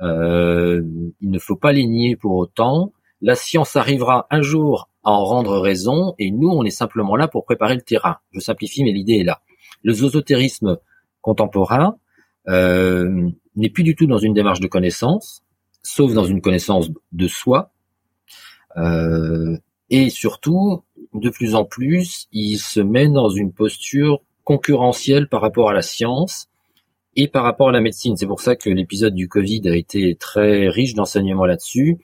euh, 0.01 0.81
il 1.21 1.29
ne 1.29 1.39
faut 1.39 1.55
pas 1.55 1.71
les 1.71 1.85
nier 1.85 2.15
pour 2.15 2.35
autant. 2.35 2.93
La 3.21 3.35
science 3.35 3.75
arrivera 3.75 4.27
un 4.29 4.41
jour 4.41 4.89
à 5.03 5.11
en 5.11 5.23
rendre 5.23 5.59
raison, 5.59 6.15
et 6.19 6.31
nous, 6.31 6.49
on 6.49 6.63
est 6.63 6.71
simplement 6.71 7.15
là 7.15 7.27
pour 7.27 7.45
préparer 7.45 7.75
le 7.75 7.81
terrain. 7.81 8.17
Je 8.31 8.39
simplifie, 8.39 8.83
mais 8.83 8.91
l'idée 8.91 9.19
est 9.19 9.23
là. 9.23 9.41
Le 9.83 9.93
zozotérisme 9.93 10.77
contemporain 11.21 11.97
euh, 12.47 13.29
n'est 13.55 13.69
plus 13.69 13.83
du 13.83 13.95
tout 13.95 14.07
dans 14.07 14.17
une 14.17 14.33
démarche 14.33 14.59
de 14.59 14.67
connaissance, 14.67 15.43
sauf 15.83 16.13
dans 16.13 16.25
une 16.25 16.41
connaissance 16.41 16.89
de 17.11 17.27
soi, 17.27 17.71
euh, 18.77 19.57
et 19.89 20.09
surtout, 20.09 20.83
de 21.13 21.29
plus 21.29 21.55
en 21.55 21.63
plus, 21.63 22.27
il 22.31 22.57
se 22.57 22.79
met 22.79 23.07
dans 23.07 23.29
une 23.29 23.53
posture 23.53 24.21
concurrentielle 24.43 25.29
par 25.29 25.41
rapport 25.41 25.69
à 25.69 25.73
la 25.73 25.81
science, 25.81 26.49
et 27.15 27.27
par 27.27 27.43
rapport 27.43 27.69
à 27.69 27.71
la 27.71 27.81
médecine. 27.81 28.17
C'est 28.17 28.27
pour 28.27 28.41
ça 28.41 28.55
que 28.55 28.69
l'épisode 28.69 29.15
du 29.15 29.27
Covid 29.27 29.61
a 29.69 29.75
été 29.75 30.15
très 30.15 30.67
riche 30.67 30.93
d'enseignements 30.93 31.45
là-dessus, 31.45 31.97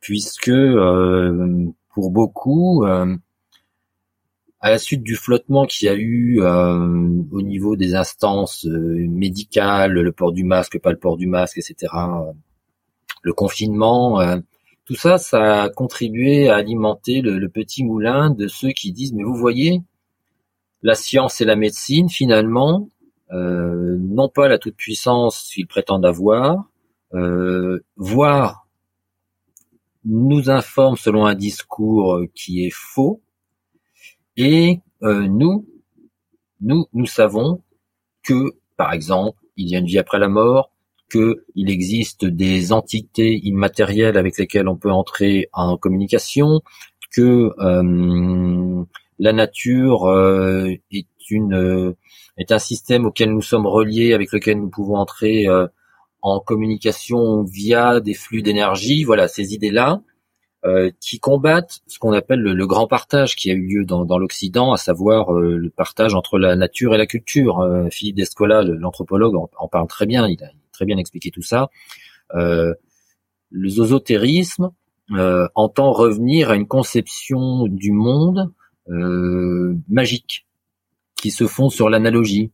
puisque 0.00 0.48
euh, 0.48 1.66
pour 1.94 2.10
beaucoup, 2.10 2.84
euh, 2.84 3.16
à 4.60 4.70
la 4.70 4.78
suite 4.78 5.02
du 5.02 5.16
flottement 5.16 5.66
qu'il 5.66 5.86
y 5.86 5.88
a 5.88 5.94
eu 5.94 6.40
euh, 6.40 7.22
au 7.30 7.42
niveau 7.42 7.76
des 7.76 7.94
instances 7.94 8.64
médicales, 8.64 9.92
le 9.92 10.12
port 10.12 10.32
du 10.32 10.44
masque, 10.44 10.78
pas 10.80 10.90
le 10.92 10.98
port 10.98 11.16
du 11.16 11.26
masque, 11.26 11.58
etc., 11.58 11.92
le 13.22 13.32
confinement, 13.32 14.20
tout 14.84 14.94
ça, 14.94 15.18
ça 15.18 15.64
a 15.64 15.68
contribué 15.68 16.48
à 16.48 16.56
alimenter 16.56 17.20
le, 17.20 17.38
le 17.38 17.48
petit 17.48 17.84
moulin 17.84 18.30
de 18.30 18.46
ceux 18.46 18.70
qui 18.70 18.92
disent, 18.92 19.12
mais 19.12 19.24
vous 19.24 19.34
voyez, 19.34 19.82
la 20.82 20.94
science 20.94 21.40
et 21.40 21.44
la 21.44 21.56
médecine, 21.56 22.08
finalement, 22.08 22.88
euh, 23.32 23.96
n'ont 23.98 24.28
pas 24.28 24.46
la 24.46 24.58
toute-puissance 24.58 25.50
qu'ils 25.52 25.66
prétendent 25.66 26.06
avoir, 26.06 26.70
euh, 27.14 27.80
voire 27.96 28.65
nous 30.06 30.50
informent 30.50 30.96
selon 30.96 31.26
un 31.26 31.34
discours 31.34 32.22
qui 32.34 32.64
est 32.64 32.72
faux, 32.72 33.20
et 34.36 34.80
euh, 35.02 35.26
nous, 35.28 35.66
nous, 36.60 36.86
nous 36.92 37.06
savons 37.06 37.62
que, 38.22 38.56
par 38.76 38.92
exemple, 38.92 39.38
il 39.56 39.68
y 39.68 39.76
a 39.76 39.78
une 39.78 39.86
vie 39.86 39.98
après 39.98 40.18
la 40.18 40.28
mort, 40.28 40.70
qu'il 41.10 41.70
existe 41.70 42.24
des 42.24 42.72
entités 42.72 43.40
immatérielles 43.44 44.18
avec 44.18 44.38
lesquelles 44.38 44.68
on 44.68 44.76
peut 44.76 44.90
entrer 44.90 45.48
en 45.52 45.76
communication, 45.76 46.62
que 47.12 47.52
euh, 47.60 48.84
la 49.18 49.32
nature 49.32 50.06
euh, 50.06 50.74
est 50.90 51.06
une 51.30 51.54
euh, 51.54 51.96
est 52.36 52.52
un 52.52 52.58
système 52.58 53.06
auquel 53.06 53.32
nous 53.32 53.42
sommes 53.42 53.66
reliés, 53.66 54.12
avec 54.12 54.32
lequel 54.32 54.58
nous 54.58 54.68
pouvons 54.68 54.96
entrer 54.96 55.46
en 56.26 56.40
communication 56.40 57.42
via 57.44 58.00
des 58.00 58.14
flux 58.14 58.42
d'énergie. 58.42 59.04
Voilà, 59.04 59.28
ces 59.28 59.54
idées-là 59.54 60.02
qui 61.00 61.20
combattent 61.20 61.78
ce 61.86 62.00
qu'on 62.00 62.12
appelle 62.12 62.40
le, 62.40 62.66
grand 62.66 62.88
partage 62.88 63.36
qui 63.36 63.52
a 63.52 63.54
eu 63.54 63.68
lieu 63.68 63.84
dans, 63.84 64.18
l'Occident, 64.18 64.72
à 64.72 64.76
savoir 64.76 65.32
le 65.32 65.70
partage 65.70 66.12
entre 66.16 66.40
la 66.40 66.56
nature 66.56 66.92
et 66.92 66.98
la 66.98 67.06
culture. 67.06 67.64
Philippe 67.92 68.16
Descola, 68.16 68.64
l'anthropologue, 68.64 69.36
en, 69.36 69.68
parle 69.68 69.86
très 69.86 70.06
bien. 70.06 70.26
Il 70.26 70.42
a 70.42 70.48
très 70.72 70.84
bien 70.84 70.98
expliqué 70.98 71.30
tout 71.30 71.42
ça. 71.42 71.70
le 72.32 72.74
zozotérisme, 73.68 74.72
euh, 75.12 75.46
entend 75.54 75.92
revenir 75.92 76.50
à 76.50 76.56
une 76.56 76.66
conception 76.66 77.68
du 77.68 77.92
monde 77.92 78.52
euh, 78.88 79.76
magique 79.88 80.48
qui 81.14 81.30
se 81.30 81.46
fond 81.46 81.70
sur 81.70 81.88
l'analogie. 81.88 82.50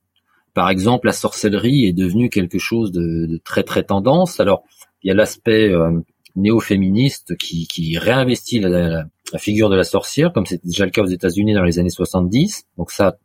Par 0.55 0.69
exemple, 0.69 1.07
la 1.07 1.13
sorcellerie 1.13 1.87
est 1.87 1.93
devenue 1.93 2.29
quelque 2.29 2.59
chose 2.59 2.93
de, 2.93 3.41
très 3.45 3.63
très 3.63 3.83
tendance. 3.83 4.41
Alors, 4.41 4.65
il 5.03 5.09
y 5.09 5.11
a 5.11 5.15
l'aspect 5.15 5.71
euh, 5.71 6.01
néo-féministe 6.37 7.37
qui, 7.37 7.67
qui 7.67 7.99
réinvestit 7.99 8.61
la, 8.61 9.07
figure 9.39 9.71
de 9.71 9.77
la 9.77 9.85
sorcière, 9.85 10.33
comme 10.33 10.45
c'était 10.45 10.69
déjà 10.69 10.85
le 10.85 10.91
cas 10.91 11.03
aux 11.03 11.07
États-Unis 11.07 11.55
dans 11.55 11.65
les 11.65 11.79
années 11.79 11.91
70. 11.91 12.67
Donc 12.77 12.91
ça, 12.91 13.17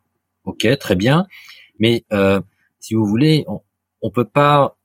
ok, 0.45 0.77
très 0.79 0.95
bien. 0.95 1.27
Mais 1.79 2.05
euh, 2.13 2.39
si 2.79 2.93
vous 2.93 3.05
voulez, 3.05 3.43
on, 3.47 3.59
on 4.01 4.09
peut 4.09 4.25
pas 4.25 4.77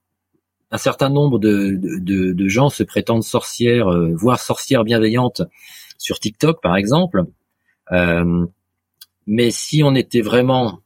un 0.72 0.78
certain 0.78 1.11
nombre 1.11 1.38
de, 1.38 1.78
de, 1.78 2.33
de 2.33 2.48
gens 2.48 2.70
se 2.70 2.83
prétendent 2.83 3.22
sorcières, 3.22 3.88
euh, 3.88 4.14
voire 4.14 4.40
sorcières 4.40 4.85
bienveillantes 4.85 5.42
sur 5.98 6.18
TikTok 6.18 6.62
par 6.62 6.76
exemple. 6.76 7.24
Euh, 7.92 8.46
mais 9.26 9.50
si 9.50 9.83
on 9.85 9.94
était 9.94 10.22
vraiment 10.22 10.81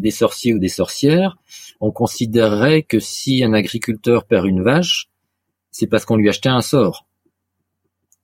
des 0.00 0.10
sorciers 0.10 0.54
ou 0.54 0.58
des 0.58 0.68
sorcières, 0.68 1.36
on 1.80 1.92
considérerait 1.92 2.82
que 2.82 2.98
si 2.98 3.44
un 3.44 3.52
agriculteur 3.52 4.24
perd 4.24 4.46
une 4.46 4.62
vache, 4.62 5.08
c'est 5.70 5.86
parce 5.86 6.04
qu'on 6.04 6.16
lui 6.16 6.28
achetait 6.28 6.48
un 6.48 6.60
sort. 6.60 7.06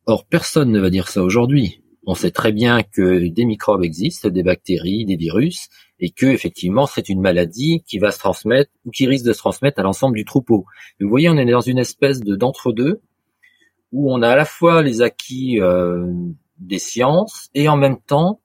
Or, 0.07 0.25
personne 0.25 0.71
ne 0.71 0.81
va 0.81 0.91
dire 0.91 1.09
ça 1.09 1.23
aujourd'hui. 1.23 1.83
On 2.07 2.15
sait 2.15 2.31
très 2.31 2.53
bien 2.53 2.83
que 2.83 3.29
des 3.29 3.45
microbes 3.45 3.83
existent, 3.83 4.29
des 4.29 4.45
bactéries, 4.45 5.05
des 5.05 5.17
virus, 5.17 5.69
et 5.99 6.11
que 6.11 6.27
effectivement 6.27 6.87
c'est 6.87 7.09
une 7.09 7.21
maladie 7.21 7.83
qui 7.87 7.99
va 7.99 8.11
se 8.11 8.19
transmettre 8.19 8.71
ou 8.85 8.91
qui 8.91 9.07
risque 9.07 9.25
de 9.25 9.33
se 9.33 9.39
transmettre 9.39 9.81
à 9.81 9.83
l'ensemble 9.83 10.17
du 10.17 10.25
troupeau. 10.25 10.67
vous 11.01 11.09
voyez, 11.09 11.29
on 11.29 11.37
est 11.37 11.51
dans 11.51 11.61
une 11.61 11.79
espèce 11.79 12.21
de 12.21 12.37
d'entre-deux 12.37 13.01
où 13.93 14.13
on 14.13 14.23
a 14.23 14.31
à 14.31 14.37
la 14.37 14.45
fois 14.45 14.83
les 14.83 15.03
acquis 15.03 15.61
euh, 15.61 16.13
des 16.59 16.79
sciences 16.79 17.49
et 17.55 17.69
en 17.69 17.77
même 17.77 17.99
temps 17.99 18.41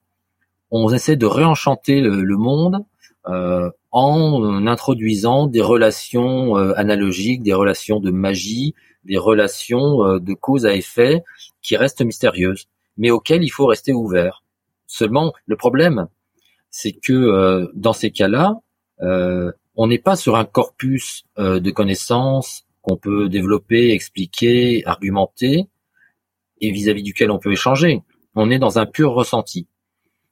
on 0.70 0.90
essaie 0.92 1.16
de 1.16 1.26
réenchanter 1.26 2.00
le, 2.00 2.36
monde 2.36 2.76
euh, 2.76 2.91
en 3.24 4.66
introduisant 4.66 5.46
des 5.46 5.60
relations 5.60 6.56
euh, 6.56 6.72
analogiques, 6.76 7.42
des 7.42 7.54
relations 7.54 8.00
de 8.00 8.10
magie, 8.10 8.74
des 9.04 9.18
relations 9.18 10.18
de 10.18 10.34
cause 10.34 10.66
à 10.66 10.74
effet 10.74 11.22
qui 11.60 11.76
restent 11.76 12.02
mystérieuses, 12.02 12.66
mais 12.96 13.10
auxquelles 13.10 13.44
il 13.44 13.50
faut 13.50 13.66
rester 13.66 13.92
ouvert. 13.92 14.42
Seulement, 14.86 15.32
le 15.46 15.56
problème, 15.56 16.08
c'est 16.70 16.92
que 16.92 17.12
euh, 17.12 17.68
dans 17.74 17.92
ces 17.92 18.10
cas-là, 18.10 18.60
euh, 19.00 19.52
on 19.76 19.86
n'est 19.86 19.98
pas 19.98 20.16
sur 20.16 20.36
un 20.36 20.44
corpus 20.44 21.24
euh, 21.38 21.60
de 21.60 21.70
connaissances 21.70 22.66
qu'on 22.82 22.96
peut 22.96 23.28
développer, 23.28 23.92
expliquer, 23.92 24.84
argumenter, 24.86 25.68
et 26.60 26.70
vis-à-vis 26.70 27.02
duquel 27.02 27.30
on 27.30 27.38
peut 27.38 27.52
échanger. 27.52 28.02
On 28.34 28.50
est 28.50 28.58
dans 28.58 28.78
un 28.78 28.86
pur 28.86 29.12
ressenti. 29.12 29.66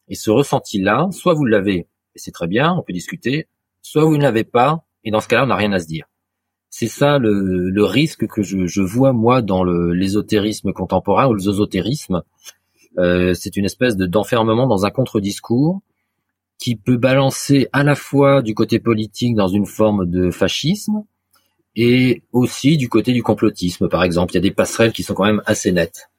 Et 0.09 0.15
ce 0.15 0.31
ressenti-là, 0.31 1.09
soit 1.13 1.35
vous 1.35 1.45
l'avez, 1.45 1.87
c'est 2.21 2.31
très 2.31 2.47
bien, 2.47 2.73
on 2.73 2.83
peut 2.83 2.93
discuter, 2.93 3.49
soit 3.83 4.05
vous 4.05 4.17
ne 4.17 4.23
l'avez 4.23 4.45
pas, 4.45 4.85
et 5.05 5.11
dans 5.11 5.21
ce 5.21 5.29
cas-là, 5.29 5.45
on 5.45 5.49
n'a 5.49 5.57
rien 5.57 5.73
à 5.73 5.81
se 5.81 5.87
dire. 5.87 6.07
C'est 6.69 6.87
ça 6.87 7.19
le, 7.19 7.85
risque 7.85 8.27
que 8.29 8.43
je, 8.43 8.81
vois 8.81 9.13
moi 9.13 9.43
dans 9.43 9.65
l'ésotérisme 9.65 10.73
contemporain 10.73 11.27
ou 11.27 11.35
le 11.35 11.41
zozotérisme. 11.41 12.23
c'est 12.97 13.57
une 13.57 13.65
espèce 13.65 13.97
de 13.97 14.07
d'enfermement 14.07 14.69
dans 14.69 14.87
un 14.87 14.91
contre-discours 14.91 15.81
qui 16.61 16.77
peut 16.77 16.99
balancer 16.99 17.69
à 17.73 17.83
la 17.83 17.97
fois 17.97 18.43
du 18.43 18.55
côté 18.55 18.79
politique 18.79 19.35
dans 19.35 19.49
une 19.49 19.67
forme 19.67 20.09
de 20.09 20.31
fascisme 20.31 21.05
et 21.75 22.23
aussi 22.33 22.77
du 22.77 22.89
côté 22.89 23.13
du 23.13 23.23
complotisme, 23.23 23.89
par 23.89 24.05
exemple. 24.05 24.33
Il 24.33 24.37
y 24.37 24.39
a 24.39 24.43
des 24.43 24.51
passerelles 24.51 24.93
qui 24.93 25.03
sont 25.03 25.15
quand 25.15 25.25
même 25.25 25.43
assez 25.47 25.73
nettes. 25.73 26.11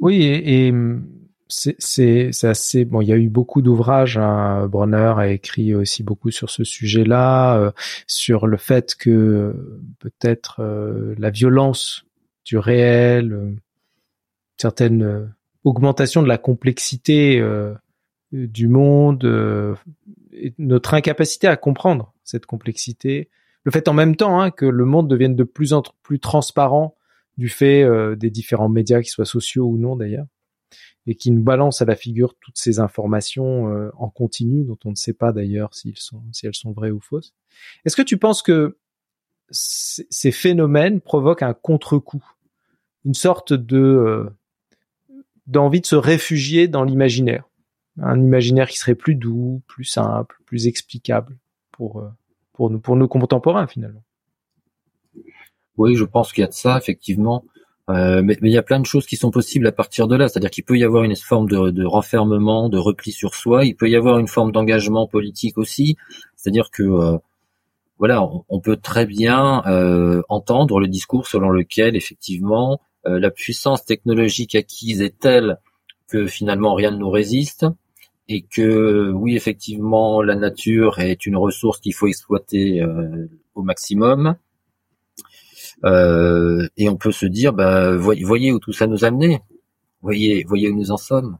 Oui, 0.00 0.24
et, 0.24 0.72
c'est 1.52 2.44
assez 2.44 2.84
bon. 2.84 3.00
Il 3.00 3.08
y 3.08 3.12
a 3.12 3.16
eu 3.16 3.28
beaucoup 3.28 3.62
d'ouvrages. 3.62 4.18
Hein. 4.18 4.66
Bronner 4.68 5.14
a 5.16 5.28
écrit 5.28 5.74
aussi 5.74 6.02
beaucoup 6.02 6.30
sur 6.30 6.50
ce 6.50 6.64
sujet-là, 6.64 7.58
euh, 7.58 7.70
sur 8.06 8.46
le 8.46 8.56
fait 8.56 8.94
que 8.94 9.54
peut-être 9.98 10.60
euh, 10.60 11.14
la 11.18 11.30
violence 11.30 12.04
du 12.44 12.58
réel, 12.58 13.32
euh, 13.32 13.50
certaines 14.56 15.32
augmentations 15.64 16.22
de 16.22 16.28
la 16.28 16.38
complexité 16.38 17.40
du 18.32 18.68
monde, 18.68 19.24
euh, 19.24 19.74
notre 20.58 20.94
incapacité 20.94 21.46
à 21.46 21.56
comprendre 21.56 22.12
cette 22.24 22.46
complexité, 22.46 23.28
le 23.64 23.70
fait 23.70 23.88
en 23.88 23.92
même 23.92 24.16
temps 24.16 24.40
hein, 24.40 24.50
que 24.50 24.66
le 24.66 24.84
monde 24.84 25.08
devienne 25.08 25.36
de 25.36 25.44
plus 25.44 25.72
en 25.72 25.82
plus 26.02 26.18
transparent 26.18 26.96
du 27.36 27.48
fait 27.48 27.82
euh, 27.82 28.16
des 28.16 28.30
différents 28.30 28.68
médias, 28.68 29.00
qu'ils 29.00 29.10
soient 29.10 29.24
sociaux 29.24 29.66
ou 29.66 29.76
non 29.76 29.96
d'ailleurs, 29.96 30.26
et 31.06 31.14
qui 31.14 31.30
nous 31.30 31.42
balance 31.42 31.82
à 31.82 31.84
la 31.84 31.96
figure 31.96 32.34
toutes 32.40 32.58
ces 32.58 32.78
informations 32.78 33.68
euh, 33.74 33.90
en 33.96 34.08
continu 34.08 34.64
dont 34.64 34.78
on 34.84 34.90
ne 34.90 34.94
sait 34.96 35.12
pas 35.12 35.32
d'ailleurs 35.32 35.74
si 35.74 35.94
elles 36.44 36.54
sont 36.54 36.72
vraies 36.72 36.90
ou 36.90 37.00
fausses. 37.00 37.34
Est-ce 37.84 37.96
que 37.96 38.02
tu 38.02 38.18
penses 38.18 38.42
que 38.42 38.78
ces 39.50 40.32
phénomènes 40.32 41.00
provoquent 41.00 41.42
un 41.42 41.54
contre-coup, 41.54 42.24
une 43.04 43.14
sorte 43.14 43.52
de 43.52 44.30
d'envie 45.46 45.80
de 45.80 45.86
se 45.86 45.96
réfugier 45.96 46.68
dans 46.68 46.84
l'imaginaire? 46.84 47.44
Un 48.00 48.18
imaginaire 48.18 48.68
qui 48.68 48.78
serait 48.78 48.94
plus 48.94 49.14
doux, 49.14 49.60
plus 49.66 49.84
simple, 49.84 50.38
plus 50.46 50.66
explicable 50.66 51.36
pour 51.72 52.00
euh, 52.00 52.08
pour 52.52 52.70
nous 52.70 52.78
pour 52.78 52.96
nos 52.96 53.08
contemporains 53.08 53.66
finalement. 53.66 54.04
Oui, 55.76 55.96
je 55.96 56.04
pense 56.04 56.32
qu'il 56.32 56.42
y 56.42 56.44
a 56.44 56.48
de 56.48 56.54
ça 56.54 56.78
effectivement. 56.78 57.44
Euh, 57.90 58.22
mais, 58.22 58.36
mais, 58.40 58.50
il 58.50 58.52
y 58.52 58.58
a 58.58 58.62
plein 58.62 58.78
de 58.78 58.86
choses 58.86 59.06
qui 59.06 59.16
sont 59.16 59.30
possibles 59.30 59.66
à 59.66 59.72
partir 59.72 60.06
de 60.06 60.16
là. 60.16 60.28
C'est-à-dire 60.28 60.50
qu'il 60.50 60.64
peut 60.64 60.78
y 60.78 60.84
avoir 60.84 61.02
une 61.02 61.16
forme 61.16 61.48
de, 61.48 61.70
de, 61.70 61.84
renfermement, 61.84 62.68
de 62.68 62.78
repli 62.78 63.12
sur 63.12 63.34
soi. 63.34 63.64
Il 63.64 63.74
peut 63.74 63.90
y 63.90 63.96
avoir 63.96 64.18
une 64.18 64.28
forme 64.28 64.52
d'engagement 64.52 65.06
politique 65.08 65.58
aussi. 65.58 65.96
C'est-à-dire 66.36 66.70
que 66.70 66.82
euh, 66.82 67.18
voilà, 68.02 68.28
on, 68.48 68.58
peut 68.58 68.76
très 68.76 69.06
bien 69.06 69.62
euh, 69.66 70.22
entendre 70.28 70.80
le 70.80 70.88
discours 70.88 71.28
selon 71.28 71.50
lequel 71.50 71.94
effectivement 71.94 72.80
euh, 73.06 73.20
la 73.20 73.30
puissance 73.30 73.84
technologique 73.84 74.56
acquise 74.56 75.00
est 75.02 75.20
telle 75.20 75.58
que 76.08 76.26
finalement 76.26 76.74
rien 76.74 76.90
ne 76.90 76.96
nous 76.96 77.10
résiste 77.10 77.64
et 78.28 78.42
que 78.42 79.12
oui 79.12 79.36
effectivement 79.36 80.20
la 80.20 80.34
nature 80.34 80.98
est 80.98 81.26
une 81.26 81.36
ressource 81.36 81.78
qu'il 81.78 81.94
faut 81.94 82.08
exploiter 82.08 82.82
euh, 82.82 83.28
au 83.54 83.62
maximum 83.62 84.34
euh, 85.84 86.68
et 86.76 86.88
on 86.88 86.96
peut 86.96 87.12
se 87.12 87.26
dire 87.26 87.52
bah 87.52 87.96
voyez, 87.96 88.52
où 88.52 88.58
tout 88.58 88.72
ça 88.72 88.86
nous 88.86 89.04
a 89.04 89.08
amené 89.08 89.40
voyez 90.00 90.44
voyez 90.48 90.70
où 90.70 90.76
nous 90.76 90.90
en 90.90 90.96
sommes. 90.96 91.38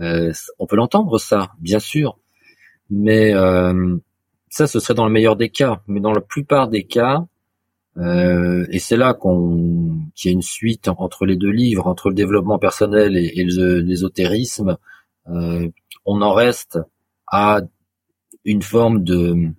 Euh, 0.00 0.32
on 0.58 0.66
peut 0.66 0.76
l'entendre 0.76 1.18
ça 1.18 1.52
bien 1.60 1.78
sûr. 1.78 2.18
Mais 2.90 3.32
ça 4.50 4.66
ce 4.66 4.80
serait 4.80 4.94
dans 4.94 5.06
le 5.06 5.12
meilleur 5.12 5.36
des 5.36 5.50
cas. 5.50 5.82
Mais 5.86 6.00
dans 6.00 6.12
la 6.12 6.20
plupart 6.20 6.68
des 6.68 6.84
cas 6.84 7.26
et 7.96 8.78
c'est 8.78 8.96
là 8.96 9.14
qu'on 9.14 9.98
qu'il 10.14 10.30
y 10.30 10.32
a 10.32 10.34
une 10.34 10.42
suite 10.42 10.88
entre 10.88 11.26
les 11.26 11.36
deux 11.36 11.50
livres 11.50 11.86
entre 11.86 12.08
le 12.10 12.14
développement 12.14 12.58
personnel 12.58 13.16
et, 13.16 13.40
et 13.40 13.44
l'ésotérisme 13.44 14.78
euh, 15.30 15.68
on 16.06 16.22
en 16.22 16.32
reste 16.32 16.78
à 17.26 17.60
une 18.44 18.62
forme 18.62 19.04
de 19.04 19.52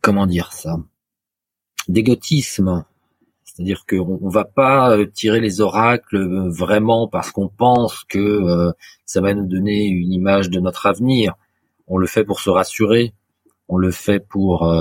comment 0.00 0.26
dire 0.26 0.52
ça? 0.52 0.78
D'égotisme 1.88 2.84
C'est-à-dire 3.44 3.84
qu'on 3.88 4.18
on 4.22 4.28
va 4.28 4.44
pas 4.44 4.96
euh, 4.96 5.06
tirer 5.06 5.40
les 5.40 5.60
oracles 5.60 6.16
euh, 6.16 6.48
vraiment 6.48 7.08
parce 7.08 7.30
qu'on 7.30 7.48
pense 7.48 8.04
que 8.04 8.18
euh, 8.18 8.72
ça 9.04 9.20
va 9.20 9.34
nous 9.34 9.46
donner 9.46 9.86
une 9.86 10.12
image 10.12 10.50
de 10.50 10.60
notre 10.60 10.86
avenir. 10.86 11.34
On 11.86 11.98
le 11.98 12.06
fait 12.06 12.24
pour 12.24 12.40
se 12.40 12.50
rassurer, 12.50 13.14
on 13.68 13.76
le 13.76 13.90
fait 13.90 14.20
pour 14.20 14.72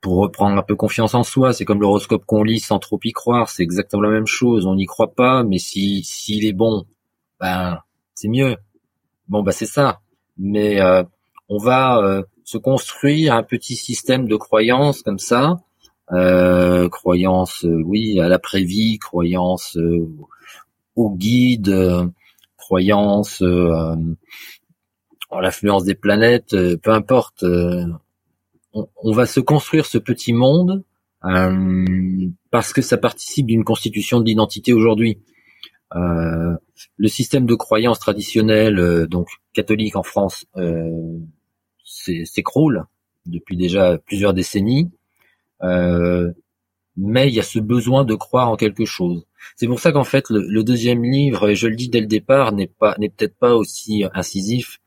pour 0.00 0.18
reprendre 0.18 0.56
un 0.56 0.62
peu 0.62 0.76
confiance 0.76 1.14
en 1.14 1.24
soi. 1.24 1.52
C'est 1.52 1.64
comme 1.64 1.80
l'horoscope 1.80 2.24
qu'on 2.24 2.44
lit 2.44 2.60
sans 2.60 2.78
trop 2.78 3.00
y 3.02 3.12
croire. 3.12 3.48
C'est 3.48 3.64
exactement 3.64 4.02
la 4.02 4.10
même 4.10 4.26
chose. 4.26 4.66
On 4.66 4.76
n'y 4.76 4.86
croit 4.86 5.12
pas, 5.14 5.42
mais 5.42 5.58
si 5.58 6.04
s'il 6.04 6.44
est 6.46 6.52
bon, 6.52 6.86
ben 7.40 7.80
c'est 8.14 8.28
mieux. 8.28 8.56
Bon 9.28 9.42
bah 9.42 9.50
c'est 9.50 9.66
ça. 9.66 10.00
Mais 10.38 10.80
on 11.48 11.58
va 11.58 12.22
se 12.44 12.58
construire 12.58 13.34
un 13.34 13.42
petit 13.42 13.76
système 13.76 14.28
de 14.28 14.36
croyances 14.36 15.02
comme 15.02 15.18
ça 15.18 15.56
euh, 16.12 16.88
croyance, 16.88 17.64
euh, 17.64 17.82
oui, 17.84 18.20
à 18.20 18.28
l'après-vie, 18.28 18.98
croyance 18.98 19.76
euh, 19.76 20.08
au 20.94 21.10
guide, 21.10 21.68
euh, 21.68 22.06
croyance 22.56 23.42
en 23.42 25.40
l'influence 25.40 25.84
des 25.84 25.94
planètes, 25.94 26.56
peu 26.82 26.90
importe. 26.90 27.44
On, 28.72 29.12
va 29.12 29.26
se 29.26 29.40
construire 29.40 29.86
ce 29.86 29.98
petit 29.98 30.32
monde 30.32 30.82
parce 32.50 32.72
que 32.72 32.82
ça 32.82 32.96
participe 32.96 33.46
d'une 33.46 33.64
constitution 33.64 34.20
de 34.20 34.24
l'identité 34.26 34.72
aujourd'hui. 34.72 35.20
Euh, 35.94 36.56
le 36.96 37.08
système 37.08 37.46
de 37.46 37.54
croyance 37.54 38.00
traditionnel, 38.00 39.06
donc 39.08 39.28
catholique 39.52 39.96
en 39.96 40.02
France, 40.02 40.44
euh, 40.56 40.90
s'écroule 42.24 42.84
depuis 43.26 43.56
déjà 43.56 43.98
plusieurs 43.98 44.34
décennies. 44.34 44.90
Euh, 45.62 46.32
mais 46.96 47.28
il 47.28 47.34
y 47.34 47.40
a 47.40 47.42
ce 47.42 47.58
besoin 47.58 48.04
de 48.04 48.14
croire 48.14 48.48
en 48.48 48.56
quelque 48.56 48.84
chose. 48.84 49.26
C'est 49.54 49.66
pour 49.66 49.80
ça 49.80 49.92
qu'en 49.92 50.04
fait 50.04 50.26
le, 50.30 50.62
deuxième 50.64 51.04
livre, 51.04 51.48
et 51.48 51.54
je 51.54 51.68
le 51.68 51.76
dis 51.76 51.88
dès 51.88 52.00
le 52.00 52.06
départ, 52.06 52.52
n'est 52.52 52.66
pas 52.66 52.94
n'est 52.98 53.10
peut-être 53.10 53.36
pas 53.36 53.54
aussi 53.54 54.04
incisif 54.14 54.80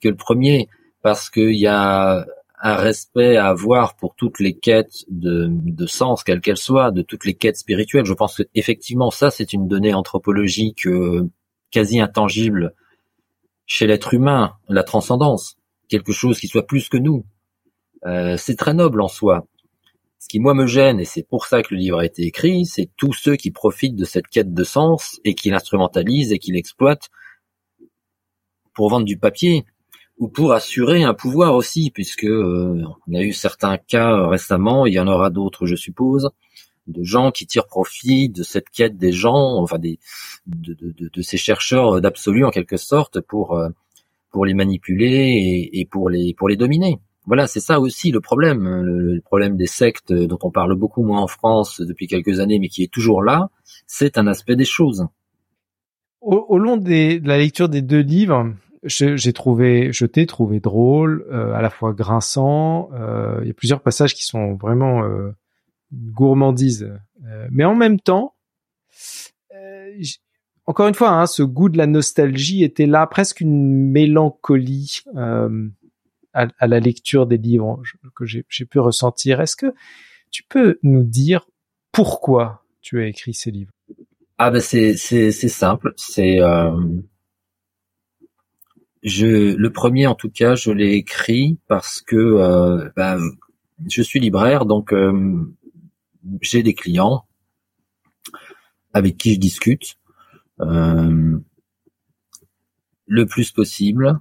que 0.00 0.08
le 0.08 0.16
premier, 0.16 0.68
parce 1.02 1.30
qu'il 1.30 1.56
y 1.56 1.66
a 1.66 2.26
un 2.60 2.74
respect 2.74 3.36
à 3.36 3.48
avoir 3.48 3.96
pour 3.96 4.14
toutes 4.14 4.40
les 4.40 4.54
quêtes 4.54 5.04
de, 5.08 5.48
de 5.50 5.86
sens, 5.86 6.24
quelles 6.24 6.40
qu'elles 6.40 6.56
soient, 6.56 6.90
de 6.90 7.02
toutes 7.02 7.24
les 7.24 7.34
quêtes 7.34 7.56
spirituelles. 7.56 8.04
Je 8.04 8.14
pense 8.14 8.36
que 8.36 8.42
effectivement 8.54 9.10
ça 9.10 9.30
c'est 9.30 9.52
une 9.52 9.68
donnée 9.68 9.94
anthropologique 9.94 10.86
euh, 10.86 11.28
quasi 11.70 12.00
intangible 12.00 12.74
chez 13.66 13.86
l'être 13.86 14.14
humain, 14.14 14.54
la 14.68 14.82
transcendance, 14.82 15.57
quelque 15.88 16.12
chose 16.12 16.38
qui 16.38 16.48
soit 16.48 16.66
plus 16.66 16.88
que 16.88 16.96
nous. 16.96 17.24
Euh, 18.06 18.36
c'est 18.36 18.56
très 18.56 18.74
noble 18.74 19.00
en 19.00 19.08
soi. 19.08 19.46
Ce 20.20 20.28
qui 20.28 20.40
moi 20.40 20.54
me 20.54 20.66
gêne, 20.66 20.98
et 21.00 21.04
c'est 21.04 21.22
pour 21.22 21.46
ça 21.46 21.62
que 21.62 21.74
le 21.74 21.80
livre 21.80 22.00
a 22.00 22.04
été 22.04 22.22
écrit, 22.22 22.66
c'est 22.66 22.90
tous 22.96 23.12
ceux 23.12 23.36
qui 23.36 23.50
profitent 23.50 23.96
de 23.96 24.04
cette 24.04 24.26
quête 24.26 24.52
de 24.52 24.64
sens 24.64 25.20
et 25.24 25.34
qui 25.34 25.50
l'instrumentalisent 25.50 26.32
et 26.32 26.38
qui 26.38 26.52
l'exploitent 26.52 27.08
pour 28.74 28.90
vendre 28.90 29.06
du 29.06 29.16
papier 29.16 29.64
ou 30.18 30.28
pour 30.28 30.52
assurer 30.52 31.04
un 31.04 31.14
pouvoir 31.14 31.54
aussi, 31.54 31.90
puisque 31.92 32.24
euh, 32.24 32.82
on 33.06 33.14
a 33.14 33.20
eu 33.20 33.32
certains 33.32 33.78
cas 33.78 34.26
récemment, 34.26 34.86
il 34.86 34.94
y 34.94 35.00
en 35.00 35.06
aura 35.06 35.30
d'autres, 35.30 35.66
je 35.66 35.76
suppose, 35.76 36.30
de 36.88 37.04
gens 37.04 37.30
qui 37.30 37.46
tirent 37.46 37.66
profit 37.66 38.28
de 38.28 38.42
cette 38.42 38.70
quête 38.70 38.96
des 38.96 39.12
gens, 39.12 39.60
enfin 39.62 39.78
des 39.78 39.98
de, 40.46 41.22
ces 41.22 41.36
chercheurs 41.36 42.00
d'absolu 42.00 42.44
en 42.44 42.50
quelque 42.50 42.76
sorte 42.76 43.20
pour 43.20 43.56
euh, 43.56 43.68
pour 44.30 44.44
les 44.44 44.54
manipuler 44.54 45.32
et, 45.72 45.80
et 45.80 45.84
pour 45.86 46.10
les 46.10 46.34
pour 46.34 46.48
les 46.48 46.56
dominer 46.56 46.98
voilà, 47.28 47.46
c'est 47.46 47.60
ça 47.60 47.78
aussi 47.78 48.10
le 48.10 48.22
problème, 48.22 48.66
le, 48.80 49.20
problème 49.20 49.58
des 49.58 49.66
sectes 49.66 50.14
dont 50.14 50.38
on 50.42 50.50
parle 50.50 50.74
beaucoup 50.74 51.02
moins 51.02 51.20
en 51.20 51.26
France 51.26 51.82
depuis 51.82 52.06
quelques 52.06 52.40
années, 52.40 52.58
mais 52.58 52.68
qui 52.68 52.82
est 52.82 52.90
toujours 52.90 53.22
là, 53.22 53.50
c'est 53.86 54.16
un 54.16 54.26
aspect 54.26 54.56
des 54.56 54.64
choses. 54.64 55.06
Au, 56.22 56.58
long 56.58 56.78
de 56.78 57.20
la 57.26 57.36
lecture 57.36 57.68
des 57.68 57.82
deux 57.82 58.00
livres, 58.00 58.54
j'ai 58.82 59.32
trouvé, 59.34 59.92
je 59.92 60.06
t'ai 60.06 60.24
trouvé 60.24 60.58
drôle, 60.58 61.26
euh, 61.30 61.52
à 61.52 61.60
la 61.60 61.68
fois 61.68 61.92
grinçant. 61.92 62.88
Euh, 62.94 63.40
il 63.42 63.48
y 63.48 63.50
a 63.50 63.54
plusieurs 63.54 63.82
passages 63.82 64.14
qui 64.14 64.24
sont 64.24 64.54
vraiment 64.54 65.04
euh, 65.04 65.30
gourmandises, 65.92 66.90
mais 67.50 67.64
en 67.64 67.74
même 67.74 68.00
temps, 68.00 68.34
encore 70.68 70.86
une 70.86 70.94
fois, 70.94 71.12
hein, 71.12 71.26
ce 71.26 71.42
goût 71.42 71.70
de 71.70 71.78
la 71.78 71.86
nostalgie 71.86 72.62
était 72.62 72.84
là, 72.84 73.06
presque 73.06 73.40
une 73.40 73.90
mélancolie 73.90 75.00
à, 76.34 76.66
la 76.66 76.78
lecture 76.78 77.26
des 77.26 77.38
livres 77.38 77.82
que 78.14 78.26
j'ai 78.26 78.64
pu 78.66 78.78
ressentir. 78.78 79.40
Est-ce 79.40 79.56
que 79.56 79.72
tu 80.30 80.42
peux 80.42 80.78
nous 80.82 81.04
dire 81.04 81.48
pourquoi 81.90 82.66
tu 82.82 83.00
as 83.00 83.06
écrit 83.06 83.32
ces 83.32 83.50
livres? 83.50 83.72
Ah 84.36 84.50
ben 84.50 84.60
c'est 84.60 84.94
simple, 85.32 85.94
c'est 85.96 86.40
euh, 86.42 86.70
le 89.02 89.68
premier 89.68 90.06
en 90.06 90.14
tout 90.14 90.30
cas 90.30 90.54
je 90.54 90.70
l'ai 90.70 90.92
écrit 90.92 91.58
parce 91.66 92.02
que 92.02 92.16
euh, 92.16 92.90
ben, 92.94 93.18
je 93.88 94.02
suis 94.02 94.20
libraire 94.20 94.64
donc 94.66 94.92
euh, 94.92 95.44
j'ai 96.40 96.62
des 96.62 96.74
clients 96.74 97.24
avec 98.92 99.16
qui 99.16 99.34
je 99.34 99.40
discute 99.40 99.96
le 100.60 101.40
plus 103.26 103.52
possible 103.52 104.20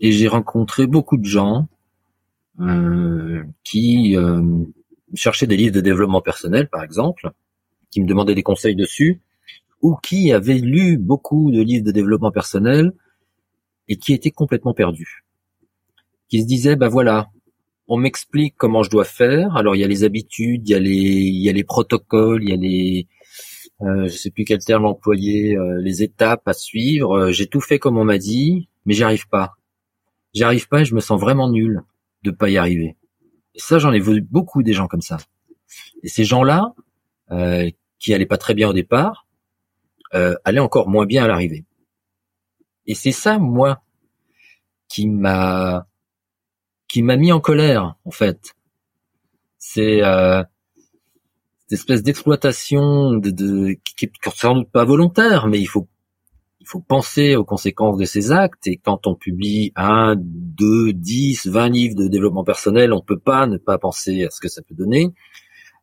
et 0.00 0.12
j'ai 0.12 0.28
rencontré 0.28 0.86
beaucoup 0.86 1.18
de 1.18 1.24
gens 1.24 1.68
euh, 2.60 3.44
qui 3.64 4.16
euh, 4.16 4.64
cherchaient 5.14 5.46
des 5.46 5.56
livres 5.56 5.74
de 5.74 5.80
développement 5.80 6.22
personnel, 6.22 6.68
par 6.68 6.82
exemple, 6.82 7.30
qui 7.90 8.00
me 8.00 8.06
demandaient 8.06 8.34
des 8.34 8.42
conseils 8.42 8.76
dessus, 8.76 9.20
ou 9.82 9.96
qui 10.02 10.32
avaient 10.32 10.58
lu 10.58 10.98
beaucoup 10.98 11.50
de 11.50 11.60
livres 11.60 11.84
de 11.84 11.92
développement 11.92 12.30
personnel 12.30 12.92
et 13.88 13.96
qui 13.96 14.12
étaient 14.12 14.30
complètement 14.30 14.74
perdus, 14.74 15.24
qui 16.28 16.42
se 16.42 16.46
disaient, 16.46 16.76
bah 16.76 16.88
voilà, 16.88 17.30
on 17.88 17.96
m'explique 17.96 18.54
comment 18.56 18.82
je 18.82 18.90
dois 18.90 19.04
faire. 19.04 19.56
Alors 19.56 19.74
il 19.74 19.80
y 19.80 19.84
a 19.84 19.88
les 19.88 20.04
habitudes, 20.04 20.68
il 20.68 20.72
y 20.72 20.74
a 20.74 20.78
les, 20.78 20.92
il 20.92 21.42
y 21.42 21.48
a 21.48 21.52
les 21.52 21.64
protocoles, 21.64 22.42
il 22.44 22.50
y 22.50 22.52
a 22.52 22.56
les, 22.56 23.06
euh, 23.82 24.08
je 24.08 24.16
sais 24.16 24.30
plus 24.30 24.44
quel 24.44 24.62
terme 24.62 24.84
employer, 24.84 25.56
euh, 25.56 25.80
les 25.80 26.02
étapes 26.02 26.46
à 26.46 26.52
suivre. 26.52 27.16
Euh, 27.16 27.32
j'ai 27.32 27.46
tout 27.46 27.60
fait 27.60 27.78
comme 27.78 27.96
on 27.96 28.04
m'a 28.04 28.18
dit, 28.18 28.68
mais 28.84 28.94
j'y 28.94 29.04
arrive 29.04 29.28
pas 29.28 29.54
j'y 30.32 30.44
arrive 30.44 30.68
pas 30.68 30.82
et 30.82 30.84
je 30.84 30.94
me 30.94 31.00
sens 31.00 31.20
vraiment 31.20 31.50
nul 31.50 31.82
de 32.22 32.30
pas 32.30 32.48
y 32.48 32.56
arriver. 32.56 32.96
Ça, 33.56 33.78
j'en 33.80 33.92
ai 33.92 33.98
vu 33.98 34.20
beaucoup 34.20 34.62
des 34.62 34.72
gens 34.72 34.86
comme 34.86 35.00
ça. 35.00 35.18
Et 36.04 36.08
ces 36.08 36.24
gens-là, 36.24 36.72
euh, 37.32 37.68
qui 37.98 38.14
allaient 38.14 38.26
pas 38.26 38.38
très 38.38 38.54
bien 38.54 38.68
au 38.68 38.72
départ, 38.72 39.26
allaient 40.12 40.60
encore 40.60 40.88
moins 40.88 41.06
bien 41.06 41.24
à 41.24 41.28
l'arrivée. 41.28 41.64
Et 42.86 42.94
c'est 42.94 43.12
ça, 43.12 43.38
moi, 43.38 43.82
qui 44.88 45.08
m'a 45.08 45.86
qui 46.88 47.02
m'a 47.02 47.16
mis 47.16 47.30
en 47.32 47.40
colère, 47.40 47.96
en 48.04 48.10
fait. 48.10 48.54
C'est 49.58 50.00
cette 51.70 51.78
espèce 51.78 52.02
d'exploitation 52.02 53.12
de, 53.12 53.30
de, 53.30 53.76
qui 53.96 54.06
est 54.06 54.12
sans 54.34 54.56
doute 54.56 54.70
pas 54.72 54.84
volontaire, 54.84 55.46
mais 55.46 55.60
il 55.60 55.66
faut 55.66 55.86
il 56.58 56.66
faut 56.66 56.80
penser 56.80 57.36
aux 57.36 57.44
conséquences 57.44 57.96
de 57.96 58.04
ces 58.04 58.32
actes 58.32 58.66
et 58.66 58.76
quand 58.76 59.06
on 59.06 59.14
publie 59.14 59.72
un, 59.76 60.14
deux, 60.18 60.92
dix, 60.92 61.46
vingt 61.46 61.68
livres 61.68 61.94
de 61.94 62.08
développement 62.08 62.44
personnel, 62.44 62.92
on 62.92 63.00
peut 63.00 63.18
pas 63.18 63.46
ne 63.46 63.56
pas 63.56 63.78
penser 63.78 64.24
à 64.24 64.30
ce 64.30 64.40
que 64.40 64.48
ça 64.48 64.62
peut 64.62 64.74
donner. 64.74 65.14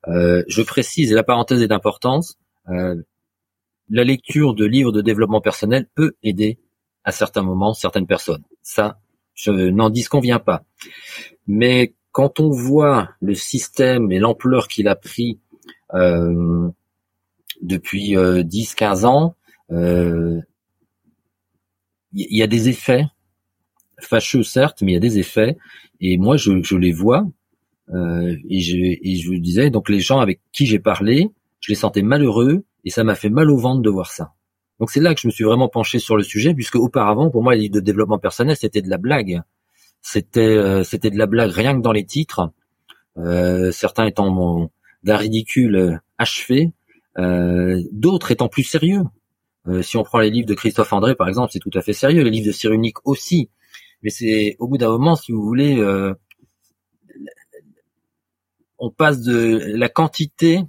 Euh, 0.07 0.43
je 0.47 0.61
précise, 0.61 1.11
et 1.11 1.15
la 1.15 1.23
parenthèse 1.23 1.61
est 1.63 1.67
d'importance, 1.67 2.37
euh, 2.69 3.01
la 3.89 4.03
lecture 4.03 4.53
de 4.53 4.65
livres 4.65 4.91
de 4.91 5.01
développement 5.01 5.41
personnel 5.41 5.87
peut 5.95 6.13
aider 6.21 6.59
à 7.05 7.11
certains 7.11 7.43
moments 7.43 7.73
certaines 7.73 8.07
personnes. 8.07 8.43
Ça, 8.61 8.99
je 9.33 9.51
n'en 9.51 9.89
disconviens 9.89 10.39
pas. 10.39 10.63
Mais 11.47 11.95
quand 12.11 12.39
on 12.39 12.49
voit 12.49 13.09
le 13.19 13.33
système 13.33 14.11
et 14.11 14.19
l'ampleur 14.19 14.67
qu'il 14.67 14.87
a 14.87 14.95
pris 14.95 15.39
depuis 15.93 18.15
10-15 18.15 19.05
ans, 19.05 19.35
euh, 19.71 20.39
il 22.13 22.37
y 22.37 22.43
a 22.43 22.47
des 22.47 22.69
effets 22.69 23.05
fâcheux 23.99 24.43
certes, 24.43 24.81
mais 24.81 24.91
il 24.91 24.95
y 24.95 24.97
a 24.97 25.01
des 25.01 25.19
effets. 25.19 25.57
Et 25.99 26.17
moi, 26.17 26.37
je, 26.37 26.61
je 26.61 26.75
les 26.75 26.91
vois. 26.91 27.25
Euh, 27.93 28.35
et, 28.49 28.59
je, 28.59 28.77
et 28.77 29.15
je 29.15 29.33
disais, 29.33 29.69
donc 29.69 29.89
les 29.89 29.99
gens 29.99 30.19
avec 30.19 30.41
qui 30.51 30.65
j'ai 30.65 30.79
parlé, 30.79 31.31
je 31.61 31.71
les 31.71 31.75
sentais 31.75 32.01
malheureux 32.01 32.65
et 32.83 32.89
ça 32.89 33.03
m'a 33.03 33.15
fait 33.15 33.29
mal 33.29 33.49
au 33.49 33.57
ventre 33.57 33.81
de 33.81 33.89
voir 33.89 34.11
ça. 34.11 34.33
Donc 34.79 34.91
c'est 34.91 34.99
là 34.99 35.15
que 35.15 35.21
je 35.21 35.27
me 35.27 35.31
suis 35.31 35.43
vraiment 35.43 35.69
penché 35.69 35.99
sur 35.99 36.17
le 36.17 36.23
sujet, 36.23 36.53
puisque 36.53 36.75
auparavant, 36.75 37.31
pour 37.31 37.43
moi, 37.43 37.55
les 37.55 37.61
livres 37.61 37.75
de 37.75 37.79
développement 37.79 38.19
personnel, 38.19 38.55
c'était 38.55 38.81
de 38.81 38.89
la 38.89 38.97
blague. 38.97 39.41
C'était 40.01 40.41
euh, 40.41 40.83
c'était 40.83 41.09
de 41.09 41.17
la 41.17 41.25
blague 41.25 41.51
rien 41.51 41.75
que 41.75 41.81
dans 41.81 41.91
les 41.91 42.05
titres. 42.05 42.51
Euh, 43.17 43.71
certains 43.71 44.05
étant 44.05 44.69
d'un 45.03 45.17
ridicule 45.17 45.99
achevé, 46.17 46.73
euh, 47.17 47.81
d'autres 47.91 48.31
étant 48.31 48.47
plus 48.47 48.63
sérieux. 48.63 49.03
Euh, 49.67 49.81
si 49.81 49.97
on 49.97 50.03
prend 50.03 50.19
les 50.19 50.29
livres 50.29 50.47
de 50.47 50.53
Christophe 50.53 50.93
André, 50.93 51.15
par 51.15 51.27
exemple, 51.27 51.51
c'est 51.51 51.59
tout 51.59 51.71
à 51.73 51.81
fait 51.81 51.93
sérieux. 51.93 52.23
Les 52.23 52.29
livres 52.29 52.47
de 52.47 52.51
Cyrulnik 52.51 52.97
aussi. 53.05 53.49
Mais 54.03 54.09
c'est 54.09 54.55
au 54.59 54.67
bout 54.67 54.77
d'un 54.77 54.89
moment, 54.89 55.15
si 55.15 55.31
vous 55.31 55.41
voulez, 55.41 55.77
euh, 55.79 56.13
on 58.77 58.91
passe 58.91 59.21
de 59.21 59.61
la 59.75 59.89
quantité 59.89 60.63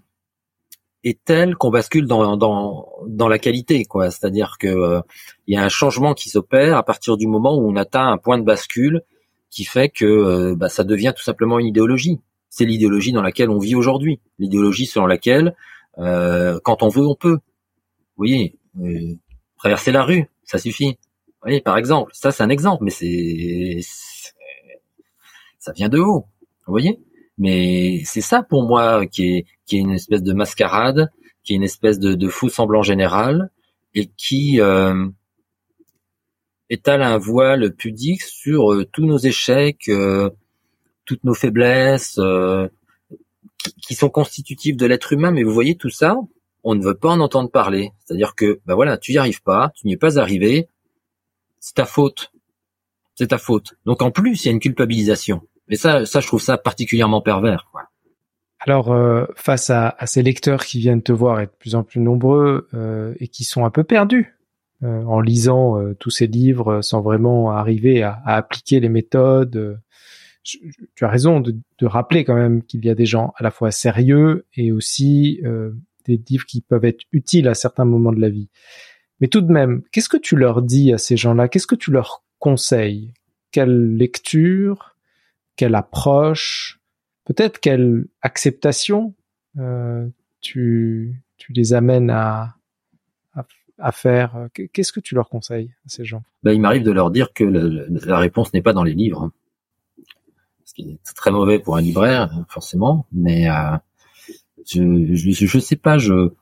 est 1.04 1.22
telle 1.24 1.54
qu'on 1.54 1.70
bascule 1.70 2.06
dans, 2.06 3.28
la 3.28 3.38
qualité, 3.38 3.84
quoi. 3.84 4.10
C'est-à-dire 4.10 4.56
que 4.58 4.66
euh, 4.66 5.00
il 5.46 5.54
y 5.54 5.56
a 5.56 5.64
un 5.64 5.68
changement 5.68 6.14
qui 6.14 6.28
s'opère 6.28 6.76
à 6.76 6.82
partir 6.82 7.16
du 7.16 7.26
moment 7.26 7.56
où 7.56 7.70
on 7.70 7.76
atteint 7.76 8.08
un 8.08 8.18
point 8.18 8.38
de 8.38 8.44
bascule 8.44 9.02
qui 9.50 9.64
fait 9.64 9.88
que 9.88 10.04
euh, 10.04 10.56
bah, 10.56 10.68
ça 10.68 10.84
devient 10.84 11.12
tout 11.16 11.22
simplement 11.22 11.58
une 11.58 11.66
idéologie. 11.66 12.20
C'est 12.50 12.64
l'idéologie 12.64 13.12
dans 13.12 13.22
laquelle 13.22 13.50
on 13.50 13.58
vit 13.58 13.74
aujourd'hui, 13.74 14.20
l'idéologie 14.38 14.86
selon 14.86 15.06
laquelle 15.06 15.54
euh, 15.98 16.58
quand 16.64 16.82
on 16.82 16.88
veut, 16.88 17.06
on 17.06 17.14
peut. 17.14 17.38
Vous 18.16 18.24
voyez, 18.24 18.56
traverser 19.58 19.92
la 19.92 20.02
rue, 20.02 20.26
ça 20.44 20.58
suffit. 20.58 20.98
Vous 21.26 21.42
voyez, 21.42 21.60
par 21.60 21.76
exemple, 21.76 22.10
ça 22.14 22.32
c'est 22.32 22.42
un 22.42 22.48
exemple, 22.48 22.84
mais 22.84 22.90
c'est 22.90 23.80
ça 25.58 25.72
vient 25.72 25.88
de 25.88 25.98
haut. 25.98 26.26
Vous 26.66 26.72
voyez 26.72 26.98
mais 27.38 28.02
c'est 28.04 28.20
ça 28.20 28.42
pour 28.42 28.64
moi 28.64 29.06
qui 29.06 29.46
est, 29.70 29.72
une 29.72 29.92
espèce 29.92 30.22
de 30.22 30.32
mascarade, 30.32 31.10
qui 31.44 31.52
est 31.52 31.56
une 31.56 31.62
espèce 31.62 31.98
de, 31.98 32.14
de 32.14 32.28
faux 32.28 32.48
semblant 32.48 32.82
général 32.82 33.50
et 33.94 34.06
qui 34.16 34.60
euh, 34.60 35.06
étale 36.68 37.02
un 37.02 37.16
voile 37.16 37.74
pudique 37.74 38.22
sur 38.22 38.72
euh, 38.72 38.84
tous 38.92 39.06
nos 39.06 39.18
échecs, 39.18 39.88
euh, 39.88 40.30
toutes 41.08 41.24
nos 41.24 41.34
faiblesses, 41.34 42.18
euh, 42.18 42.68
qui, 43.82 43.94
sont 43.94 44.10
constitutives 44.10 44.76
de 44.76 44.86
l'être 44.86 45.12
humain. 45.12 45.30
Mais 45.30 45.42
vous 45.42 45.54
voyez 45.54 45.74
tout 45.74 45.88
ça, 45.88 46.16
on 46.62 46.74
ne 46.74 46.84
veut 46.84 46.94
pas 46.94 47.08
en 47.08 47.20
entendre 47.20 47.50
parler. 47.50 47.92
C'est-à-dire 47.98 48.34
que, 48.34 48.60
ben 48.66 48.74
voilà, 48.74 48.98
tu 48.98 49.12
y 49.12 49.18
arrives 49.18 49.42
pas, 49.42 49.72
tu 49.74 49.86
n'y 49.86 49.94
es 49.94 49.96
pas 49.96 50.18
arrivé, 50.18 50.68
c'est 51.60 51.74
ta 51.74 51.86
faute, 51.86 52.30
c'est 53.14 53.28
ta 53.28 53.38
faute. 53.38 53.74
Donc 53.86 54.02
en 54.02 54.10
plus, 54.10 54.44
il 54.44 54.46
y 54.46 54.48
a 54.50 54.52
une 54.52 54.60
culpabilisation. 54.60 55.40
Mais 55.68 55.76
ça, 55.76 56.04
ça, 56.04 56.20
je 56.20 56.26
trouve 56.26 56.42
ça 56.42 56.58
particulièrement 56.58 57.22
pervers. 57.22 57.68
Quoi. 57.72 57.84
Alors, 58.60 58.92
euh, 58.92 59.24
face 59.34 59.70
à, 59.70 59.96
ces 60.04 60.22
lecteurs 60.22 60.64
qui 60.64 60.78
viennent 60.78 61.02
te 61.02 61.12
voir 61.12 61.40
et 61.40 61.46
de 61.46 61.52
plus 61.58 61.74
en 61.74 61.84
plus 61.84 62.00
nombreux 62.00 62.68
euh, 62.74 63.14
et 63.18 63.28
qui 63.28 63.44
sont 63.44 63.64
un 63.64 63.70
peu 63.70 63.82
perdus 63.82 64.34
en 64.80 65.20
lisant 65.20 65.74
tous 65.98 66.10
ces 66.10 66.28
livres 66.28 66.82
sans 66.82 67.00
vraiment 67.00 67.50
arriver 67.50 68.04
à 68.04 68.22
appliquer 68.26 68.78
les 68.78 68.88
méthodes, 68.88 69.80
euh, 70.56 70.70
tu 70.94 71.04
as 71.04 71.08
raison 71.08 71.40
de, 71.40 71.54
rappeler 71.82 72.24
quand 72.24 72.34
même 72.34 72.62
qu'il 72.62 72.84
y 72.84 72.90
a 72.90 72.94
des 72.94 73.06
gens 73.06 73.32
à 73.36 73.42
la 73.42 73.50
fois 73.50 73.70
sérieux 73.70 74.46
et 74.54 74.72
aussi 74.72 75.40
des 76.04 76.20
livres 76.28 76.46
qui 76.46 76.60
peuvent 76.60 76.84
être 76.84 77.04
utiles 77.12 77.48
à 77.48 77.54
certains 77.54 77.84
moments 77.84 78.12
de 78.12 78.20
la 78.20 78.30
vie. 78.30 78.48
Mais 79.20 79.28
tout 79.28 79.40
de 79.40 79.52
même, 79.52 79.82
qu'est-ce 79.92 80.08
que 80.08 80.16
tu 80.16 80.36
leur 80.36 80.62
dis 80.62 80.92
à 80.92 80.98
ces 80.98 81.16
gens-là? 81.16 81.48
Qu'est-ce 81.48 81.66
que 81.66 81.74
tu 81.74 81.90
leur 81.90 82.24
conseilles? 82.38 83.12
Quelle 83.50 83.96
lecture? 83.96 84.96
Quelle 85.56 85.74
approche, 85.74 86.78
peut-être 87.24 87.58
quelle 87.58 88.06
acceptation 88.22 89.14
euh, 89.58 90.06
tu, 90.40 91.20
les 91.48 91.72
amènes 91.72 92.10
à, 92.10 92.54
faire? 93.92 94.48
Qu'est-ce 94.72 94.92
que 94.92 95.00
tu 95.00 95.16
leur 95.16 95.28
conseilles 95.28 95.74
à 95.84 95.88
ces 95.88 96.04
gens? 96.04 96.22
Ben, 96.44 96.52
Il 96.52 96.60
m'arrive 96.60 96.84
de 96.84 96.92
leur 96.92 97.10
dire 97.10 97.32
que 97.32 97.42
la 97.42 98.18
réponse 98.18 98.52
n'est 98.54 98.62
pas 98.62 98.72
dans 98.72 98.84
les 98.84 98.94
livres, 98.94 99.32
qui 100.78 100.92
est 100.92 101.14
très 101.14 101.30
mauvais 101.30 101.58
pour 101.58 101.76
un 101.76 101.80
libraire, 101.80 102.30
forcément, 102.48 103.06
mais 103.12 103.48
euh, 103.50 103.76
je, 104.66 105.14
je, 105.14 105.46
je 105.46 105.58
sais 105.58 105.76
pas, 105.76 105.98
je 105.98 106.32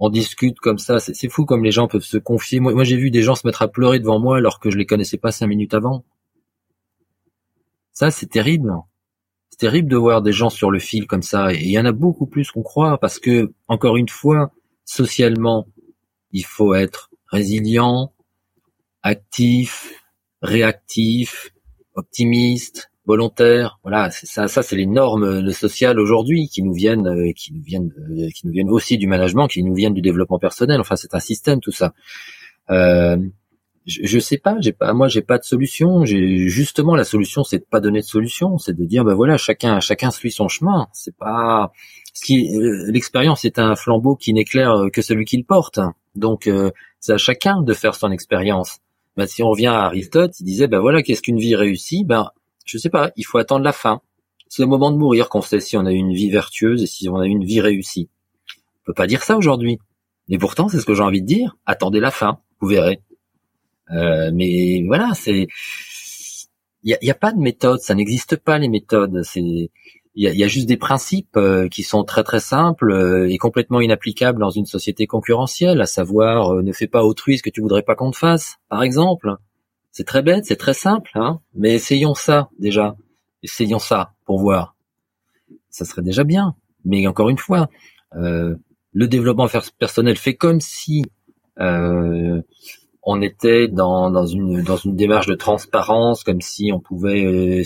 on 0.00 0.10
discute 0.10 0.58
comme 0.58 0.78
ça, 0.78 0.98
c'est 0.98 1.28
fou 1.28 1.44
comme 1.44 1.64
les 1.64 1.70
gens 1.70 1.86
peuvent 1.86 2.02
se 2.02 2.18
confier. 2.18 2.60
Moi, 2.60 2.74
moi 2.74 2.84
j'ai 2.84 2.96
vu 2.96 3.10
des 3.10 3.22
gens 3.22 3.36
se 3.36 3.46
mettre 3.46 3.62
à 3.62 3.68
pleurer 3.68 4.00
devant 4.00 4.18
moi 4.18 4.38
alors 4.38 4.58
que 4.58 4.70
je 4.70 4.76
les 4.76 4.86
connaissais 4.86 5.18
pas 5.18 5.30
cinq 5.30 5.46
minutes 5.46 5.72
avant. 5.72 6.04
Ça, 7.92 8.10
c'est 8.10 8.26
terrible. 8.26 8.72
C'est 9.50 9.58
terrible 9.58 9.88
de 9.88 9.96
voir 9.96 10.20
des 10.20 10.32
gens 10.32 10.50
sur 10.50 10.72
le 10.72 10.80
fil 10.80 11.06
comme 11.06 11.22
ça. 11.22 11.54
Et 11.54 11.62
il 11.62 11.70
y 11.70 11.78
en 11.78 11.84
a 11.84 11.92
beaucoup 11.92 12.26
plus 12.26 12.50
qu'on 12.50 12.64
croit 12.64 12.98
parce 12.98 13.20
que, 13.20 13.54
encore 13.68 13.96
une 13.96 14.08
fois, 14.08 14.50
socialement, 14.84 15.68
il 16.32 16.44
faut 16.44 16.74
être 16.74 17.10
résilient, 17.28 18.12
actif, 19.02 20.04
réactif, 20.42 21.52
optimiste, 21.94 22.90
volontaire. 23.06 23.78
Voilà, 23.82 24.10
ça, 24.10 24.48
ça 24.48 24.62
c'est 24.62 24.76
les 24.76 24.86
normes 24.86 25.52
sociales 25.52 26.00
aujourd'hui 26.00 26.48
qui 26.48 26.62
nous 26.62 26.72
viennent, 26.72 27.06
euh, 27.06 27.32
qui 27.36 27.52
nous 27.52 27.62
viennent, 27.62 27.92
euh, 27.98 28.28
qui 28.34 28.46
nous 28.46 28.52
viennent 28.52 28.70
aussi 28.70 28.98
du 28.98 29.06
management, 29.06 29.48
qui 29.48 29.62
nous 29.62 29.74
viennent 29.74 29.94
du 29.94 30.02
développement 30.02 30.38
personnel. 30.38 30.80
Enfin, 30.80 30.96
c'est 30.96 31.14
un 31.14 31.20
système 31.20 31.60
tout 31.60 31.72
ça. 31.72 31.92
Euh, 32.70 33.16
je, 33.86 34.00
je 34.04 34.18
sais 34.18 34.38
pas, 34.38 34.56
j'ai 34.60 34.72
pas, 34.72 34.94
moi 34.94 35.08
j'ai 35.08 35.20
pas 35.20 35.38
de 35.38 35.44
solution. 35.44 36.04
J'ai 36.06 36.48
justement 36.48 36.96
la 36.96 37.04
solution, 37.04 37.44
c'est 37.44 37.58
de 37.58 37.64
pas 37.64 37.80
donner 37.80 38.00
de 38.00 38.06
solution, 38.06 38.56
c'est 38.58 38.74
de 38.74 38.84
dire 38.84 39.04
ben 39.04 39.14
voilà, 39.14 39.36
chacun, 39.36 39.80
chacun 39.80 40.10
suit 40.10 40.30
son 40.30 40.48
chemin. 40.48 40.86
C'est 40.92 41.16
pas 41.16 41.72
ce 42.14 42.24
qui, 42.24 42.56
euh, 42.56 42.90
l'expérience 42.90 43.44
est 43.44 43.58
un 43.58 43.76
flambeau 43.76 44.16
qui 44.16 44.32
n'éclaire 44.32 44.86
que 44.92 45.02
celui 45.02 45.26
qui 45.26 45.36
le 45.36 45.44
porte. 45.44 45.80
Donc 46.14 46.46
euh, 46.46 46.70
c'est 47.00 47.12
à 47.12 47.18
chacun 47.18 47.60
de 47.60 47.74
faire 47.74 47.94
son 47.94 48.10
expérience. 48.10 48.78
Ben, 49.16 49.26
si 49.26 49.42
on 49.42 49.50
revient 49.50 49.66
à 49.66 49.82
Aristote, 49.82 50.40
il 50.40 50.44
disait 50.44 50.68
ben 50.68 50.80
voilà, 50.80 51.02
qu'est-ce 51.02 51.22
qu'une 51.22 51.38
vie 51.38 51.54
réussie? 51.54 52.04
Ben 52.04 52.30
je 52.64 52.78
sais 52.78 52.90
pas, 52.90 53.10
il 53.16 53.24
faut 53.24 53.38
attendre 53.38 53.64
la 53.64 53.72
fin. 53.72 54.00
C'est 54.48 54.62
le 54.62 54.68
moment 54.68 54.90
de 54.90 54.96
mourir 54.96 55.28
qu'on 55.28 55.42
sait 55.42 55.60
si 55.60 55.76
on 55.76 55.86
a 55.86 55.92
eu 55.92 55.96
une 55.96 56.12
vie 56.12 56.30
vertueuse 56.30 56.82
et 56.82 56.86
si 56.86 57.08
on 57.08 57.16
a 57.16 57.26
eu 57.26 57.30
une 57.30 57.44
vie 57.44 57.60
réussie. 57.60 58.08
On 58.82 58.86
peut 58.86 58.94
pas 58.94 59.06
dire 59.06 59.22
ça 59.22 59.36
aujourd'hui. 59.36 59.78
Et 60.28 60.38
pourtant, 60.38 60.68
c'est 60.68 60.80
ce 60.80 60.86
que 60.86 60.94
j'ai 60.94 61.02
envie 61.02 61.22
de 61.22 61.26
dire. 61.26 61.56
Attendez 61.66 62.00
la 62.00 62.10
fin, 62.10 62.38
vous 62.60 62.68
verrez. 62.68 63.00
Euh, 63.90 64.30
mais 64.32 64.82
voilà, 64.86 65.10
c'est 65.14 65.46
il 66.86 66.98
y 67.00 67.10
a, 67.10 67.12
a, 67.12 67.14
pas 67.14 67.32
de 67.32 67.38
méthode, 67.38 67.80
ça 67.80 67.94
n'existe 67.94 68.36
pas 68.36 68.58
les 68.58 68.68
méthodes. 68.68 69.22
C'est 69.22 69.40
il 69.40 69.70
y 70.22 70.28
a, 70.28 70.32
y 70.32 70.44
a, 70.44 70.46
juste 70.46 70.68
des 70.68 70.76
principes 70.76 71.36
euh, 71.36 71.66
qui 71.68 71.82
sont 71.82 72.04
très 72.04 72.22
très 72.22 72.40
simples 72.40 72.92
euh, 72.92 73.28
et 73.28 73.38
complètement 73.38 73.80
inapplicables 73.80 74.38
dans 74.38 74.50
une 74.50 74.66
société 74.66 75.06
concurrentielle, 75.06 75.80
à 75.80 75.86
savoir 75.86 76.62
ne 76.62 76.72
fais 76.72 76.86
pas 76.86 77.02
autrui 77.02 77.38
ce 77.38 77.42
que 77.42 77.50
tu 77.50 77.60
voudrais 77.60 77.82
pas 77.82 77.96
qu'on 77.96 78.10
te 78.10 78.16
fasse, 78.16 78.56
par 78.68 78.82
exemple. 78.82 79.36
C'est 79.94 80.04
très 80.04 80.22
bête, 80.22 80.44
c'est 80.44 80.56
très 80.56 80.74
simple, 80.74 81.12
hein, 81.14 81.40
mais 81.54 81.72
essayons 81.74 82.14
ça 82.14 82.50
déjà. 82.58 82.96
Essayons 83.44 83.78
ça 83.78 84.12
pour 84.26 84.40
voir. 84.40 84.74
Ça 85.70 85.84
serait 85.84 86.02
déjà 86.02 86.24
bien. 86.24 86.56
Mais 86.84 87.06
encore 87.06 87.30
une 87.30 87.38
fois, 87.38 87.68
le 88.12 88.58
développement 89.06 89.46
personnel 89.78 90.16
fait 90.16 90.34
comme 90.34 90.60
si 90.60 91.04
euh, 91.60 92.42
on 93.04 93.22
était 93.22 93.68
dans, 93.68 94.10
dans, 94.10 94.26
une, 94.26 94.62
dans 94.62 94.78
une 94.78 94.96
démarche 94.96 95.28
de 95.28 95.36
transparence, 95.36 96.24
comme 96.24 96.40
si 96.40 96.72
on 96.72 96.80
pouvait 96.80 97.24
euh, 97.24 97.62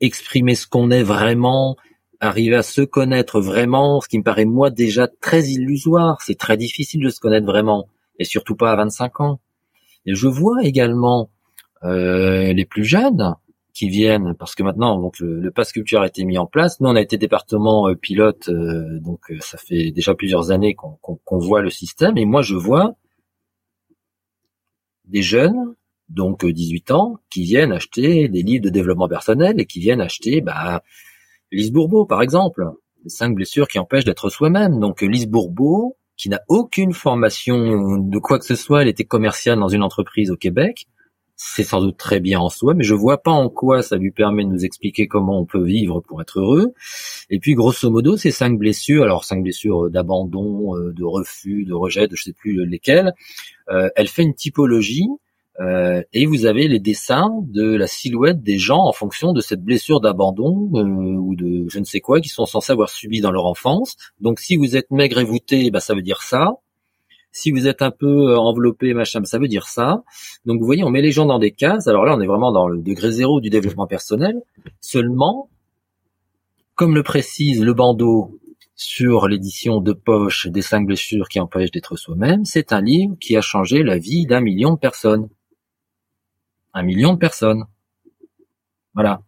exprimer 0.00 0.54
ce 0.54 0.68
qu'on 0.68 0.92
est 0.92 1.02
vraiment, 1.02 1.76
arriver 2.20 2.54
à 2.54 2.62
se 2.62 2.82
connaître 2.82 3.40
vraiment, 3.40 4.00
ce 4.00 4.06
qui 4.06 4.18
me 4.18 4.22
paraît 4.22 4.44
moi 4.44 4.70
déjà 4.70 5.08
très 5.08 5.48
illusoire. 5.48 6.20
C'est 6.22 6.38
très 6.38 6.56
difficile 6.56 7.02
de 7.02 7.10
se 7.10 7.18
connaître 7.18 7.46
vraiment, 7.46 7.88
et 8.20 8.24
surtout 8.24 8.54
pas 8.54 8.70
à 8.70 8.76
25 8.76 9.20
ans. 9.22 9.40
Et 10.06 10.14
je 10.14 10.28
vois 10.28 10.62
également 10.62 11.22
euh, 11.22 11.37
les 11.82 12.66
plus 12.68 12.84
jeunes 12.84 13.34
qui 13.78 13.88
viennent, 13.88 14.34
parce 14.34 14.56
que 14.56 14.64
maintenant 14.64 15.00
donc 15.00 15.20
le, 15.20 15.40
le 15.40 15.50
pass 15.52 15.70
culture 15.70 16.02
a 16.02 16.08
été 16.08 16.24
mis 16.24 16.36
en 16.36 16.46
place. 16.46 16.80
Nous 16.80 16.88
on 16.88 16.96
a 16.96 17.00
été 17.00 17.16
département 17.16 17.88
euh, 17.88 17.94
pilote, 17.94 18.48
euh, 18.48 18.98
donc 18.98 19.30
euh, 19.30 19.38
ça 19.40 19.56
fait 19.56 19.92
déjà 19.92 20.16
plusieurs 20.16 20.50
années 20.50 20.74
qu'on 20.74 21.38
voit 21.38 21.62
le 21.62 21.70
système, 21.70 22.18
et 22.18 22.24
moi 22.24 22.42
je 22.42 22.56
vois 22.56 22.96
des 25.04 25.22
jeunes, 25.22 25.74
donc 26.08 26.44
18 26.44 26.90
euh, 26.90 26.94
ans, 26.94 27.16
qui 27.30 27.44
viennent 27.44 27.70
acheter 27.70 28.28
des 28.28 28.42
livres 28.42 28.64
de 28.64 28.70
développement 28.70 29.08
personnel 29.08 29.60
et 29.60 29.66
qui 29.66 29.78
viennent 29.78 30.00
acheter 30.00 30.40
bah, 30.40 30.82
Lise 31.52 31.70
Bourbeau, 31.70 32.04
par 32.04 32.20
exemple, 32.20 32.64
les 33.04 33.10
cinq 33.10 33.34
blessures 33.34 33.68
qui 33.68 33.78
empêchent 33.78 34.04
d'être 34.04 34.28
soi-même. 34.28 34.80
Donc 34.80 35.02
Lise 35.02 35.28
Bourbeau, 35.28 35.96
qui 36.16 36.28
n'a 36.28 36.40
aucune 36.48 36.92
formation 36.92 37.98
de 37.98 38.18
quoi 38.18 38.40
que 38.40 38.44
ce 38.44 38.56
soit, 38.56 38.82
elle 38.82 38.88
était 38.88 39.04
commerciale 39.04 39.60
dans 39.60 39.68
une 39.68 39.84
entreprise 39.84 40.32
au 40.32 40.36
Québec, 40.36 40.86
c'est 41.38 41.62
sans 41.62 41.80
doute 41.80 41.96
très 41.96 42.18
bien 42.18 42.40
en 42.40 42.48
soi, 42.48 42.74
mais 42.74 42.82
je 42.82 42.94
vois 42.94 43.22
pas 43.22 43.30
en 43.30 43.48
quoi 43.48 43.80
ça 43.80 43.96
lui 43.96 44.10
permet 44.10 44.44
de 44.44 44.50
nous 44.50 44.64
expliquer 44.64 45.06
comment 45.06 45.38
on 45.38 45.46
peut 45.46 45.62
vivre 45.62 46.00
pour 46.00 46.20
être 46.20 46.40
heureux. 46.40 46.74
Et 47.30 47.38
puis, 47.38 47.54
grosso 47.54 47.88
modo, 47.88 48.16
ces 48.16 48.32
cinq 48.32 48.58
blessures, 48.58 49.04
alors 49.04 49.24
cinq 49.24 49.44
blessures 49.44 49.88
d'abandon, 49.88 50.76
euh, 50.76 50.92
de 50.92 51.04
refus, 51.04 51.64
de 51.64 51.72
rejet, 51.72 52.08
de 52.08 52.16
je 52.16 52.24
sais 52.24 52.32
plus 52.32 52.66
lesquelles, 52.66 53.14
euh, 53.70 53.88
elle 53.94 54.08
fait 54.08 54.24
une 54.24 54.34
typologie 54.34 55.06
euh, 55.60 56.02
et 56.12 56.26
vous 56.26 56.44
avez 56.44 56.66
les 56.66 56.80
dessins 56.80 57.30
de 57.42 57.76
la 57.76 57.86
silhouette 57.86 58.42
des 58.42 58.58
gens 58.58 58.82
en 58.84 58.92
fonction 58.92 59.32
de 59.32 59.40
cette 59.40 59.62
blessure 59.62 60.00
d'abandon 60.00 60.68
ou 60.72 61.36
de 61.36 61.68
je 61.68 61.78
ne 61.78 61.84
sais 61.84 62.00
quoi 62.00 62.20
qui 62.20 62.28
sont 62.28 62.46
censés 62.46 62.72
avoir 62.72 62.88
subi 62.88 63.20
dans 63.20 63.32
leur 63.32 63.46
enfance. 63.46 63.96
Donc, 64.20 64.40
si 64.40 64.56
vous 64.56 64.76
êtes 64.76 64.90
maigre 64.90 65.20
et 65.20 65.24
voûté, 65.24 65.70
bah, 65.70 65.80
ça 65.80 65.94
veut 65.94 66.02
dire 66.02 66.22
ça. 66.22 66.54
Si 67.32 67.50
vous 67.50 67.66
êtes 67.66 67.82
un 67.82 67.90
peu 67.90 68.30
euh, 68.30 68.38
enveloppé, 68.38 68.94
machin, 68.94 69.22
ça 69.24 69.38
veut 69.38 69.48
dire 69.48 69.66
ça. 69.66 70.02
Donc 70.44 70.60
vous 70.60 70.66
voyez, 70.66 70.84
on 70.84 70.90
met 70.90 71.02
les 71.02 71.12
gens 71.12 71.26
dans 71.26 71.38
des 71.38 71.52
cases. 71.52 71.86
Alors 71.86 72.04
là, 72.04 72.14
on 72.16 72.20
est 72.20 72.26
vraiment 72.26 72.52
dans 72.52 72.68
le 72.68 72.80
degré 72.80 73.12
zéro 73.12 73.40
du 73.40 73.50
développement 73.50 73.86
personnel. 73.86 74.42
Seulement, 74.80 75.50
comme 76.74 76.94
le 76.94 77.02
précise 77.02 77.62
le 77.62 77.74
bandeau 77.74 78.38
sur 78.74 79.26
l'édition 79.26 79.80
de 79.80 79.92
poche 79.92 80.46
des 80.46 80.62
cinq 80.62 80.86
blessures 80.86 81.28
qui 81.28 81.40
empêchent 81.40 81.72
d'être 81.72 81.96
soi-même, 81.96 82.44
c'est 82.44 82.72
un 82.72 82.80
livre 82.80 83.16
qui 83.20 83.36
a 83.36 83.40
changé 83.40 83.82
la 83.82 83.98
vie 83.98 84.26
d'un 84.26 84.40
million 84.40 84.72
de 84.72 84.78
personnes. 84.78 85.28
Un 86.72 86.82
million 86.82 87.12
de 87.14 87.18
personnes. 87.18 87.64
Voilà. 88.94 89.22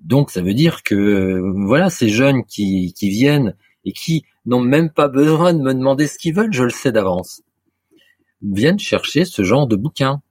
Donc 0.00 0.30
ça 0.30 0.42
veut 0.42 0.54
dire 0.54 0.82
que 0.82 1.40
voilà, 1.64 1.90
ces 1.90 2.08
jeunes 2.08 2.44
qui, 2.44 2.92
qui 2.94 3.10
viennent 3.10 3.54
et 3.84 3.92
qui 3.92 4.24
n'ont 4.46 4.60
même 4.60 4.90
pas 4.90 5.08
besoin 5.08 5.54
de 5.54 5.60
me 5.60 5.74
demander 5.74 6.06
ce 6.06 6.18
qu'ils 6.18 6.34
veulent, 6.34 6.52
je 6.52 6.64
le 6.64 6.70
sais 6.70 6.92
d'avance, 6.92 7.42
viennent 8.42 8.78
chercher 8.78 9.24
ce 9.24 9.42
genre 9.42 9.66
de 9.66 9.76
bouquins. 9.76 10.22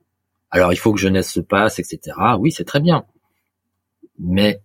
Alors 0.52 0.74
il 0.74 0.78
faut 0.78 0.94
que 0.94 1.00
jeunesse 1.00 1.32
se 1.32 1.40
passe, 1.40 1.80
etc. 1.80 2.16
Oui, 2.40 2.52
c'est 2.52 2.66
très 2.66 2.80
bien. 2.80 3.06
Mais 4.20 4.62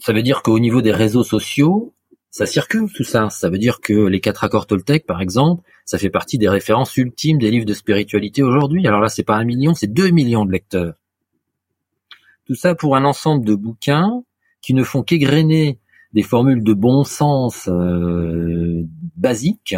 ça 0.00 0.12
veut 0.12 0.22
dire 0.22 0.42
qu'au 0.42 0.58
niveau 0.58 0.82
des 0.82 0.92
réseaux 0.92 1.24
sociaux, 1.24 1.94
ça 2.30 2.44
circule 2.44 2.92
tout 2.92 3.04
ça. 3.04 3.30
Ça 3.30 3.48
veut 3.48 3.58
dire 3.58 3.80
que 3.80 3.94
les 3.94 4.20
quatre 4.20 4.44
accords 4.44 4.66
Toltec, 4.66 5.06
par 5.06 5.22
exemple, 5.22 5.62
ça 5.86 5.96
fait 5.96 6.10
partie 6.10 6.36
des 6.36 6.48
références 6.48 6.96
ultimes 6.96 7.38
des 7.38 7.50
livres 7.50 7.64
de 7.64 7.72
spiritualité 7.72 8.42
aujourd'hui. 8.42 8.86
Alors 8.86 9.00
là, 9.00 9.08
c'est 9.08 9.22
pas 9.22 9.36
un 9.36 9.44
million, 9.44 9.72
c'est 9.72 9.86
deux 9.86 10.10
millions 10.10 10.44
de 10.44 10.52
lecteurs. 10.52 10.94
Tout 12.44 12.54
ça 12.54 12.74
pour 12.74 12.94
un 12.94 13.04
ensemble 13.04 13.44
de 13.44 13.54
bouquins 13.54 14.22
qui 14.60 14.74
ne 14.74 14.84
font 14.84 15.02
qu'égrener 15.02 15.78
des 16.12 16.22
formules 16.22 16.62
de 16.62 16.72
bon 16.72 17.04
sens 17.04 17.68
euh, 17.68 18.82
basiques 19.16 19.76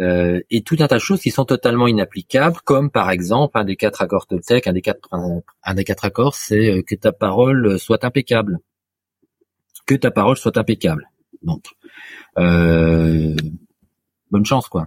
euh, 0.00 0.40
et 0.50 0.62
tout 0.62 0.76
un 0.78 0.86
tas 0.86 0.96
de 0.96 1.00
choses 1.00 1.20
qui 1.20 1.30
sont 1.30 1.44
totalement 1.44 1.88
inapplicables, 1.88 2.58
comme 2.64 2.90
par 2.90 3.10
exemple 3.10 3.58
un 3.58 3.64
des 3.64 3.74
quatre 3.74 4.00
accords 4.00 4.26
Toltec, 4.26 4.66
un 4.68 4.72
des 4.72 4.82
quatre, 4.82 5.08
un 5.12 5.74
des 5.74 5.84
quatre 5.84 6.04
accords, 6.04 6.36
c'est 6.36 6.70
euh, 6.70 6.82
que 6.82 6.94
ta 6.94 7.10
parole 7.10 7.78
soit 7.80 8.04
impeccable, 8.04 8.60
que 9.86 9.96
ta 9.96 10.12
parole 10.12 10.36
soit 10.36 10.56
impeccable. 10.56 11.10
Donc, 11.42 11.64
euh, 12.38 13.34
bonne 14.30 14.44
chance 14.44 14.68
quoi. 14.68 14.86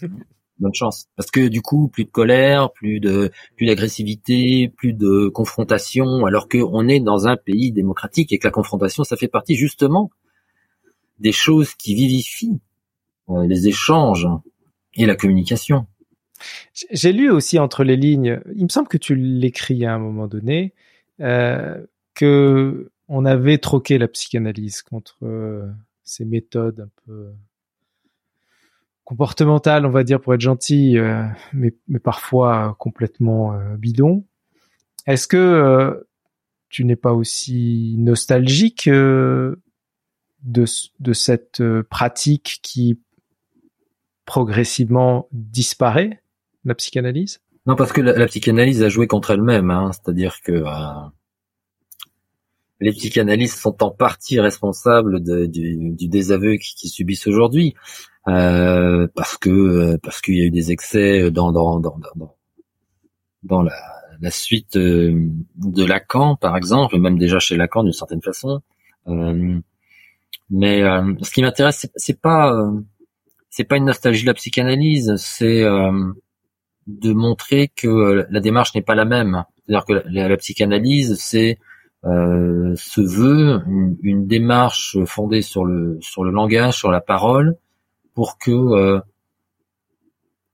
bonne 0.58 0.74
chance. 0.74 1.06
Parce 1.16 1.30
que 1.30 1.48
du 1.48 1.62
coup, 1.62 1.88
plus 1.88 2.04
de 2.04 2.10
colère, 2.10 2.72
plus 2.72 3.00
de 3.00 3.30
plus 3.56 3.66
d'agressivité, 3.66 4.72
plus 4.76 4.92
de 4.92 5.28
confrontation, 5.28 6.26
alors 6.26 6.48
qu'on 6.48 6.88
est 6.88 7.00
dans 7.00 7.26
un 7.26 7.36
pays 7.36 7.72
démocratique 7.72 8.32
et 8.32 8.38
que 8.38 8.46
la 8.46 8.52
confrontation, 8.52 9.04
ça 9.04 9.16
fait 9.16 9.28
partie 9.28 9.54
justement 9.54 10.10
des 11.18 11.32
choses 11.32 11.74
qui 11.74 11.94
vivifient 11.94 12.60
euh, 13.30 13.46
les 13.46 13.68
échanges 13.68 14.28
et 14.94 15.06
la 15.06 15.16
communication. 15.16 15.86
J'ai 16.90 17.12
lu 17.12 17.30
aussi 17.30 17.58
entre 17.58 17.84
les 17.84 17.96
lignes, 17.96 18.40
il 18.54 18.64
me 18.64 18.68
semble 18.68 18.88
que 18.88 18.98
tu 18.98 19.14
l'écris 19.14 19.86
à 19.86 19.94
un 19.94 19.98
moment 19.98 20.26
donné, 20.26 20.74
euh, 21.20 21.84
que 22.14 22.90
on 23.08 23.24
avait 23.24 23.58
troqué 23.58 23.98
la 23.98 24.08
psychanalyse 24.08 24.82
contre 24.82 25.18
euh, 25.22 25.70
ces 26.02 26.24
méthodes 26.24 26.80
un 26.80 26.90
peu 27.06 27.30
comportementale, 29.04 29.86
on 29.86 29.90
va 29.90 30.04
dire, 30.04 30.20
pour 30.20 30.34
être 30.34 30.40
gentil, 30.40 30.98
euh, 30.98 31.22
mais, 31.52 31.74
mais, 31.88 31.98
parfois 31.98 32.76
complètement 32.78 33.54
euh, 33.54 33.76
bidon. 33.76 34.24
Est-ce 35.06 35.28
que 35.28 35.36
euh, 35.36 36.08
tu 36.70 36.84
n'es 36.84 36.96
pas 36.96 37.12
aussi 37.12 37.96
nostalgique 37.98 38.88
de, 38.88 39.58
de 40.42 41.12
cette 41.12 41.62
pratique 41.90 42.60
qui 42.62 43.00
progressivement 44.24 45.28
disparaît, 45.32 46.22
la 46.64 46.74
psychanalyse? 46.74 47.40
Non, 47.66 47.76
parce 47.76 47.92
que 47.92 48.00
la, 48.00 48.26
psychanalyse 48.26 48.82
a 48.82 48.88
joué 48.88 49.06
contre 49.06 49.30
elle-même, 49.30 49.70
hein, 49.70 49.90
c'est-à-dire 49.92 50.40
que 50.42 50.64
les 52.84 52.92
psychanalystes 52.92 53.58
sont 53.58 53.82
en 53.82 53.90
partie 53.90 54.38
responsables 54.40 55.22
du, 55.22 55.48
du, 55.92 56.08
désaveu 56.08 56.56
qu'ils 56.56 56.90
subissent 56.90 57.26
aujourd'hui. 57.26 57.74
Euh, 58.28 59.06
parce 59.14 59.36
que 59.38 59.50
euh, 59.50 59.98
parce 60.02 60.20
qu'il 60.20 60.36
y 60.36 60.42
a 60.42 60.44
eu 60.44 60.50
des 60.50 60.70
excès 60.70 61.30
dans 61.30 61.50
dans 61.52 61.80
dans 61.80 61.98
dans, 62.14 62.34
dans 63.42 63.62
la, 63.62 64.30
suite 64.30 64.76
euh, 64.76 65.28
de 65.56 65.84
Lacan 65.84 66.36
par 66.36 66.56
exemple, 66.56 66.98
même 66.98 67.18
déjà 67.18 67.38
chez 67.38 67.56
Lacan 67.56 67.84
d'une 67.84 67.92
certaine 67.92 68.22
façon. 68.22 68.60
mais 70.50 70.80
ce 71.22 71.30
qui 71.30 71.42
m'intéresse, 71.42 71.86
c'est 71.96 72.20
pas 72.20 72.52
c'est 73.48 73.64
pas 73.64 73.76
une 73.76 73.86
nostalgie 73.86 74.22
de 74.22 74.28
la 74.28 74.34
psychanalyse, 74.34 75.14
c'est 75.16 75.62
de 76.86 77.12
montrer 77.12 77.68
que 77.68 78.26
la 78.28 78.40
démarche 78.40 78.74
n'est 78.74 78.82
pas 78.82 78.94
la 78.94 79.06
même. 79.06 79.44
C'est-à-dire 79.66 79.84
que 79.86 79.92
la 80.08 80.36
psychanalyse, 80.36 81.16
c'est 81.18 81.58
euh, 82.06 82.74
se 82.76 83.00
veut 83.00 83.62
une, 83.66 83.96
une, 84.02 84.26
démarche 84.26 84.98
fondée 85.06 85.42
sur 85.42 85.64
le 85.64 85.98
sur 86.00 86.24
le 86.24 86.30
langage, 86.30 86.76
sur 86.76 86.90
la 86.90 87.00
parole, 87.00 87.56
pour 88.14 88.38
que 88.38 88.50
euh, 88.50 89.00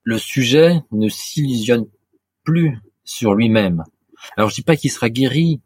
le 0.03 0.19
sujet 0.19 0.81
ne 0.93 1.09
s'illusionne 1.09 1.87
plus 2.45 2.79
sur 3.05 3.35
lui-même. 3.35 3.85
Alors 4.37 4.51
je 4.51 4.55
dis 4.55 4.63
pas 4.63 4.77
qu'il 4.77 4.91
sera 4.91 5.11
guéri. 5.11 5.61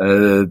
Euh, 0.00 0.46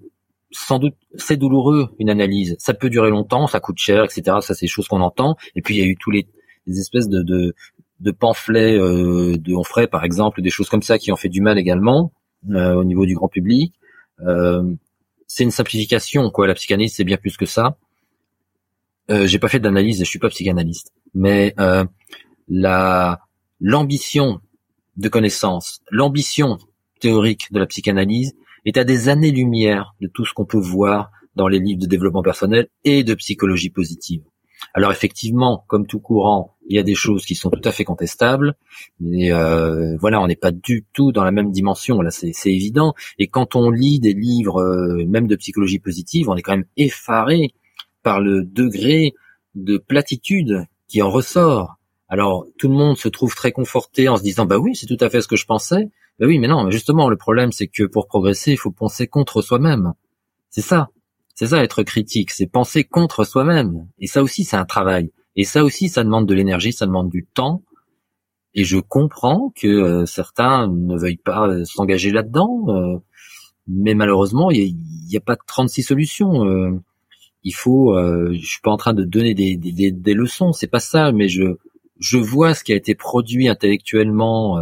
sans 0.52 0.80
doute, 0.80 0.96
c'est 1.16 1.38
douloureux 1.38 1.90
une 2.00 2.10
analyse. 2.10 2.56
Ça 2.60 2.74
peut 2.74 2.90
durer 2.90 3.12
longtemps, 3.12 3.48
ça 3.48 3.60
coûte 3.60 3.78
cher, 3.78 4.04
etc. 4.04 4.38
Ça, 4.42 4.56
c'est 4.56 4.66
des 4.66 4.68
choses 4.68 4.88
qu'on 4.88 5.02
entend. 5.02 5.36
Et 5.56 5.62
puis 5.62 5.76
il 5.76 5.80
y 5.80 5.84
a 5.84 5.86
eu 5.86 5.96
tous 5.96 6.12
les, 6.12 6.28
espèces 6.68 7.08
de, 7.08 7.22
de, 7.22 7.54
de 8.00 8.12
pamphlets 8.12 8.78
euh, 8.78 9.38
de 9.38 9.56
Onfray, 9.56 9.88
par 9.88 10.04
exemple, 10.04 10.42
des 10.42 10.50
choses 10.50 10.70
comme 10.70 10.82
ça 10.82 10.98
qui 10.98 11.12
ont 11.12 11.16
fait 11.16 11.30
du 11.30 11.42
mal 11.42 11.58
également 11.60 12.14
euh, 12.52 12.74
au 12.74 12.84
niveau 12.84 13.06
du 13.06 13.16
grand 13.16 13.28
public. 13.28 13.74
Euh, 14.26 14.64
c'est 15.28 15.44
une 15.44 15.52
simplification, 15.52 16.30
quoi. 16.32 16.48
La 16.48 16.56
psychanalyse, 16.56 16.94
c'est 16.96 17.04
bien 17.04 17.18
plus 17.18 17.38
que 17.38 17.46
ça. 17.46 17.78
Euh, 19.10 19.26
j'ai 19.26 19.40
pas 19.40 19.48
fait 19.48 19.60
d'analyse, 19.60 20.00
je 20.00 20.04
suis 20.04 20.20
pas 20.20 20.30
psychanalyste, 20.30 20.94
mais 21.16 21.56
euh, 21.60 21.86
la 22.48 23.22
l'ambition 23.60 24.40
de 24.98 25.10
connaissance, 25.10 25.82
l'ambition 25.90 26.58
théorique 27.00 27.52
de 27.52 27.60
la 27.60 27.66
psychanalyse 27.66 28.36
est 28.66 28.78
à 28.78 28.84
des 28.84 29.10
années-lumière 29.10 29.96
de 30.00 30.08
tout 30.08 30.26
ce 30.26 30.34
qu'on 30.34 30.46
peut 30.46 30.60
voir 30.60 31.12
dans 31.36 31.48
les 31.48 31.60
livres 31.60 31.82
de 31.82 31.88
développement 31.88 32.22
personnel 32.22 32.68
et 32.84 33.04
de 33.04 33.16
psychologie 33.16 33.70
positive. 33.70 34.22
Alors 34.74 34.92
effectivement, 34.92 35.64
comme 35.68 35.88
tout 35.88 36.00
courant, 36.00 36.56
il 36.70 36.76
y 36.76 36.80
a 36.80 36.84
des 36.84 36.96
choses 36.96 37.26
qui 37.26 37.36
sont 37.36 37.50
tout 37.50 37.68
à 37.68 37.72
fait 37.72 37.84
contestables, 37.84 38.56
mais 39.00 39.34
euh, 39.34 39.98
voilà, 39.98 40.22
on 40.22 40.28
n'est 40.28 40.36
pas 40.36 40.52
du 40.52 40.86
tout 40.94 41.12
dans 41.12 41.24
la 41.24 41.32
même 41.32 41.52
dimension. 41.52 42.02
Là, 42.02 42.12
c'est 42.12 42.32
évident. 42.46 42.94
Et 43.18 43.28
quand 43.28 43.56
on 43.56 43.72
lit 43.72 44.00
des 44.00 44.14
livres, 44.14 44.62
euh, 44.62 45.04
même 45.08 45.28
de 45.28 45.36
psychologie 45.36 45.80
positive, 45.80 46.30
on 46.30 46.36
est 46.36 46.44
quand 46.44 46.56
même 46.56 46.68
effaré 46.78 47.54
par 48.04 48.22
le 48.22 48.44
degré 48.44 49.14
de 49.56 49.78
platitude 49.78 50.66
qui 50.88 51.02
en 51.02 51.10
ressort. 51.10 51.76
Alors 52.08 52.46
tout 52.58 52.68
le 52.68 52.76
monde 52.76 52.98
se 52.98 53.08
trouve 53.08 53.36
très 53.36 53.52
conforté 53.52 54.10
en 54.10 54.18
se 54.18 54.24
disant 54.24 54.46
bah 54.46 54.58
oui 54.58 54.76
c'est 54.76 54.88
tout 54.88 54.98
à 55.00 55.10
fait 55.10 55.22
ce 55.22 55.28
que 55.28 55.36
je 55.36 55.46
pensais. 55.46 55.90
Bah 56.20 56.26
oui 56.26 56.40
mais 56.40 56.48
non 56.48 56.70
justement 56.72 57.10
le 57.10 57.18
problème 57.18 57.52
c'est 57.52 57.68
que 57.68 57.84
pour 57.84 58.08
progresser 58.08 58.52
il 58.52 58.58
faut 58.58 58.72
penser 58.72 59.08
contre 59.08 59.42
soi-même. 59.42 59.94
C'est 60.50 60.62
ça. 60.62 60.90
C'est 61.36 61.48
ça 61.48 61.64
être 61.64 61.84
critique, 61.84 62.32
c'est 62.32 62.48
penser 62.48 62.84
contre 62.84 63.24
soi-même. 63.24 63.88
Et 64.00 64.08
ça 64.08 64.24
aussi 64.24 64.44
c'est 64.44 64.58
un 64.58 64.66
travail. 64.66 65.12
Et 65.36 65.44
ça 65.44 65.64
aussi 65.64 65.90
ça 65.90 66.04
demande 66.04 66.28
de 66.28 66.34
l'énergie, 66.34 66.74
ça 66.74 66.86
demande 66.86 67.10
du 67.10 67.26
temps. 67.26 67.64
Et 68.56 68.64
je 68.64 68.78
comprends 68.80 69.54
que 69.56 69.68
euh, 69.68 70.06
certains 70.06 70.68
ne 70.68 70.98
veuillent 70.98 71.18
pas 71.18 71.48
euh, 71.48 71.64
s'engager 71.66 72.12
là-dedans. 72.12 72.66
Euh, 72.70 72.98
mais 73.68 73.94
malheureusement, 73.94 74.50
il 74.50 74.76
n'y 75.08 75.16
a, 75.16 75.20
a, 75.20 75.22
pas 75.22 75.36
36 75.36 75.84
solutions 75.84 76.82
il 77.44 77.54
faut 77.54 77.96
je 78.34 78.46
suis 78.46 78.60
pas 78.62 78.72
en 78.72 78.78
train 78.78 78.94
de 78.94 79.06
donner 79.06 79.34
des, 79.34 79.56
des, 79.56 79.92
des, 79.92 80.14
leçons 80.14 80.52
c'est 80.52 80.68
pas 80.68 80.82
ça 80.82 81.14
mais 81.14 81.30
je 81.30 81.56
je 82.00 82.18
vois 82.18 82.54
ce 82.54 82.66
qui 82.66 82.74
a 82.74 82.76
été 82.76 82.96
produit 82.96 83.48
intellectuellement 83.48 84.60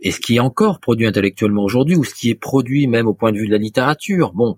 et 0.00 0.10
ce 0.10 0.20
qui 0.20 0.36
est 0.36 0.40
encore 0.40 0.80
produit 0.80 1.06
intellectuellement 1.06 1.64
aujourd'hui 1.64 1.96
ou 1.96 2.04
ce 2.04 2.14
qui 2.14 2.30
est 2.30 2.34
produit 2.34 2.86
même 2.86 3.06
au 3.06 3.14
point 3.14 3.32
de 3.32 3.38
vue 3.38 3.46
de 3.46 3.52
la 3.52 3.58
littérature 3.58 4.32
bon 4.32 4.56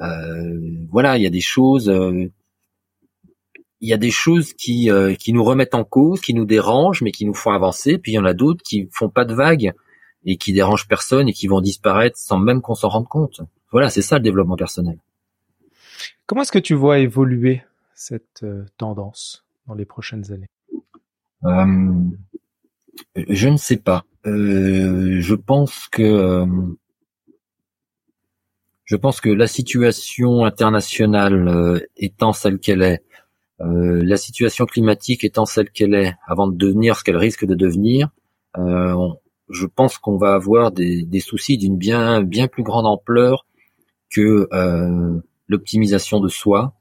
euh, 0.00 0.58
voilà 0.90 1.18
il 1.18 1.22
y 1.22 1.26
a 1.26 1.30
des 1.30 1.40
choses 1.40 1.88
euh, 1.88 2.30
il 3.82 3.88
y 3.88 3.92
a 3.92 3.98
des 3.98 4.12
choses 4.12 4.54
qui 4.54 4.90
euh, 4.90 5.14
qui 5.14 5.32
nous 5.32 5.42
remettent 5.42 5.74
en 5.74 5.84
cause 5.84 6.20
qui 6.20 6.34
nous 6.34 6.46
dérangent 6.46 7.02
mais 7.02 7.10
qui 7.10 7.26
nous 7.26 7.34
font 7.34 7.50
avancer. 7.50 7.98
Puis 7.98 8.12
il 8.12 8.14
y 8.14 8.18
en 8.18 8.24
a 8.24 8.32
d'autres 8.32 8.62
qui 8.62 8.88
font 8.92 9.10
pas 9.10 9.24
de 9.24 9.34
vagues 9.34 9.72
et 10.24 10.36
qui 10.36 10.52
dérangent 10.52 10.86
personne 10.86 11.28
et 11.28 11.32
qui 11.32 11.48
vont 11.48 11.60
disparaître 11.60 12.16
sans 12.16 12.38
même 12.38 12.62
qu'on 12.62 12.76
s'en 12.76 12.88
rende 12.88 13.08
compte. 13.08 13.40
Voilà 13.72 13.90
c'est 13.90 14.00
ça 14.00 14.16
le 14.16 14.22
développement 14.22 14.56
personnel. 14.56 14.98
Comment 16.26 16.42
est-ce 16.42 16.52
que 16.52 16.60
tu 16.60 16.74
vois 16.74 17.00
évoluer 17.00 17.62
cette 17.94 18.44
euh, 18.44 18.64
tendance 18.78 19.44
dans 19.66 19.74
les 19.74 19.84
prochaines 19.84 20.32
années? 20.32 20.48
Euh, 21.44 22.04
Je 23.28 23.48
ne 23.48 23.56
sais 23.56 23.76
pas. 23.76 24.04
Euh, 24.26 25.20
je 25.20 25.34
pense 25.34 25.88
que 25.88 26.46
je 28.84 28.96
pense 28.96 29.20
que 29.20 29.30
la 29.30 29.48
situation 29.48 30.44
internationale 30.44 31.82
étant 31.96 32.32
celle 32.32 32.58
qu'elle 32.60 32.82
est, 32.82 33.02
la 33.58 34.16
situation 34.16 34.66
climatique 34.66 35.24
étant 35.24 35.46
celle 35.46 35.70
qu'elle 35.70 35.94
est, 35.94 36.14
avant 36.26 36.48
de 36.48 36.56
devenir 36.56 36.96
ce 36.96 37.04
qu'elle 37.04 37.16
risque 37.16 37.44
de 37.44 37.54
devenir, 37.54 38.10
je 38.56 39.66
pense 39.66 39.98
qu'on 39.98 40.16
va 40.16 40.34
avoir 40.34 40.72
des, 40.72 41.20
soucis 41.20 41.58
d'une 41.58 41.76
bien 41.76 42.22
bien 42.22 42.48
plus 42.48 42.64
grande 42.64 42.86
ampleur 42.86 43.46
que 44.10 44.48
l'optimisation 45.48 46.20
de 46.20 46.28
soi. 46.28 46.74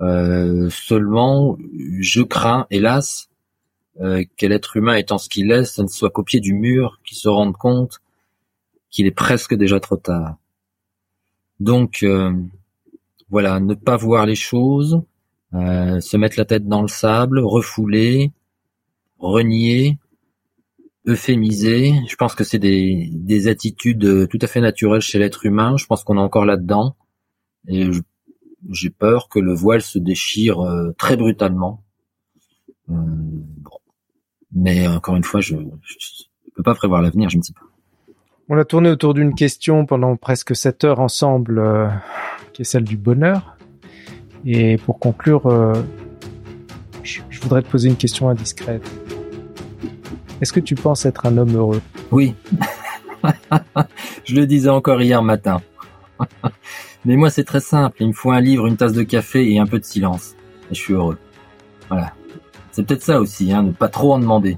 Euh, 0.00 0.70
seulement, 0.70 1.56
je 2.00 2.22
crains, 2.22 2.66
hélas, 2.70 3.28
euh, 4.00 4.24
quel 4.36 4.52
être 4.52 4.76
humain 4.76 4.94
étant 4.94 5.18
ce 5.18 5.28
qu'il 5.28 5.50
est, 5.50 5.64
ça 5.64 5.82
ne 5.82 5.88
soit 5.88 6.10
copié 6.10 6.40
du 6.40 6.54
mur, 6.54 7.00
qu'il 7.04 7.16
se 7.16 7.28
rende 7.28 7.56
compte 7.56 8.00
qu'il 8.90 9.06
est 9.06 9.12
presque 9.12 9.54
déjà 9.54 9.80
trop 9.80 9.96
tard. 9.96 10.36
Donc 11.60 12.04
voilà, 13.28 13.60
ne 13.60 13.74
pas 13.74 13.96
voir 13.96 14.24
les 14.24 14.36
choses, 14.36 15.02
se 15.52 16.16
mettre 16.16 16.38
la 16.38 16.44
tête 16.44 16.66
dans 16.66 16.82
le 16.82 16.88
sable, 16.88 17.38
refouler, 17.38 18.32
renier, 19.18 19.98
euphémiser. 21.06 21.94
Je 22.08 22.16
pense 22.16 22.34
que 22.34 22.44
c'est 22.44 22.58
des, 22.58 23.10
des 23.12 23.48
attitudes 23.48 24.28
tout 24.28 24.38
à 24.40 24.46
fait 24.46 24.60
naturelles 24.60 25.00
chez 25.00 25.18
l'être 25.18 25.46
humain. 25.46 25.76
Je 25.76 25.86
pense 25.86 26.04
qu'on 26.04 26.16
est 26.16 26.20
encore 26.20 26.44
là-dedans. 26.44 26.96
Et 27.66 27.88
j'ai 28.70 28.90
peur 28.90 29.28
que 29.28 29.38
le 29.38 29.54
voile 29.54 29.82
se 29.82 29.98
déchire 29.98 30.64
très 30.98 31.16
brutalement. 31.16 31.82
Mais 34.52 34.86
encore 34.88 35.16
une 35.16 35.24
fois, 35.24 35.40
je 35.40 35.56
ne 35.56 35.70
peux 36.54 36.62
pas 36.62 36.74
prévoir 36.74 37.02
l'avenir, 37.02 37.28
je 37.28 37.38
ne 37.38 37.42
sais 37.42 37.52
pas. 37.52 37.68
On 38.50 38.56
a 38.56 38.64
tourné 38.64 38.88
autour 38.88 39.12
d'une 39.12 39.34
question 39.34 39.84
pendant 39.84 40.16
presque 40.16 40.56
sept 40.56 40.84
heures 40.84 41.00
ensemble, 41.00 41.58
euh, 41.58 41.88
qui 42.54 42.62
est 42.62 42.64
celle 42.64 42.84
du 42.84 42.96
bonheur. 42.96 43.57
Et 44.50 44.78
pour 44.78 44.98
conclure, 44.98 45.44
euh, 45.44 45.74
je, 47.02 47.20
voudrais 47.42 47.60
te 47.60 47.68
poser 47.68 47.90
une 47.90 47.96
question 47.96 48.30
indiscrète. 48.30 48.90
Est-ce 50.40 50.54
que 50.54 50.60
tu 50.60 50.74
penses 50.74 51.04
être 51.04 51.26
un 51.26 51.36
homme 51.36 51.54
heureux? 51.54 51.82
Oui. 52.10 52.34
je 54.24 54.34
le 54.34 54.46
disais 54.46 54.70
encore 54.70 55.02
hier 55.02 55.22
matin. 55.22 55.60
Mais 57.04 57.16
moi, 57.16 57.28
c'est 57.28 57.44
très 57.44 57.60
simple. 57.60 57.98
Il 58.00 58.08
me 58.08 58.12
faut 58.14 58.30
un 58.30 58.40
livre, 58.40 58.66
une 58.66 58.78
tasse 58.78 58.94
de 58.94 59.02
café 59.02 59.52
et 59.52 59.58
un 59.58 59.66
peu 59.66 59.78
de 59.78 59.84
silence. 59.84 60.34
Et 60.70 60.74
je 60.74 60.80
suis 60.80 60.94
heureux. 60.94 61.18
Voilà. 61.90 62.14
C'est 62.72 62.86
peut-être 62.86 63.02
ça 63.02 63.20
aussi, 63.20 63.52
hein, 63.52 63.64
ne 63.64 63.72
pas 63.72 63.88
trop 63.88 64.14
en 64.14 64.18
demander. 64.18 64.56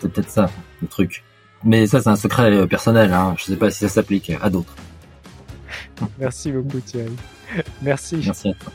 C'est 0.00 0.10
peut-être 0.10 0.30
ça, 0.30 0.48
le 0.80 0.88
truc. 0.88 1.24
Mais 1.62 1.86
ça, 1.86 2.00
c'est 2.00 2.08
un 2.08 2.16
secret 2.16 2.50
euh, 2.54 2.66
personnel. 2.66 3.12
Hein. 3.12 3.34
Je 3.36 3.44
sais 3.44 3.56
pas 3.56 3.70
si 3.70 3.80
ça 3.80 3.90
s'applique 3.90 4.32
à 4.40 4.48
d'autres. 4.48 4.74
Merci 6.18 6.52
beaucoup, 6.52 6.80
Thierry. 6.80 7.12
Merci. 7.82 8.22
Merci 8.24 8.48
à 8.48 8.54
toi. 8.54 8.72